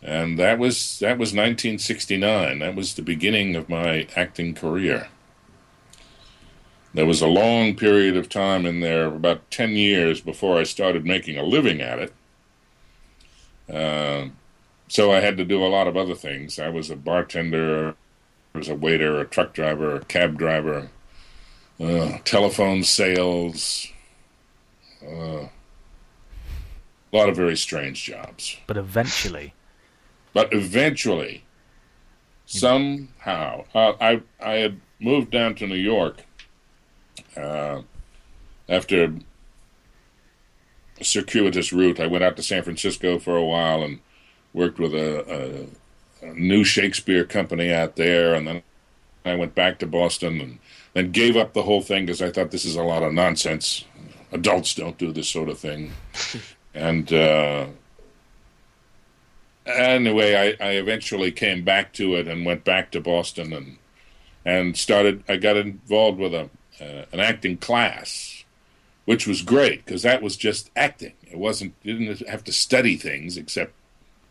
And 0.02 0.38
that 0.38 0.58
was 0.58 0.98
that 1.00 1.18
was 1.18 1.32
1969. 1.32 2.60
That 2.60 2.74
was 2.74 2.94
the 2.94 3.02
beginning 3.02 3.56
of 3.56 3.68
my 3.68 4.06
acting 4.16 4.54
career. 4.54 5.08
There 6.94 7.06
was 7.06 7.20
a 7.20 7.26
long 7.26 7.74
period 7.74 8.16
of 8.16 8.28
time 8.28 8.64
in 8.64 8.80
there, 8.80 9.06
about 9.06 9.50
10 9.50 9.72
years 9.72 10.20
before 10.20 10.58
I 10.58 10.62
started 10.62 11.04
making 11.04 11.36
a 11.36 11.42
living 11.42 11.80
at 11.80 11.98
it. 11.98 12.12
Uh, 13.72 14.28
so 14.88 15.12
I 15.12 15.20
had 15.20 15.36
to 15.36 15.44
do 15.44 15.64
a 15.64 15.68
lot 15.68 15.86
of 15.86 15.96
other 15.96 16.14
things. 16.14 16.58
I 16.58 16.70
was 16.70 16.90
a 16.90 16.96
bartender, 16.96 17.94
I 18.54 18.58
was 18.58 18.68
a 18.68 18.74
waiter, 18.74 19.20
a 19.20 19.26
truck 19.26 19.52
driver, 19.52 19.96
a 19.96 20.04
cab 20.06 20.38
driver, 20.38 20.90
uh, 21.78 22.18
telephone 22.24 22.82
sales, 22.82 23.86
uh, 25.06 25.48
a 27.12 27.16
lot 27.16 27.28
of 27.28 27.36
very 27.36 27.56
strange 27.56 28.02
jobs. 28.04 28.56
But 28.66 28.76
eventually, 28.76 29.54
But 30.34 30.52
eventually, 30.52 31.44
somehow, 32.46 33.64
uh, 33.74 33.94
I 34.00 34.22
I 34.40 34.54
had 34.54 34.80
moved 35.00 35.30
down 35.30 35.54
to 35.56 35.66
New 35.66 35.74
York 35.74 36.22
uh, 37.36 37.82
after 38.68 39.04
a 41.00 41.04
circuitous 41.04 41.72
route. 41.72 42.00
I 42.00 42.06
went 42.06 42.24
out 42.24 42.36
to 42.36 42.42
San 42.42 42.62
Francisco 42.62 43.18
for 43.18 43.36
a 43.36 43.44
while 43.44 43.82
and 43.82 44.00
worked 44.52 44.78
with 44.78 44.94
a, 44.94 45.68
a, 46.22 46.26
a 46.26 46.34
new 46.34 46.64
Shakespeare 46.64 47.24
company 47.24 47.72
out 47.72 47.96
there, 47.96 48.34
and 48.34 48.46
then 48.46 48.62
I 49.24 49.34
went 49.34 49.54
back 49.54 49.78
to 49.78 49.86
Boston 49.86 50.40
and 50.40 50.58
then 50.94 51.10
gave 51.10 51.36
up 51.36 51.52
the 51.52 51.62
whole 51.62 51.82
thing 51.82 52.06
because 52.06 52.22
I 52.22 52.30
thought 52.30 52.50
this 52.50 52.64
is 52.64 52.76
a 52.76 52.82
lot 52.82 53.02
of 53.02 53.12
nonsense. 53.12 53.84
Adults 54.32 54.74
don't 54.74 54.98
do 54.98 55.12
this 55.12 55.28
sort 55.28 55.48
of 55.48 55.58
thing, 55.58 55.92
and. 56.78 57.12
Uh, 57.12 57.66
anyway, 59.68 60.56
I, 60.60 60.64
I 60.64 60.70
eventually 60.72 61.30
came 61.30 61.64
back 61.64 61.92
to 61.94 62.14
it 62.14 62.26
and 62.26 62.46
went 62.46 62.64
back 62.64 62.90
to 62.92 63.00
Boston 63.00 63.52
and 63.52 63.76
and 64.44 64.76
started. 64.76 65.22
I 65.28 65.36
got 65.36 65.56
involved 65.56 66.18
with 66.18 66.34
a 66.34 66.48
uh, 66.80 67.04
an 67.12 67.20
acting 67.20 67.58
class, 67.58 68.44
which 69.04 69.26
was 69.26 69.42
great 69.42 69.84
because 69.84 70.02
that 70.02 70.22
was 70.22 70.36
just 70.36 70.70
acting. 70.74 71.14
It 71.30 71.38
wasn't 71.38 71.74
you 71.82 71.98
didn't 71.98 72.28
have 72.28 72.44
to 72.44 72.52
study 72.52 72.96
things 72.96 73.36
except 73.36 73.72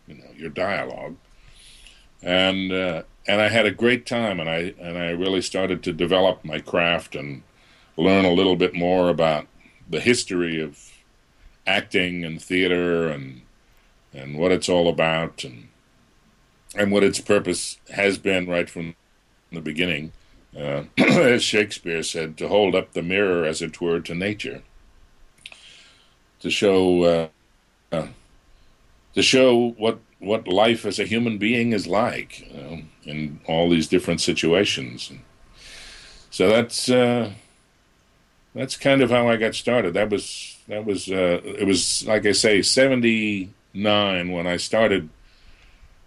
you 0.06 0.16
know 0.16 0.30
your 0.36 0.50
dialogue, 0.50 1.16
and 2.22 2.72
uh, 2.72 3.02
and 3.26 3.40
I 3.40 3.48
had 3.48 3.66
a 3.66 3.70
great 3.70 4.06
time 4.06 4.40
and 4.40 4.48
I 4.48 4.74
and 4.80 4.98
I 4.98 5.10
really 5.10 5.42
started 5.42 5.82
to 5.84 5.92
develop 5.92 6.44
my 6.44 6.58
craft 6.58 7.14
and 7.14 7.42
learn 7.96 8.24
a 8.24 8.32
little 8.32 8.56
bit 8.56 8.74
more 8.74 9.08
about 9.08 9.46
the 9.88 10.00
history 10.00 10.60
of 10.60 10.78
acting 11.68 12.24
and 12.24 12.40
theater 12.42 13.08
and 13.08 13.42
and 14.12 14.38
what 14.38 14.50
it's 14.50 14.68
all 14.68 14.88
about 14.88 15.44
and 15.44 15.68
and 16.74 16.90
what 16.90 17.04
its 17.04 17.20
purpose 17.20 17.78
has 17.90 18.18
been 18.18 18.46
right 18.46 18.68
from 18.68 18.94
the 19.52 19.60
beginning. 19.60 20.12
Uh, 20.56 20.84
as 20.98 21.42
Shakespeare 21.42 22.02
said, 22.02 22.36
to 22.38 22.48
hold 22.48 22.74
up 22.74 22.92
the 22.92 23.02
mirror, 23.02 23.44
as 23.44 23.62
it 23.62 23.80
were, 23.80 24.00
to 24.00 24.14
nature, 24.14 24.62
to 26.40 26.50
show 26.50 27.02
uh, 27.04 27.28
uh, 27.92 28.08
to 29.14 29.22
show 29.22 29.70
what 29.78 30.00
what 30.18 30.48
life 30.48 30.84
as 30.84 30.98
a 30.98 31.04
human 31.04 31.38
being 31.38 31.72
is 31.72 31.86
like 31.86 32.40
you 32.40 32.62
know, 32.62 32.82
in 33.04 33.40
all 33.46 33.68
these 33.70 33.88
different 33.88 34.20
situations. 34.20 35.12
So 36.30 36.48
that's 36.48 36.90
uh, 36.90 37.32
that's 38.54 38.76
kind 38.76 39.02
of 39.02 39.10
how 39.10 39.28
I 39.28 39.36
got 39.36 39.54
started. 39.54 39.94
That 39.94 40.10
was 40.10 40.57
that 40.68 40.84
was 40.84 41.10
uh, 41.10 41.40
it 41.42 41.66
was 41.66 42.06
like 42.06 42.26
I 42.26 42.32
say, 42.32 42.62
seventy 42.62 43.50
nine 43.74 44.30
when 44.32 44.46
I 44.46 44.56
started 44.58 45.08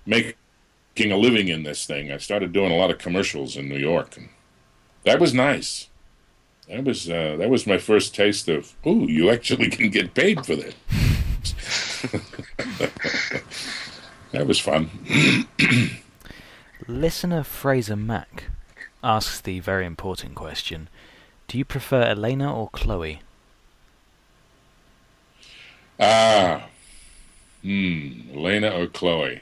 making 0.05 1.11
a 1.11 1.17
living 1.17 1.47
in 1.47 1.63
this 1.63 1.85
thing. 1.85 2.11
I 2.11 2.17
started 2.17 2.53
doing 2.53 2.71
a 2.71 2.75
lot 2.75 2.91
of 2.91 2.99
commercials 2.99 3.57
in 3.57 3.67
New 3.67 3.77
York, 3.77 4.17
and 4.17 4.29
that 5.03 5.19
was 5.19 5.33
nice. 5.33 5.89
That 6.69 6.83
was 6.83 7.09
uh, 7.09 7.35
that 7.37 7.49
was 7.49 7.65
my 7.67 7.79
first 7.79 8.13
taste 8.15 8.47
of 8.47 8.73
ooh, 8.85 9.07
you 9.07 9.29
actually 9.31 9.69
can 9.69 9.89
get 9.89 10.13
paid 10.13 10.45
for 10.45 10.55
this. 10.55 10.75
that 14.31 14.45
was 14.47 14.59
fun. 14.59 14.89
listener 16.87 17.43
Fraser 17.43 17.95
Mack 17.95 18.45
asks 19.03 19.41
the 19.41 19.59
very 19.59 19.87
important 19.87 20.35
question: 20.35 20.87
Do 21.47 21.57
you 21.57 21.65
prefer 21.65 22.03
Elena 22.03 22.55
or 22.55 22.69
Chloe? 22.69 23.21
Ah, 26.01 26.67
hmm, 27.61 28.21
Elena 28.33 28.71
or 28.71 28.87
Chloe? 28.87 29.41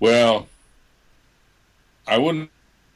Well, 0.00 0.48
I 2.06 2.16
wouldn't 2.16 2.50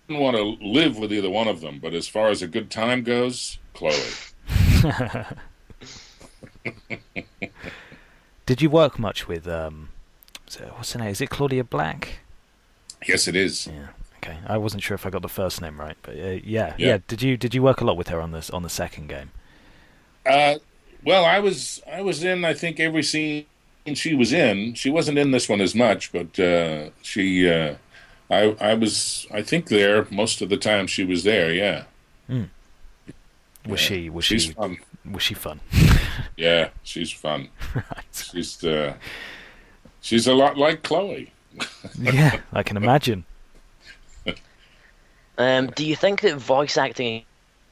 want 0.08 0.36
to 0.36 0.42
live 0.42 0.98
with 0.98 1.12
either 1.12 1.28
one 1.28 1.46
of 1.46 1.60
them, 1.60 1.80
but 1.80 1.92
as 1.92 2.08
far 2.08 2.28
as 2.28 2.40
a 2.40 2.46
good 2.48 2.70
time 2.70 3.02
goes, 3.02 3.58
Chloe. 3.74 3.94
Did 8.46 8.62
you 8.62 8.70
work 8.70 8.98
much 8.98 9.28
with 9.28 9.46
um, 9.46 9.90
so 10.46 10.64
what's 10.76 10.92
her 10.92 10.98
name? 10.98 11.08
Is 11.08 11.20
it 11.20 11.30
Claudia 11.30 11.64
Black? 11.64 12.20
Yes, 13.06 13.28
it 13.28 13.36
is. 13.36 13.66
Yeah. 13.66 13.88
Okay. 14.18 14.38
I 14.46 14.56
wasn't 14.56 14.82
sure 14.82 14.94
if 14.94 15.04
I 15.04 15.10
got 15.10 15.22
the 15.22 15.28
first 15.28 15.60
name 15.60 15.78
right, 15.78 15.96
but 16.02 16.14
uh, 16.16 16.22
yeah, 16.22 16.40
yeah, 16.44 16.74
Yeah. 16.78 16.98
Did 17.06 17.20
you 17.22 17.36
did 17.36 17.54
you 17.54 17.62
work 17.62 17.80
a 17.82 17.84
lot 17.84 17.96
with 17.98 18.08
her 18.08 18.20
on 18.20 18.32
this 18.32 18.48
on 18.50 18.62
the 18.62 18.70
second 18.70 19.08
game? 19.08 19.30
Uh, 20.24 20.56
well, 21.04 21.24
I 21.24 21.38
was 21.38 21.82
I 21.90 22.00
was 22.02 22.24
in 22.24 22.44
I 22.44 22.54
think 22.54 22.80
every 22.80 23.02
scene 23.02 23.46
she 23.94 24.14
was 24.14 24.32
in. 24.32 24.74
She 24.74 24.90
wasn't 24.90 25.18
in 25.18 25.30
this 25.30 25.48
one 25.48 25.60
as 25.60 25.74
much, 25.74 26.12
but 26.12 26.38
uh, 26.40 26.90
she 27.02 27.48
uh, 27.50 27.74
I 28.30 28.56
I 28.60 28.74
was 28.74 29.26
I 29.32 29.42
think 29.42 29.68
there 29.68 30.06
most 30.10 30.40
of 30.42 30.48
the 30.48 30.56
time 30.56 30.86
she 30.86 31.04
was 31.04 31.24
there. 31.24 31.52
Yeah. 31.52 31.84
Was 32.28 32.46
Yeah. 33.66 33.76
she 33.76 34.10
was 34.10 34.24
She's 34.24 34.42
she 34.44 34.52
fun. 34.52 34.78
was 35.10 35.22
she 35.22 35.34
fun? 35.34 35.60
Yeah, 36.36 36.68
she's 36.82 37.10
fun. 37.12 37.48
right. 37.74 38.04
She's 38.12 38.62
uh, 38.64 38.94
she's 40.00 40.26
a 40.26 40.34
lot 40.34 40.56
like 40.58 40.82
Chloe. 40.82 41.32
yeah, 42.00 42.40
I 42.52 42.62
can 42.64 42.76
imagine. 42.76 43.24
Um, 45.38 45.66
do 45.68 45.84
you 45.84 45.96
think 45.96 46.20
that 46.20 46.36
voice 46.36 46.76
acting 46.78 47.16
in 47.16 47.22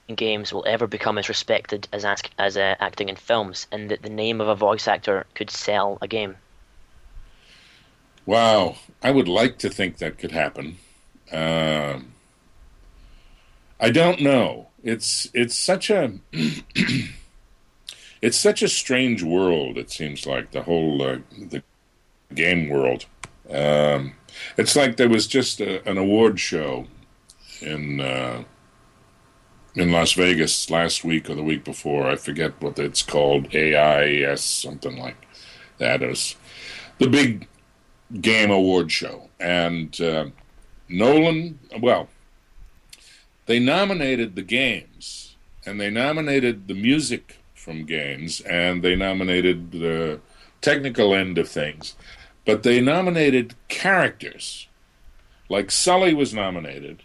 games 0.08 0.52
will 0.52 0.64
ever 0.66 0.86
become 0.86 1.18
as 1.18 1.28
respected 1.28 1.88
as 1.92 2.04
ask, 2.04 2.30
as 2.38 2.56
uh, 2.56 2.74
acting 2.80 3.08
in 3.08 3.16
films, 3.16 3.66
and 3.72 3.90
that 3.90 4.02
the 4.02 4.10
name 4.10 4.40
of 4.40 4.48
a 4.48 4.54
voice 4.54 4.88
actor 4.88 5.26
could 5.34 5.50
sell 5.50 5.98
a 6.00 6.08
game? 6.08 6.36
Wow, 8.26 8.76
I 9.02 9.10
would 9.10 9.28
like 9.28 9.58
to 9.58 9.70
think 9.70 9.98
that 9.98 10.18
could 10.18 10.32
happen. 10.32 10.78
Um, 11.32 12.12
I 13.80 13.90
don't 13.90 14.20
know. 14.20 14.68
It's 14.84 15.28
it's 15.34 15.56
such 15.56 15.90
a 15.90 16.12
it's 18.22 18.38
such 18.38 18.62
a 18.62 18.68
strange 18.68 19.22
world. 19.22 19.76
It 19.78 19.90
seems 19.90 20.26
like 20.26 20.52
the 20.52 20.62
whole 20.62 21.02
uh, 21.02 21.18
the 21.36 21.62
game 22.34 22.68
world. 22.68 23.06
Um, 23.50 24.14
it's 24.56 24.76
like 24.76 24.96
there 24.96 25.08
was 25.08 25.26
just 25.26 25.60
a, 25.60 25.86
an 25.88 25.98
award 25.98 26.38
show 26.38 26.86
in 27.60 28.00
uh, 28.00 28.44
in 29.74 29.90
Las 29.90 30.12
Vegas 30.12 30.70
last 30.70 31.04
week 31.04 31.30
or 31.30 31.34
the 31.34 31.42
week 31.42 31.64
before. 31.64 32.08
I 32.08 32.16
forget 32.16 32.60
what 32.60 32.78
it's 32.78 33.02
called, 33.02 33.54
AIS, 33.54 34.42
something 34.42 34.96
like 34.98 35.16
that. 35.78 36.02
It 36.02 36.08
was 36.08 36.36
the 36.98 37.08
big 37.08 37.48
game 38.20 38.50
award 38.50 38.92
show. 38.92 39.28
And 39.40 39.98
uh, 40.00 40.26
Nolan, 40.88 41.58
well, 41.80 42.08
they 43.46 43.58
nominated 43.58 44.36
the 44.36 44.42
games 44.42 45.36
and 45.64 45.80
they 45.80 45.90
nominated 45.90 46.68
the 46.68 46.74
music 46.74 47.38
from 47.54 47.86
games 47.86 48.40
and 48.42 48.82
they 48.82 48.96
nominated 48.96 49.72
the 49.72 50.20
technical 50.60 51.14
end 51.14 51.38
of 51.38 51.48
things. 51.48 51.94
But 52.44 52.62
they 52.62 52.80
nominated 52.80 53.54
characters. 53.68 54.68
Like 55.48 55.70
Sully 55.70 56.14
was 56.14 56.34
nominated 56.34 57.02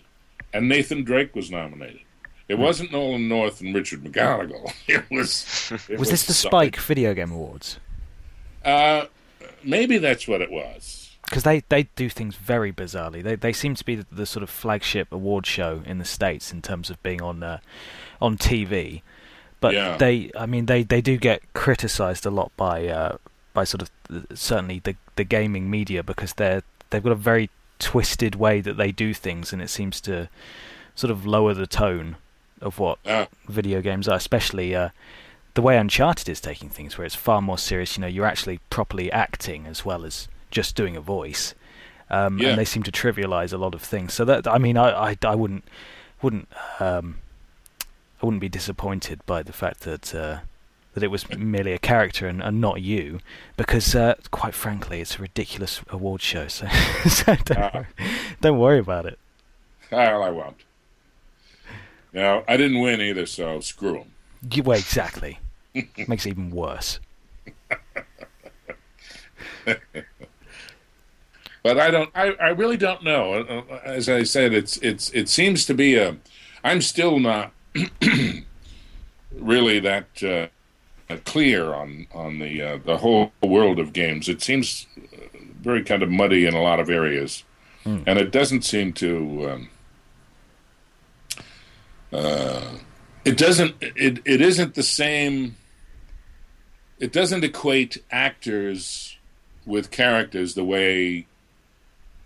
and 0.54 0.68
Nathan 0.68 1.04
Drake 1.04 1.36
was 1.36 1.52
nominated. 1.52 2.02
It 2.48 2.58
wasn't 2.58 2.92
Nolan 2.92 3.28
North 3.28 3.60
and 3.62 3.76
Richard 3.76 4.04
McGonagle. 4.04 4.74
It 4.88 5.04
was. 5.12 5.72
it 5.90 6.00
Was 6.00 6.10
this 6.10 6.26
the. 6.26 6.34
Spike 6.34 6.78
Video 6.78 7.14
Game 7.14 7.32
Awards? 7.32 7.80
Uh, 8.64 9.06
maybe 9.64 9.98
that's 9.98 10.28
what 10.28 10.42
it 10.42 10.50
was. 10.52 11.16
Because 11.26 11.44
they, 11.44 11.62
they 11.68 11.84
do 11.98 12.10
things 12.10 12.36
very 12.36 12.72
bizarrely. 12.72 13.22
They 13.22 13.36
they 13.36 13.52
seem 13.52 13.76
to 13.76 13.84
be 13.84 13.96
the, 13.96 14.06
the 14.10 14.26
sort 14.26 14.44
of 14.44 14.50
flagship 14.50 15.12
award 15.12 15.46
show 15.46 15.82
in 15.86 15.98
the 15.98 16.06
states 16.06 16.54
in 16.54 16.62
terms 16.62 16.90
of 16.90 17.02
being 17.04 17.22
on 17.22 17.44
uh, 17.44 17.60
on 18.22 18.38
TV. 18.38 19.02
But 19.60 19.74
Yeah. 19.74 19.98
they, 19.98 20.32
I 20.38 20.46
mean, 20.46 20.68
they, 20.68 20.84
they 20.84 21.02
do 21.02 21.18
get 21.18 21.42
criticised 21.54 22.26
a 22.26 22.30
lot 22.30 22.52
by 22.56 22.88
uh, 22.88 23.18
by 23.54 23.66
sort 23.66 23.82
of 23.82 23.92
uh, 24.10 24.36
certainly 24.36 24.80
the 24.80 24.96
the 25.18 25.26
gaming 25.26 25.70
media 25.70 26.02
because 26.02 26.34
they're 26.36 26.64
they've 26.92 27.04
got 27.04 27.12
a 27.12 27.16
very 27.16 27.50
twisted 27.80 28.36
way 28.36 28.62
that 28.62 28.78
they 28.78 28.94
do 28.94 29.14
things, 29.14 29.52
and 29.52 29.62
it 29.62 29.70
seems 29.70 30.00
to 30.02 30.30
sort 30.96 31.12
of 31.12 31.26
lower 31.26 31.54
the 31.54 31.68
tone 31.68 32.16
of 32.62 32.80
what 32.80 33.00
Uh, 33.06 33.26
video 33.48 33.82
games 33.82 34.08
are, 34.08 34.16
especially 34.18 34.76
uh, 34.76 34.90
the 35.54 35.62
way 35.62 35.78
Uncharted 35.78 36.30
is 36.30 36.40
taking 36.42 36.70
things, 36.70 36.98
where 36.98 37.06
it's 37.06 37.16
far 37.16 37.42
more 37.42 37.58
serious. 37.58 37.98
You 37.98 38.02
know, 38.02 38.08
you're 38.08 38.26
actually 38.26 38.60
properly 38.70 39.12
acting 39.12 39.66
as 39.68 39.84
well 39.86 40.06
as 40.06 40.28
just 40.52 40.76
doing 40.76 40.96
a 40.96 41.02
voice, 41.02 41.54
um, 42.10 42.38
Yeah. 42.40 42.50
and 42.50 42.58
they 42.58 42.66
seem 42.66 42.84
to 42.84 42.92
trivialize 42.92 43.54
a 43.54 43.58
lot 43.58 43.74
of 43.76 43.82
things. 43.82 44.14
So 44.14 44.26
that 44.26 44.48
I 44.48 44.58
mean, 44.58 44.78
I 44.78 45.12
I, 45.12 45.18
I 45.24 45.36
wouldn't 45.36 45.64
wouldn't 46.22 46.48
um, 46.80 47.18
I 48.22 48.26
wouldn't 48.26 48.42
be 48.42 48.50
disappointed 48.50 49.20
by 49.26 49.44
the 49.44 49.54
fact 49.54 49.82
that. 49.82 50.14
Uh, 50.16 50.40
that 50.94 51.04
it 51.04 51.12
was 51.12 51.30
merely 51.38 51.74
a 51.74 51.78
character 51.78 52.28
and, 52.28 52.42
and 52.42 52.60
not 52.60 52.82
you, 52.82 53.20
because 53.56 53.94
uh, 53.94 54.16
quite 54.32 54.56
frankly, 54.56 55.00
it's 55.00 55.20
a 55.20 55.22
ridiculous 55.22 55.80
award 55.90 56.24
show. 56.24 56.48
So, 56.48 56.68
so 57.08 57.36
don't, 57.36 57.60
Ah. 57.60 57.70
worry, 57.72 57.86
don't 58.42 58.58
worry 58.58 58.80
about 58.80 59.06
it. 59.06 59.20
well, 59.92 60.24
I 60.24 60.32
won't. 60.32 60.58
No, 62.14 62.44
I 62.48 62.58
didn't 62.58 62.80
win 62.80 63.02
either, 63.02 63.26
so 63.26 63.60
screw 63.60 63.94
them. 63.94 64.12
You, 64.52 64.64
well, 64.64 64.78
exactly. 64.78 65.40
Makes 66.08 66.26
it 66.26 66.30
even 66.30 66.52
worse. 66.52 67.00
But 71.68 71.82
I 71.82 71.92
don't. 71.92 72.10
I, 72.16 72.28
I 72.40 72.48
really 72.50 72.78
don't 72.78 73.04
know. 73.04 73.34
Uh, 73.34 73.62
uh, 73.70 73.80
As 73.84 74.08
I 74.08 74.24
said, 74.24 74.54
it's 74.54 74.78
it's 74.78 75.10
it 75.10 75.28
seems 75.28 75.66
to 75.66 75.74
be 75.74 75.96
a. 75.96 76.16
I'm 76.64 76.80
still 76.80 77.20
not 77.20 77.52
really 79.34 79.82
that 79.82 80.24
uh, 80.24 81.18
clear 81.26 81.74
on 81.74 82.08
on 82.14 82.40
the 82.40 82.62
uh, 82.62 82.78
the 82.86 83.00
whole 83.00 83.34
world 83.44 83.80
of 83.80 83.92
games. 83.92 84.30
It 84.30 84.42
seems 84.42 84.88
uh, 84.98 85.18
very 85.60 85.84
kind 85.84 86.04
of 86.04 86.10
muddy 86.10 86.46
in 86.46 86.54
a 86.54 86.62
lot 86.62 86.80
of 86.80 86.90
areas, 86.90 87.44
and 87.84 88.18
it 88.18 88.32
doesn't 88.32 88.64
seem 88.64 88.94
to. 88.94 89.50
Um, 89.52 89.70
uh, 92.12 92.72
it 93.26 93.38
doesn't. 93.38 93.76
It 93.82 94.20
it 94.26 94.42
isn't 94.42 94.76
the 94.76 94.84
same. 94.84 95.58
It 97.00 97.12
doesn't 97.12 97.44
equate 97.44 98.04
actors 98.10 99.18
with 99.66 99.92
characters 99.92 100.56
the 100.56 100.64
way 100.64 101.28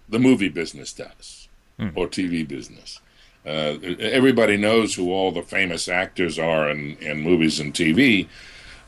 the 0.08 0.20
movie 0.20 0.50
business 0.50 0.94
does 0.94 1.48
or 1.96 2.08
TV 2.08 2.48
business. 2.48 3.02
Uh, 3.46 3.78
everybody 4.00 4.56
knows 4.56 4.94
who 4.94 5.12
all 5.12 5.32
the 5.32 5.42
famous 5.42 5.88
actors 5.88 6.38
are 6.38 6.70
in, 6.70 6.96
in 6.98 7.20
movies 7.22 7.60
and 7.60 7.74
TV, 7.74 8.28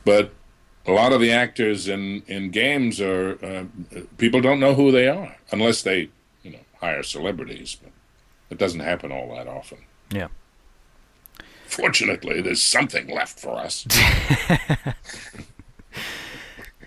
but 0.06 0.32
a 0.86 0.92
lot 0.92 1.12
of 1.12 1.20
the 1.20 1.32
actors 1.32 1.88
in, 1.88 2.22
in 2.28 2.52
games 2.52 3.02
are 3.02 3.44
uh, 3.44 3.64
people 4.20 4.42
don't 4.42 4.60
know 4.60 4.76
who 4.76 4.92
they 4.92 5.08
are 5.08 5.36
unless 5.52 5.82
they 5.82 6.10
you 6.44 6.52
know 6.52 6.60
hire 6.80 7.02
celebrities. 7.02 7.78
But 7.82 7.92
it 8.52 8.58
doesn't 8.60 8.82
happen 8.82 9.12
all 9.12 9.36
that 9.36 9.48
often. 9.48 9.80
Yeah. 10.12 10.28
Fortunately, 11.74 12.40
there's 12.40 12.64
something 12.64 13.08
left 13.08 13.40
for 13.40 13.58
us. 13.58 13.84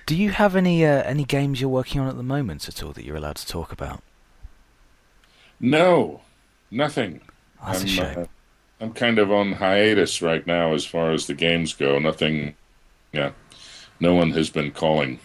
Do 0.07 0.14
you 0.14 0.30
have 0.30 0.55
any 0.55 0.87
uh, 0.87 1.03
any 1.03 1.24
games 1.24 1.61
you're 1.61 1.68
working 1.68 2.01
on 2.01 2.07
at 2.07 2.16
the 2.16 2.22
moment 2.22 2.68
at 2.68 2.80
all 2.84 2.93
that 2.93 3.05
you're 3.05 3.16
allowed 3.16 3.34
to 3.37 3.47
talk 3.47 3.72
about? 3.72 4.01
No, 5.59 6.20
nothing. 6.70 7.20
That's 7.64 7.80
a 7.80 7.82
I'm, 7.82 7.89
shame. 7.89 8.18
uh, 8.18 8.24
I'm 8.80 8.93
kind 8.93 9.18
of 9.18 9.32
on 9.32 9.55
hiatus 9.55 10.22
right 10.22 10.47
now 10.47 10.72
as 10.72 10.84
far 10.87 11.11
as 11.11 11.26
the 11.26 11.34
games 11.34 11.74
go. 11.74 11.99
Nothing, 11.99 12.55
yeah, 13.12 13.32
no 13.99 14.14
one 14.14 14.30
has 14.30 14.51
been 14.51 14.70
calling. 14.70 15.18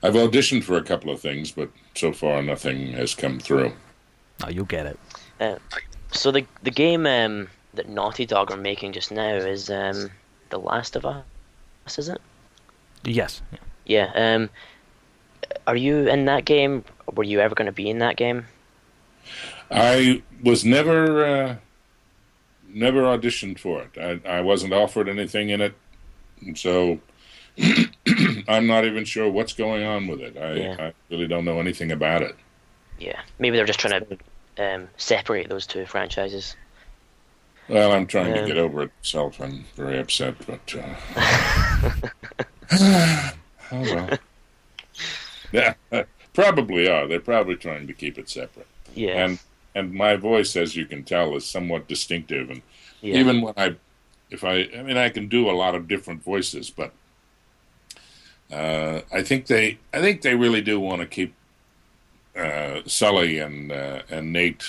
I've 0.00 0.14
auditioned 0.14 0.62
for 0.62 0.76
a 0.76 0.84
couple 0.84 1.10
of 1.10 1.20
things, 1.20 1.50
but 1.50 1.70
so 1.96 2.12
far 2.12 2.40
nothing 2.40 2.92
has 2.92 3.16
come 3.16 3.40
through. 3.40 3.72
Oh, 4.44 4.48
you'll 4.48 4.64
get 4.64 4.86
it. 4.86 4.98
Uh, 5.40 5.56
so 6.12 6.30
the 6.30 6.46
the 6.62 6.70
game 6.70 7.04
um, 7.06 7.48
that 7.78 7.88
Naughty 7.88 8.26
Dog 8.26 8.50
are 8.50 8.56
making 8.56 8.92
just 8.92 9.12
now 9.12 9.34
is 9.34 9.70
um, 9.70 10.10
The 10.50 10.58
Last 10.58 10.96
of 10.96 11.06
Us, 11.06 11.22
is 11.96 12.08
it? 12.08 12.20
Yes. 13.04 13.40
Yeah. 13.52 13.58
Yeah. 13.86 14.34
Um, 14.34 14.50
are 15.66 15.76
you 15.76 16.08
in 16.08 16.24
that 16.24 16.44
game? 16.44 16.84
Were 17.14 17.22
you 17.22 17.38
ever 17.40 17.54
going 17.54 17.66
to 17.66 17.72
be 17.72 17.88
in 17.88 17.98
that 18.00 18.16
game? 18.16 18.46
I 19.70 20.22
was 20.42 20.64
never, 20.64 21.24
uh, 21.24 21.56
never 22.68 23.02
auditioned 23.02 23.60
for 23.60 23.82
it. 23.82 24.24
I, 24.26 24.38
I 24.38 24.40
wasn't 24.40 24.72
offered 24.72 25.08
anything 25.08 25.50
in 25.50 25.60
it, 25.60 25.74
and 26.40 26.58
so 26.58 26.98
I'm 28.48 28.66
not 28.66 28.86
even 28.86 29.04
sure 29.04 29.30
what's 29.30 29.52
going 29.52 29.84
on 29.84 30.08
with 30.08 30.20
it. 30.20 30.36
I, 30.36 30.52
Yeah. 30.54 30.76
I 30.80 30.92
really 31.10 31.28
don't 31.28 31.44
know 31.44 31.60
anything 31.60 31.92
about 31.92 32.22
it. 32.22 32.34
Yeah. 32.98 33.20
Maybe 33.38 33.56
they're 33.56 33.66
just 33.66 33.78
trying 33.78 34.04
to 34.04 34.18
um, 34.58 34.88
separate 34.96 35.48
those 35.48 35.66
two 35.66 35.86
franchises. 35.86 36.56
Well, 37.68 37.92
I'm 37.92 38.06
trying 38.06 38.34
Yeah. 38.34 38.42
to 38.42 38.46
get 38.46 38.56
over 38.58 38.82
it 38.82 38.90
myself. 39.00 39.40
I'm 39.40 39.64
very 39.76 39.98
upset, 39.98 40.34
but 40.46 40.74
uh, 40.74 40.94
oh 43.72 43.80
well. 43.82 44.18
Yeah, 45.52 45.74
probably 46.34 46.88
are. 46.88 47.06
They're 47.06 47.20
probably 47.20 47.56
trying 47.56 47.86
to 47.86 47.92
keep 47.92 48.18
it 48.18 48.28
separate. 48.28 48.66
Yeah. 48.94 49.24
And 49.24 49.38
and 49.74 49.92
my 49.92 50.16
voice, 50.16 50.56
as 50.56 50.76
you 50.76 50.86
can 50.86 51.04
tell, 51.04 51.36
is 51.36 51.46
somewhat 51.46 51.88
distinctive. 51.88 52.50
And 52.50 52.62
yeah. 53.00 53.16
even 53.16 53.42
when 53.42 53.54
I, 53.56 53.76
if 54.30 54.42
I, 54.44 54.68
I 54.76 54.82
mean, 54.82 54.96
I 54.96 55.08
can 55.08 55.28
do 55.28 55.48
a 55.48 55.52
lot 55.52 55.74
of 55.74 55.86
different 55.86 56.22
voices, 56.24 56.70
but 56.70 56.92
uh, 58.52 59.02
I 59.12 59.22
think 59.22 59.46
they, 59.46 59.78
I 59.92 60.00
think 60.00 60.22
they 60.22 60.34
really 60.34 60.62
do 60.62 60.80
want 60.80 61.00
to 61.02 61.06
keep 61.06 61.34
uh, 62.36 62.80
Sully 62.86 63.38
and 63.38 63.70
uh, 63.70 64.02
and 64.10 64.32
Nate 64.32 64.64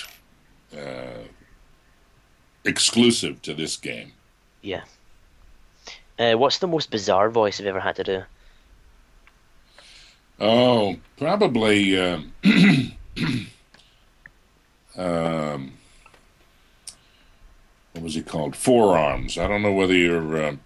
uh, 0.78 1.24
exclusive 2.66 3.42
to 3.44 3.54
this 3.54 3.78
game. 3.78 4.14
Yeah. 4.62 4.82
Uh, 6.18 6.34
what's 6.34 6.60
the 6.60 6.68
most 6.68 6.92
bizarre 6.92 7.30
voice 7.30 7.60
you've 7.60 7.68
ever 7.68 7.80
had 7.80 7.96
to 7.96 8.04
do? 8.04 8.24
Oh, 10.40 10.98
probably. 11.18 11.98
Um, 12.00 12.34
um, 14.98 15.74
what 17.94 18.04
was 18.04 18.16
he 18.16 18.22
called? 18.22 18.56
Four 18.56 18.98
Arms. 18.98 19.38
I 19.38 19.48
don't 19.48 19.62
know 19.62 19.72
whether 19.74 19.94
you're 19.96 20.46
um 20.48 20.60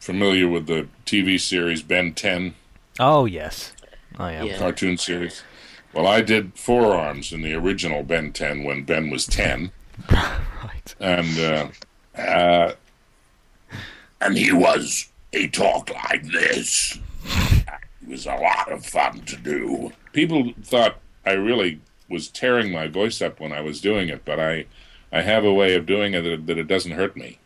familiar 0.00 0.48
with 0.48 0.66
the 0.66 0.86
TV 1.04 1.40
series 1.40 1.82
Ben 1.82 2.14
10 2.14 2.54
Oh 3.00 3.24
yes. 3.24 3.72
I 4.18 4.32
am. 4.32 4.46
Yeah. 4.46 4.58
cartoon 4.58 4.96
series. 4.98 5.42
Well, 5.92 6.06
I 6.06 6.20
did 6.20 6.58
Four 6.58 6.94
Arms 6.94 7.32
in 7.32 7.42
the 7.42 7.54
original 7.54 8.02
Ben 8.02 8.32
10 8.32 8.62
when 8.64 8.84
Ben 8.84 9.10
was 9.10 9.26
10, 9.26 9.72
Right. 10.10 10.40
and 11.00 11.38
uh, 11.38 12.20
uh, 12.20 12.72
and 14.20 14.36
he 14.36 14.52
was 14.52 15.08
he 15.32 15.48
talked 15.48 15.92
like 15.92 16.24
this. 16.30 16.98
It 18.02 18.08
was 18.08 18.26
a 18.26 18.34
lot 18.36 18.70
of 18.70 18.86
fun 18.86 19.20
to 19.22 19.36
do. 19.36 19.92
People 20.12 20.52
thought 20.62 20.98
I 21.24 21.32
really 21.32 21.80
was 22.08 22.28
tearing 22.28 22.70
my 22.70 22.86
voice 22.86 23.20
up 23.20 23.40
when 23.40 23.52
I 23.52 23.60
was 23.60 23.80
doing 23.80 24.08
it, 24.08 24.24
but 24.24 24.38
I 24.38 24.66
I 25.12 25.22
have 25.22 25.44
a 25.44 25.52
way 25.52 25.74
of 25.74 25.86
doing 25.86 26.14
it 26.14 26.22
that, 26.22 26.46
that 26.46 26.58
it 26.58 26.68
doesn't 26.68 26.92
hurt 26.92 27.16
me. 27.16 27.38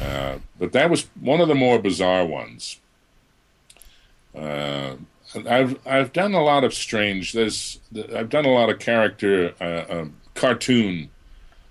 Uh, 0.00 0.38
but 0.58 0.72
that 0.72 0.88
was 0.88 1.08
one 1.20 1.40
of 1.40 1.48
the 1.48 1.54
more 1.54 1.78
bizarre 1.78 2.24
ones. 2.24 2.80
Uh, 4.34 4.94
I've 5.48 5.78
I've 5.86 6.12
done 6.12 6.34
a 6.34 6.42
lot 6.42 6.64
of 6.64 6.72
strange. 6.74 7.32
There's 7.32 7.80
I've 8.14 8.28
done 8.28 8.44
a 8.44 8.52
lot 8.52 8.70
of 8.70 8.78
character 8.78 9.54
uh, 9.60 9.64
uh, 9.64 10.04
cartoon 10.34 11.10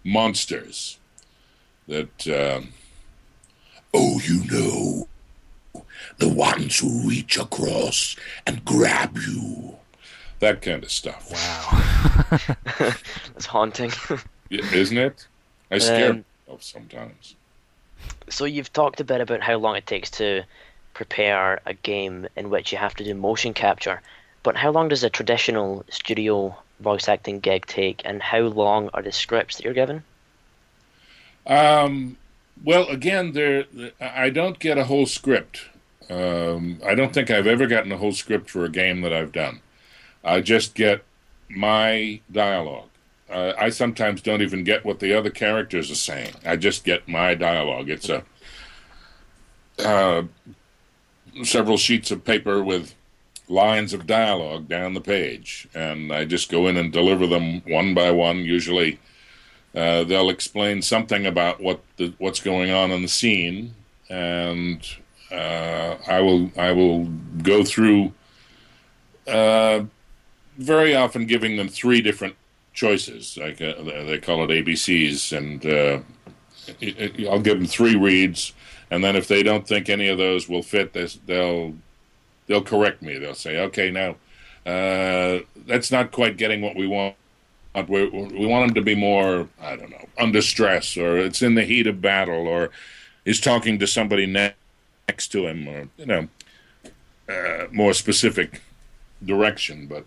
monsters 0.04 0.98
that, 1.88 2.28
um, 2.28 2.70
oh, 3.94 4.20
you 4.24 4.44
know, 4.52 5.08
the 6.18 6.30
ones 6.30 6.80
who 6.80 7.08
reach 7.08 7.38
across 7.38 8.16
and 8.46 8.64
grab 8.66 9.18
you. 9.18 9.76
That 10.40 10.62
kind 10.64 10.84
of 10.84 10.92
stuff. 10.92 11.32
Wow. 11.32 12.50
That's 13.34 13.46
haunting. 13.46 13.92
Yeah, 14.50 14.66
Isn't 14.74 14.98
it? 14.98 15.28
I 15.72 15.78
scare 15.78 16.10
Um, 16.10 16.26
myself 16.46 16.62
sometimes. 16.64 17.36
so 18.28 18.44
you've 18.44 18.74
talked 18.74 19.00
a 19.00 19.06
bit 19.06 19.22
about 19.22 19.42
how 19.42 19.56
long 19.56 19.78
it 19.78 19.88
takes 19.88 20.10
to 20.12 20.44
prepare 20.94 21.62
a 21.66 21.74
game 21.74 22.28
in 22.36 22.50
which 22.50 22.74
you 22.74 22.78
have 22.78 22.94
to 22.96 23.04
do 23.06 23.14
motion 23.16 23.54
capture, 23.54 24.02
but 24.44 24.58
how 24.58 24.70
long 24.72 24.90
does 24.90 25.06
a 25.06 25.10
traditional 25.10 25.86
studio 25.90 26.54
voice 26.82 27.08
acting 27.08 27.40
gig 27.40 27.66
take, 27.66 28.02
and 28.06 28.22
how 28.22 28.42
long 28.42 28.90
are 28.94 29.02
the 29.02 29.12
scripts 29.12 29.58
that 29.58 29.66
you're 29.66 29.74
given? 29.74 30.04
Um, 31.46 32.18
well, 32.64 32.88
again, 32.88 33.32
there 33.34 33.66
I 34.00 34.30
don't 34.30 34.60
get 34.60 34.78
a 34.78 34.86
whole 34.86 35.06
script. 35.06 35.66
Um, 36.10 36.80
I 36.86 36.96
don't 36.96 37.14
think 37.14 37.32
I've 37.32 37.48
ever 37.48 37.68
gotten 37.68 37.92
a 37.92 37.98
whole 37.98 38.12
script 38.12 38.50
for 38.50 38.66
a 38.66 38.70
game 38.70 39.02
that 39.02 39.14
I've 39.14 39.32
done. 39.32 39.62
I 40.24 40.42
just 40.42 40.76
get 40.76 41.04
my 41.50 42.20
dialogue. 42.32 42.90
Uh, 43.30 43.54
I 43.58 43.70
sometimes 43.70 44.22
don't 44.22 44.42
even 44.42 44.64
get 44.64 44.84
what 44.84 45.00
the 45.00 45.14
other 45.14 45.30
characters 45.30 45.90
are 45.90 45.96
saying. 45.96 46.34
I 46.46 46.58
just 46.58 46.84
get 46.84 47.08
my 47.08 47.34
dialogue. 47.34 47.90
It's 47.90 48.10
a 48.10 48.24
uh, 49.80 50.24
several 51.44 51.78
sheets 51.78 52.12
of 52.12 52.26
paper 52.26 52.62
with 52.62 52.94
lines 53.52 53.94
of 53.94 54.08
dialogue 54.08 54.68
down 54.68 54.94
the 54.94 55.02
page, 55.02 55.68
and 55.76 56.12
I 56.12 56.26
just 56.26 56.50
go 56.50 56.68
in 56.68 56.78
and 56.78 56.92
deliver 56.92 57.28
them 57.28 57.62
one 57.68 57.94
by 57.94 58.10
one. 58.10 58.38
Usually, 58.38 59.00
uh, 59.76 60.06
they'll 60.06 60.30
explain 60.30 60.82
something 60.82 61.26
about 61.26 61.62
what 61.62 61.82
the, 61.98 62.14
what's 62.18 62.40
going 62.40 62.72
on 62.72 62.92
in 62.92 63.02
the 63.02 63.08
scene, 63.08 63.76
and 64.10 64.88
uh, 65.32 65.98
I 66.08 66.22
will 66.22 66.52
I 66.58 66.72
will 66.72 67.06
go 67.44 67.64
through. 67.64 68.14
Uh, 69.28 69.84
very 70.58 70.96
often, 70.96 71.26
giving 71.26 71.58
them 71.58 71.68
three 71.68 72.02
different 72.02 72.36
choices, 72.74 73.38
like 73.38 73.62
uh, 73.62 73.82
they 73.84 74.20
call 74.20 74.44
it 74.44 74.50
ABCs, 74.50 75.36
and 75.38 75.66
uh, 75.66 76.00
it, 76.80 77.20
it, 77.20 77.28
I'll 77.28 77.40
give 77.40 77.58
them 77.58 77.68
three 77.68 77.96
reads, 77.96 78.54
and 78.90 79.04
then 79.04 79.16
if 79.16 79.28
they 79.28 79.44
don't 79.44 79.68
think 79.68 79.90
any 79.90 80.08
of 80.08 80.18
those 80.18 80.48
will 80.50 80.64
fit, 80.64 80.94
they'll 81.26 81.76
they'll 82.52 82.62
correct 82.62 83.02
me. 83.02 83.18
They'll 83.18 83.34
say, 83.34 83.58
"Okay, 83.60 83.90
now 83.90 84.16
uh, 84.66 85.40
that's 85.66 85.90
not 85.90 86.12
quite 86.12 86.36
getting 86.38 86.62
what 86.62 86.76
we 86.76 86.86
want." 86.86 87.16
We, 87.88 88.06
we 88.10 88.46
want 88.46 88.68
him 88.68 88.74
to 88.76 88.82
be 88.82 88.96
more, 88.96 89.48
I 89.62 89.78
don't 89.78 89.90
know, 89.90 90.06
under 90.18 90.42
stress, 90.42 90.98
or 90.98 91.18
it's 91.18 91.42
in 91.42 91.56
the 91.56 91.64
heat 91.64 91.88
of 91.88 92.02
battle, 92.02 92.46
or 92.46 92.70
he's 93.24 93.40
talking 93.40 93.80
to 93.80 93.88
somebody 93.88 94.26
ne- 94.26 94.54
next 95.08 95.30
to 95.30 95.48
him, 95.48 95.70
or 95.70 95.88
you 95.98 96.06
know, 96.06 96.28
uh, 97.30 97.68
more 97.72 97.94
specific 97.94 98.62
direction. 99.24 99.88
But 99.88 100.06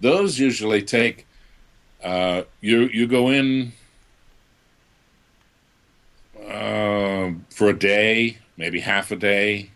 those 0.00 0.38
usually 0.38 0.80
take 0.80 1.26
uh, 2.04 2.42
you 2.60 2.82
you 2.82 3.08
go 3.08 3.30
in 3.30 3.72
uh, 6.48 7.32
for 7.50 7.68
a 7.68 7.76
day, 7.76 8.38
maybe 8.56 8.78
half 8.78 9.10
a 9.10 9.16
day, 9.16 9.70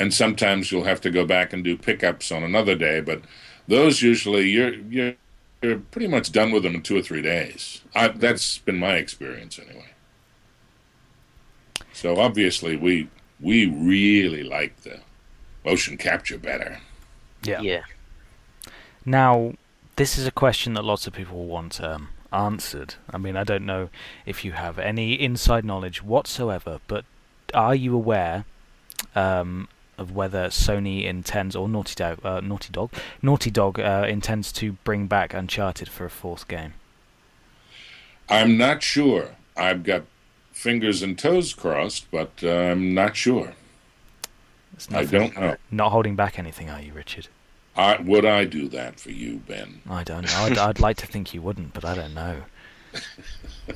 and 0.00 0.12
sometimes 0.12 0.72
you'll 0.72 0.84
have 0.84 1.00
to 1.02 1.10
go 1.10 1.26
back 1.26 1.52
and 1.52 1.62
do 1.62 1.76
pickups 1.76 2.32
on 2.32 2.42
another 2.42 2.74
day. 2.74 3.00
But 3.00 3.20
those 3.68 4.02
usually 4.02 4.48
you're 4.48 4.74
you're 4.74 5.14
you're 5.62 5.78
pretty 5.78 6.08
much 6.08 6.32
done 6.32 6.50
with 6.50 6.62
them 6.62 6.74
in 6.74 6.82
two 6.82 6.96
or 6.96 7.02
three 7.02 7.22
days. 7.22 7.82
I, 7.94 8.08
that's 8.08 8.58
been 8.58 8.78
my 8.78 8.94
experience 8.94 9.58
anyway. 9.58 9.90
So 11.92 12.18
obviously 12.18 12.76
we 12.76 13.08
we 13.40 13.66
really 13.66 14.42
like 14.42 14.80
the 14.82 15.00
motion 15.64 15.98
capture 15.98 16.38
better. 16.38 16.80
Yeah. 17.42 17.60
Yeah. 17.60 17.82
Now, 19.04 19.54
this 19.96 20.18
is 20.18 20.26
a 20.26 20.30
question 20.30 20.74
that 20.74 20.82
lots 20.82 21.06
of 21.06 21.12
people 21.12 21.46
want 21.46 21.80
um, 21.80 22.08
answered. 22.32 22.94
I 23.10 23.18
mean, 23.18 23.36
I 23.36 23.44
don't 23.44 23.66
know 23.66 23.90
if 24.24 24.44
you 24.44 24.52
have 24.52 24.78
any 24.78 25.14
inside 25.14 25.64
knowledge 25.64 26.02
whatsoever, 26.02 26.80
but 26.86 27.04
are 27.52 27.74
you 27.74 27.94
aware 27.94 28.44
um, 29.14 29.68
of 30.00 30.12
whether 30.12 30.46
Sony 30.46 31.04
intends, 31.04 31.54
or 31.54 31.68
Naughty 31.68 31.94
Dog, 31.94 32.24
uh, 32.24 32.40
Naughty 32.40 32.72
Dog, 32.72 32.90
Naughty 33.22 33.50
Dog 33.50 33.78
uh, 33.78 34.06
intends 34.08 34.50
to 34.52 34.72
bring 34.84 35.06
back 35.06 35.34
Uncharted 35.34 35.88
for 35.88 36.06
a 36.06 36.10
fourth 36.10 36.48
game? 36.48 36.72
I'm 38.28 38.56
not 38.56 38.82
sure. 38.82 39.36
I've 39.56 39.82
got 39.82 40.04
fingers 40.52 41.02
and 41.02 41.18
toes 41.18 41.52
crossed, 41.52 42.10
but 42.10 42.30
uh, 42.42 42.48
I'm 42.48 42.94
not 42.94 43.14
sure. 43.14 43.52
I 44.90 45.04
don't 45.04 45.36
know. 45.36 45.56
Not 45.70 45.90
holding 45.90 46.16
back 46.16 46.38
anything, 46.38 46.70
are 46.70 46.80
you, 46.80 46.92
Richard? 46.94 47.28
I, 47.76 48.00
would 48.00 48.24
I 48.24 48.44
do 48.46 48.68
that 48.68 48.98
for 48.98 49.10
you, 49.10 49.42
Ben? 49.46 49.82
I 49.88 50.02
don't 50.02 50.24
know. 50.24 50.38
I'd, 50.38 50.58
I'd 50.58 50.80
like 50.80 50.96
to 50.98 51.06
think 51.06 51.34
you 51.34 51.42
wouldn't, 51.42 51.74
but 51.74 51.84
I 51.84 51.94
don't 51.94 52.14
know. 52.14 52.42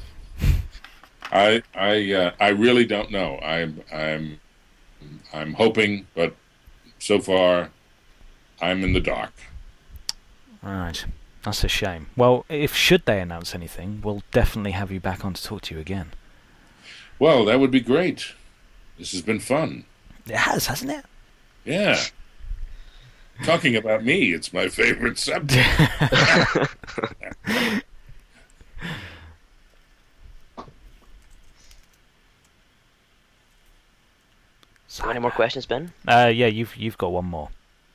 I 1.33 1.63
I 1.75 2.13
uh, 2.13 2.31
I 2.39 2.49
really 2.49 2.87
don't 2.87 3.11
know. 3.11 3.39
I'm 3.39 3.83
I'm 3.93 4.39
I'm 5.35 5.55
hoping, 5.55 6.07
but 6.15 6.35
so 6.99 7.19
far, 7.19 7.71
I'm 8.61 8.85
in 8.85 8.93
the 8.93 9.01
dark. 9.01 9.33
Right. 10.63 11.05
That's 11.43 11.65
a 11.65 11.69
shame. 11.69 12.07
Well, 12.17 12.47
if 12.49 12.75
should 12.75 13.05
they 13.05 13.21
announce 13.21 13.55
anything, 13.55 14.01
we'll 14.03 14.23
definitely 14.31 14.71
have 14.71 14.91
you 14.91 15.01
back 15.01 15.25
on 15.25 15.35
to 15.35 15.43
talk 15.43 15.63
to 15.63 15.75
you 15.75 15.81
again. 15.81 16.13
Well, 17.19 17.45
that 17.45 17.61
would 17.61 17.71
be 17.71 17.81
great. 17.81 18.33
This 18.99 19.13
has 19.13 19.23
been 19.23 19.41
fun. 19.41 19.85
It 20.27 20.37
has, 20.37 20.69
hasn't 20.69 20.93
it? 20.93 21.05
Yeah. 21.65 22.01
Talking 23.43 23.77
about 23.77 24.05
me, 24.05 24.33
it's 24.33 24.53
my 24.53 24.69
favorite 24.69 25.19
subject. 25.19 25.69
So 34.95 35.11
any 35.11 35.19
more 35.19 35.33
questions, 35.33 35.67
Ben? 35.67 35.91
Uh, 36.07 36.31
yeah, 36.33 36.47
you've 36.47 36.77
you've 36.77 36.97
got 36.97 37.11
one 37.11 37.25
more. 37.25 37.49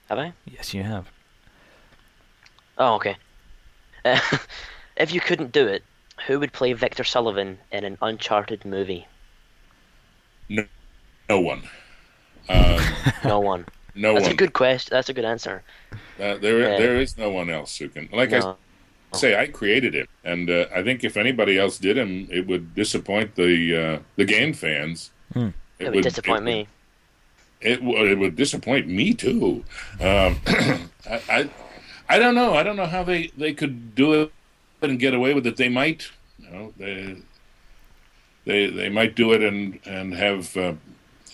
Have 0.09 0.19
I? 0.19 0.33
Yes, 0.45 0.73
you 0.73 0.83
have. 0.83 1.09
Oh, 2.77 2.95
okay. 2.95 3.15
Uh, 4.03 4.19
if 4.97 5.13
you 5.13 5.21
couldn't 5.21 5.53
do 5.53 5.65
it, 5.65 5.81
who 6.27 6.41
would 6.41 6.51
play 6.51 6.73
Victor 6.73 7.05
Sullivan 7.05 7.57
in 7.71 7.85
an 7.85 7.97
Uncharted 8.01 8.65
movie? 8.65 9.07
No 10.49 10.65
one. 11.29 11.61
Um, 12.49 12.81
No 13.23 13.39
one. 13.39 13.65
no 13.93 14.13
That's 14.15 14.23
one. 14.23 14.31
a 14.33 14.35
good 14.35 14.53
question. 14.53 14.89
That's 14.91 15.07
a 15.07 15.13
good 15.13 15.23
answer. 15.23 15.61
Uh, 16.19 16.35
there, 16.37 16.59
Yeah. 16.61 16.77
there 16.79 16.95
is 16.99 17.15
no 17.15 17.29
one 17.29 17.49
else 17.51 17.77
who 17.77 17.87
can. 17.89 18.09
Like 18.11 18.31
No. 18.31 18.57
I 19.13 19.17
say, 19.17 19.39
I 19.39 19.45
created 19.47 19.93
him, 19.93 20.07
and 20.25 20.49
uh, 20.49 20.65
I 20.75 20.81
think 20.81 21.03
if 21.03 21.15
anybody 21.15 21.59
else 21.59 21.77
did 21.77 21.95
him, 21.95 22.27
it 22.31 22.47
would 22.47 22.73
disappoint 22.73 23.35
the 23.35 23.53
uh, 23.83 23.99
the 24.17 24.25
game 24.25 24.51
fans. 24.51 25.11
Hmm. 25.31 25.49
It 25.77 25.93
would 25.93 26.03
disappoint 26.03 26.43
me. 26.43 26.67
It 27.61 27.83
would 27.83 28.07
it 28.07 28.17
would 28.17 28.35
disappoint 28.35 28.87
me 28.87 29.13
too. 29.13 29.63
Um, 29.99 30.39
I, 30.47 31.21
I 31.29 31.49
I 32.07 32.19
don't 32.19 32.35
know. 32.35 32.53
I 32.53 32.63
don't 32.63 32.75
know 32.75 32.85
how 32.85 33.03
they 33.03 33.31
they 33.37 33.53
could 33.53 33.95
do 33.95 34.13
it 34.13 34.31
and 34.81 34.99
get 34.99 35.13
away 35.13 35.33
with 35.33 35.45
it. 35.45 35.57
They 35.57 35.69
might, 35.69 36.09
you 36.39 36.49
know, 36.49 36.73
they 36.77 37.17
they 38.45 38.67
they 38.67 38.89
might 38.89 39.15
do 39.15 39.33
it 39.33 39.41
and 39.43 39.79
and 39.85 40.13
have 40.13 40.55
uh, 40.55 40.73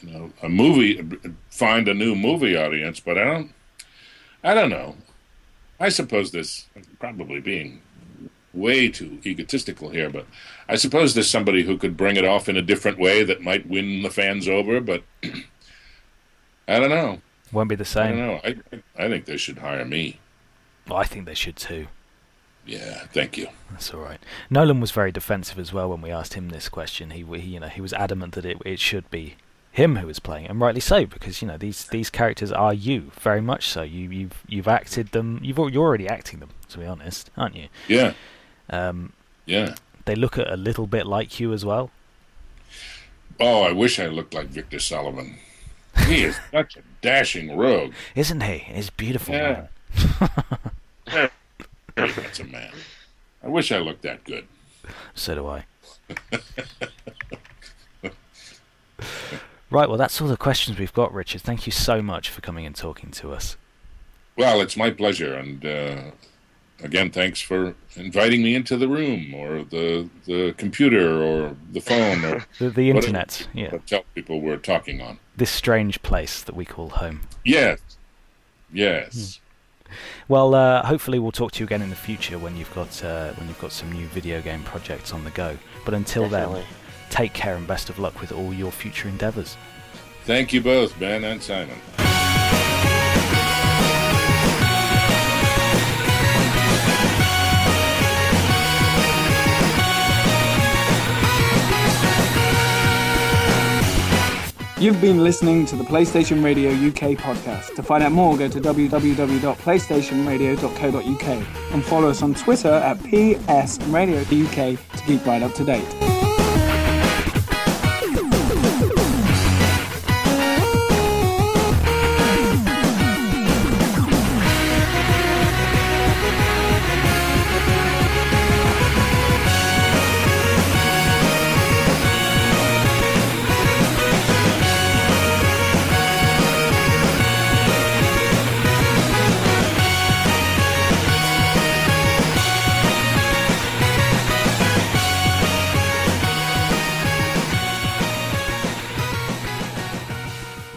you 0.02 0.12
know 0.12 0.32
a 0.42 0.50
movie 0.50 1.02
find 1.50 1.88
a 1.88 1.94
new 1.94 2.16
movie 2.16 2.58
audience. 2.58 3.00
But 3.00 3.18
I 3.18 3.24
don't 3.24 3.54
I 4.44 4.54
don't 4.54 4.70
know. 4.70 4.96
I 5.80 5.90
suppose 5.90 6.32
this 6.32 6.66
probably 7.00 7.40
being 7.40 7.82
way 8.54 8.88
too 8.90 9.20
egotistical 9.26 9.90
here, 9.90 10.10
but 10.10 10.26
I 10.68 10.76
suppose 10.76 11.14
there's 11.14 11.30
somebody 11.30 11.64
who 11.64 11.78
could 11.78 11.98
bring 11.98 12.16
it 12.16 12.26
off 12.26 12.48
in 12.48 12.56
a 12.56 12.62
different 12.62 12.98
way 12.98 13.24
that 13.24 13.42
might 13.42 13.68
win 13.68 14.02
the 14.02 14.10
fans 14.10 14.48
over. 14.48 14.80
But 14.80 15.04
I 16.68 16.80
don't 16.80 16.90
know. 16.90 17.22
Won't 17.52 17.70
be 17.70 17.76
the 17.76 17.86
same. 17.86 18.14
I 18.14 18.18
don't 18.18 18.28
know. 18.28 18.82
I 18.98 19.06
I 19.06 19.10
think 19.10 19.26
they 19.26 19.38
should 19.38 19.60
hire 19.60 19.86
me. 19.86 20.20
Well, 20.88 20.98
I 20.98 21.04
think 21.04 21.26
they 21.26 21.34
should 21.34 21.56
too. 21.56 21.88
Yeah, 22.66 23.06
thank 23.14 23.38
you. 23.38 23.48
That's 23.72 23.94
all 23.94 24.00
right. 24.02 24.20
Nolan 24.50 24.80
was 24.82 24.90
very 24.92 25.12
defensive 25.12 25.60
as 25.60 25.72
well 25.72 25.90
when 25.90 26.02
we 26.02 26.10
asked 26.12 26.34
him 26.34 26.50
this 26.50 26.68
question. 26.68 27.12
He, 27.12 27.24
he 27.24 27.54
you 27.54 27.60
know, 27.60 27.68
he 27.68 27.82
was 27.82 27.94
adamant 27.94 28.34
that 28.34 28.46
it 28.46 28.58
it 28.66 28.80
should 28.80 29.10
be 29.12 29.36
him 29.72 29.98
who 29.98 30.08
was 30.08 30.20
playing, 30.20 30.48
and 30.48 30.60
rightly 30.60 30.82
so, 30.82 31.06
because 31.06 31.42
you 31.42 31.48
know 31.48 31.58
these 31.58 31.86
these 31.86 32.10
characters 32.10 32.52
are 32.52 32.74
you 32.74 33.12
very 33.20 33.42
much 33.42 33.68
so. 33.68 33.84
You 33.84 34.10
you've 34.10 34.44
you've 34.48 34.68
acted 34.68 35.12
them. 35.12 35.40
You've 35.44 35.58
you're 35.58 35.86
already 35.86 36.08
acting 36.08 36.40
them, 36.40 36.50
to 36.70 36.80
be 36.80 36.86
honest, 36.86 37.30
aren't 37.38 37.56
you? 37.56 37.68
Yeah, 37.88 38.14
Um, 38.70 39.14
yeah. 39.46 39.76
they 40.06 40.16
look 40.16 40.38
a 40.38 40.56
little 40.58 40.88
bit 40.88 41.06
like 41.06 41.40
you 41.40 41.54
as 41.54 41.64
well. 41.64 41.92
Oh, 43.40 43.64
I 43.64 43.72
wish 43.74 44.00
I 44.00 44.08
looked 44.08 44.34
like 44.34 44.48
Victor 44.48 44.80
Sullivan. 44.80 45.38
He 46.08 46.24
is 46.24 46.38
such 46.52 46.78
a 46.78 46.82
dashing 47.02 47.58
rogue. 47.58 47.94
Isn't 48.16 48.42
he? 48.42 48.58
He's 48.60 48.90
beautiful. 48.90 49.34
Yeah. 49.34 49.68
Man. 51.12 51.30
Very 51.96 52.12
handsome 52.12 52.52
man. 52.52 52.74
I 53.44 53.48
wish 53.48 53.72
I 53.72 53.80
looked 53.80 54.02
that 54.04 54.24
good. 54.24 54.48
So 55.14 55.36
do 55.36 55.48
I. 55.48 55.66
Right, 59.72 59.90
well, 59.90 59.98
that's 59.98 60.22
all 60.22 60.28
the 60.28 60.38
questions 60.38 60.78
we've 60.78 60.94
got, 60.94 61.14
Richard. 61.14 61.42
Thank 61.42 61.66
you 61.66 61.72
so 61.72 62.02
much 62.02 62.30
for 62.30 62.40
coming 62.42 62.66
and 62.66 62.76
talking 62.76 63.12
to 63.12 63.32
us. 63.32 63.58
Well, 64.38 64.62
it's 64.62 64.78
my 64.78 64.92
pleasure, 64.92 65.34
and 65.34 65.66
uh, 65.66 66.02
again, 66.84 67.12
thanks 67.12 67.42
for 67.42 67.76
inviting 67.96 68.44
me 68.44 68.56
into 68.56 68.78
the 68.78 68.88
room 68.88 69.34
or 69.34 69.64
the 69.64 70.10
the 70.26 70.54
computer 70.58 71.22
or 71.24 71.56
the 71.72 71.82
phone 71.82 72.24
or 72.26 72.46
The, 72.60 72.70
the 72.70 72.88
whatever 72.88 72.98
internet, 73.08 73.48
yeah. 73.54 73.78
Tell 73.86 74.04
people 74.14 74.42
we're 74.42 74.58
talking 74.58 75.02
on. 75.02 75.20
This 75.36 75.52
strange 75.52 76.02
place 76.02 76.42
that 76.44 76.56
we 76.56 76.66
call 76.66 76.90
home. 76.90 77.22
Yes, 77.44 77.80
yes. 78.72 79.40
Well, 80.28 80.56
uh, 80.56 80.84
hopefully 80.86 81.20
we'll 81.20 81.32
talk 81.32 81.52
to 81.54 81.60
you 81.60 81.66
again 81.66 81.82
in 81.82 81.90
the 81.90 81.96
future 81.96 82.38
when 82.40 82.58
you've 82.58 82.74
got 82.74 83.04
uh, 83.04 83.32
when 83.34 83.48
you've 83.48 83.60
got 83.60 83.72
some 83.72 83.92
new 83.92 84.08
video 84.08 84.42
game 84.42 84.64
projects 84.64 85.14
on 85.14 85.24
the 85.24 85.32
go. 85.32 85.58
But 85.86 85.94
until 85.94 86.24
Definitely. 86.30 86.62
then, 86.62 86.70
take 87.10 87.34
care 87.34 87.56
and 87.56 87.68
best 87.68 87.90
of 87.90 88.00
luck 88.00 88.20
with 88.20 88.32
all 88.32 88.54
your 88.54 88.72
future 88.72 89.08
endeavours. 89.08 89.58
Thank 90.26 90.54
you 90.54 90.62
both, 90.62 90.98
Ben 91.00 91.24
and 91.24 91.42
Simon. 91.42 91.80
You've 104.78 105.00
been 105.00 105.24
listening 105.24 105.66
to 105.68 105.78
the 105.78 105.86
PlayStation 105.86 106.44
Radio 106.44 106.70
UK 106.72 107.18
podcast. 107.18 107.76
To 107.76 107.84
find 107.84 108.04
out 108.04 108.12
more, 108.12 108.38
go 108.38 108.50
to 108.50 108.60
www.playstationradio.co.uk 108.60 111.48
and 111.74 111.86
follow 111.86 112.10
us 112.10 112.22
on 112.22 112.34
Twitter 112.34 112.74
at 112.74 113.02
PS 113.04 113.80
Radio 113.88 114.20
UK 114.20 114.78
to 114.98 115.04
keep 115.06 115.26
right 115.26 115.42
up 115.42 115.54
to 115.54 115.64
date. 115.64 116.35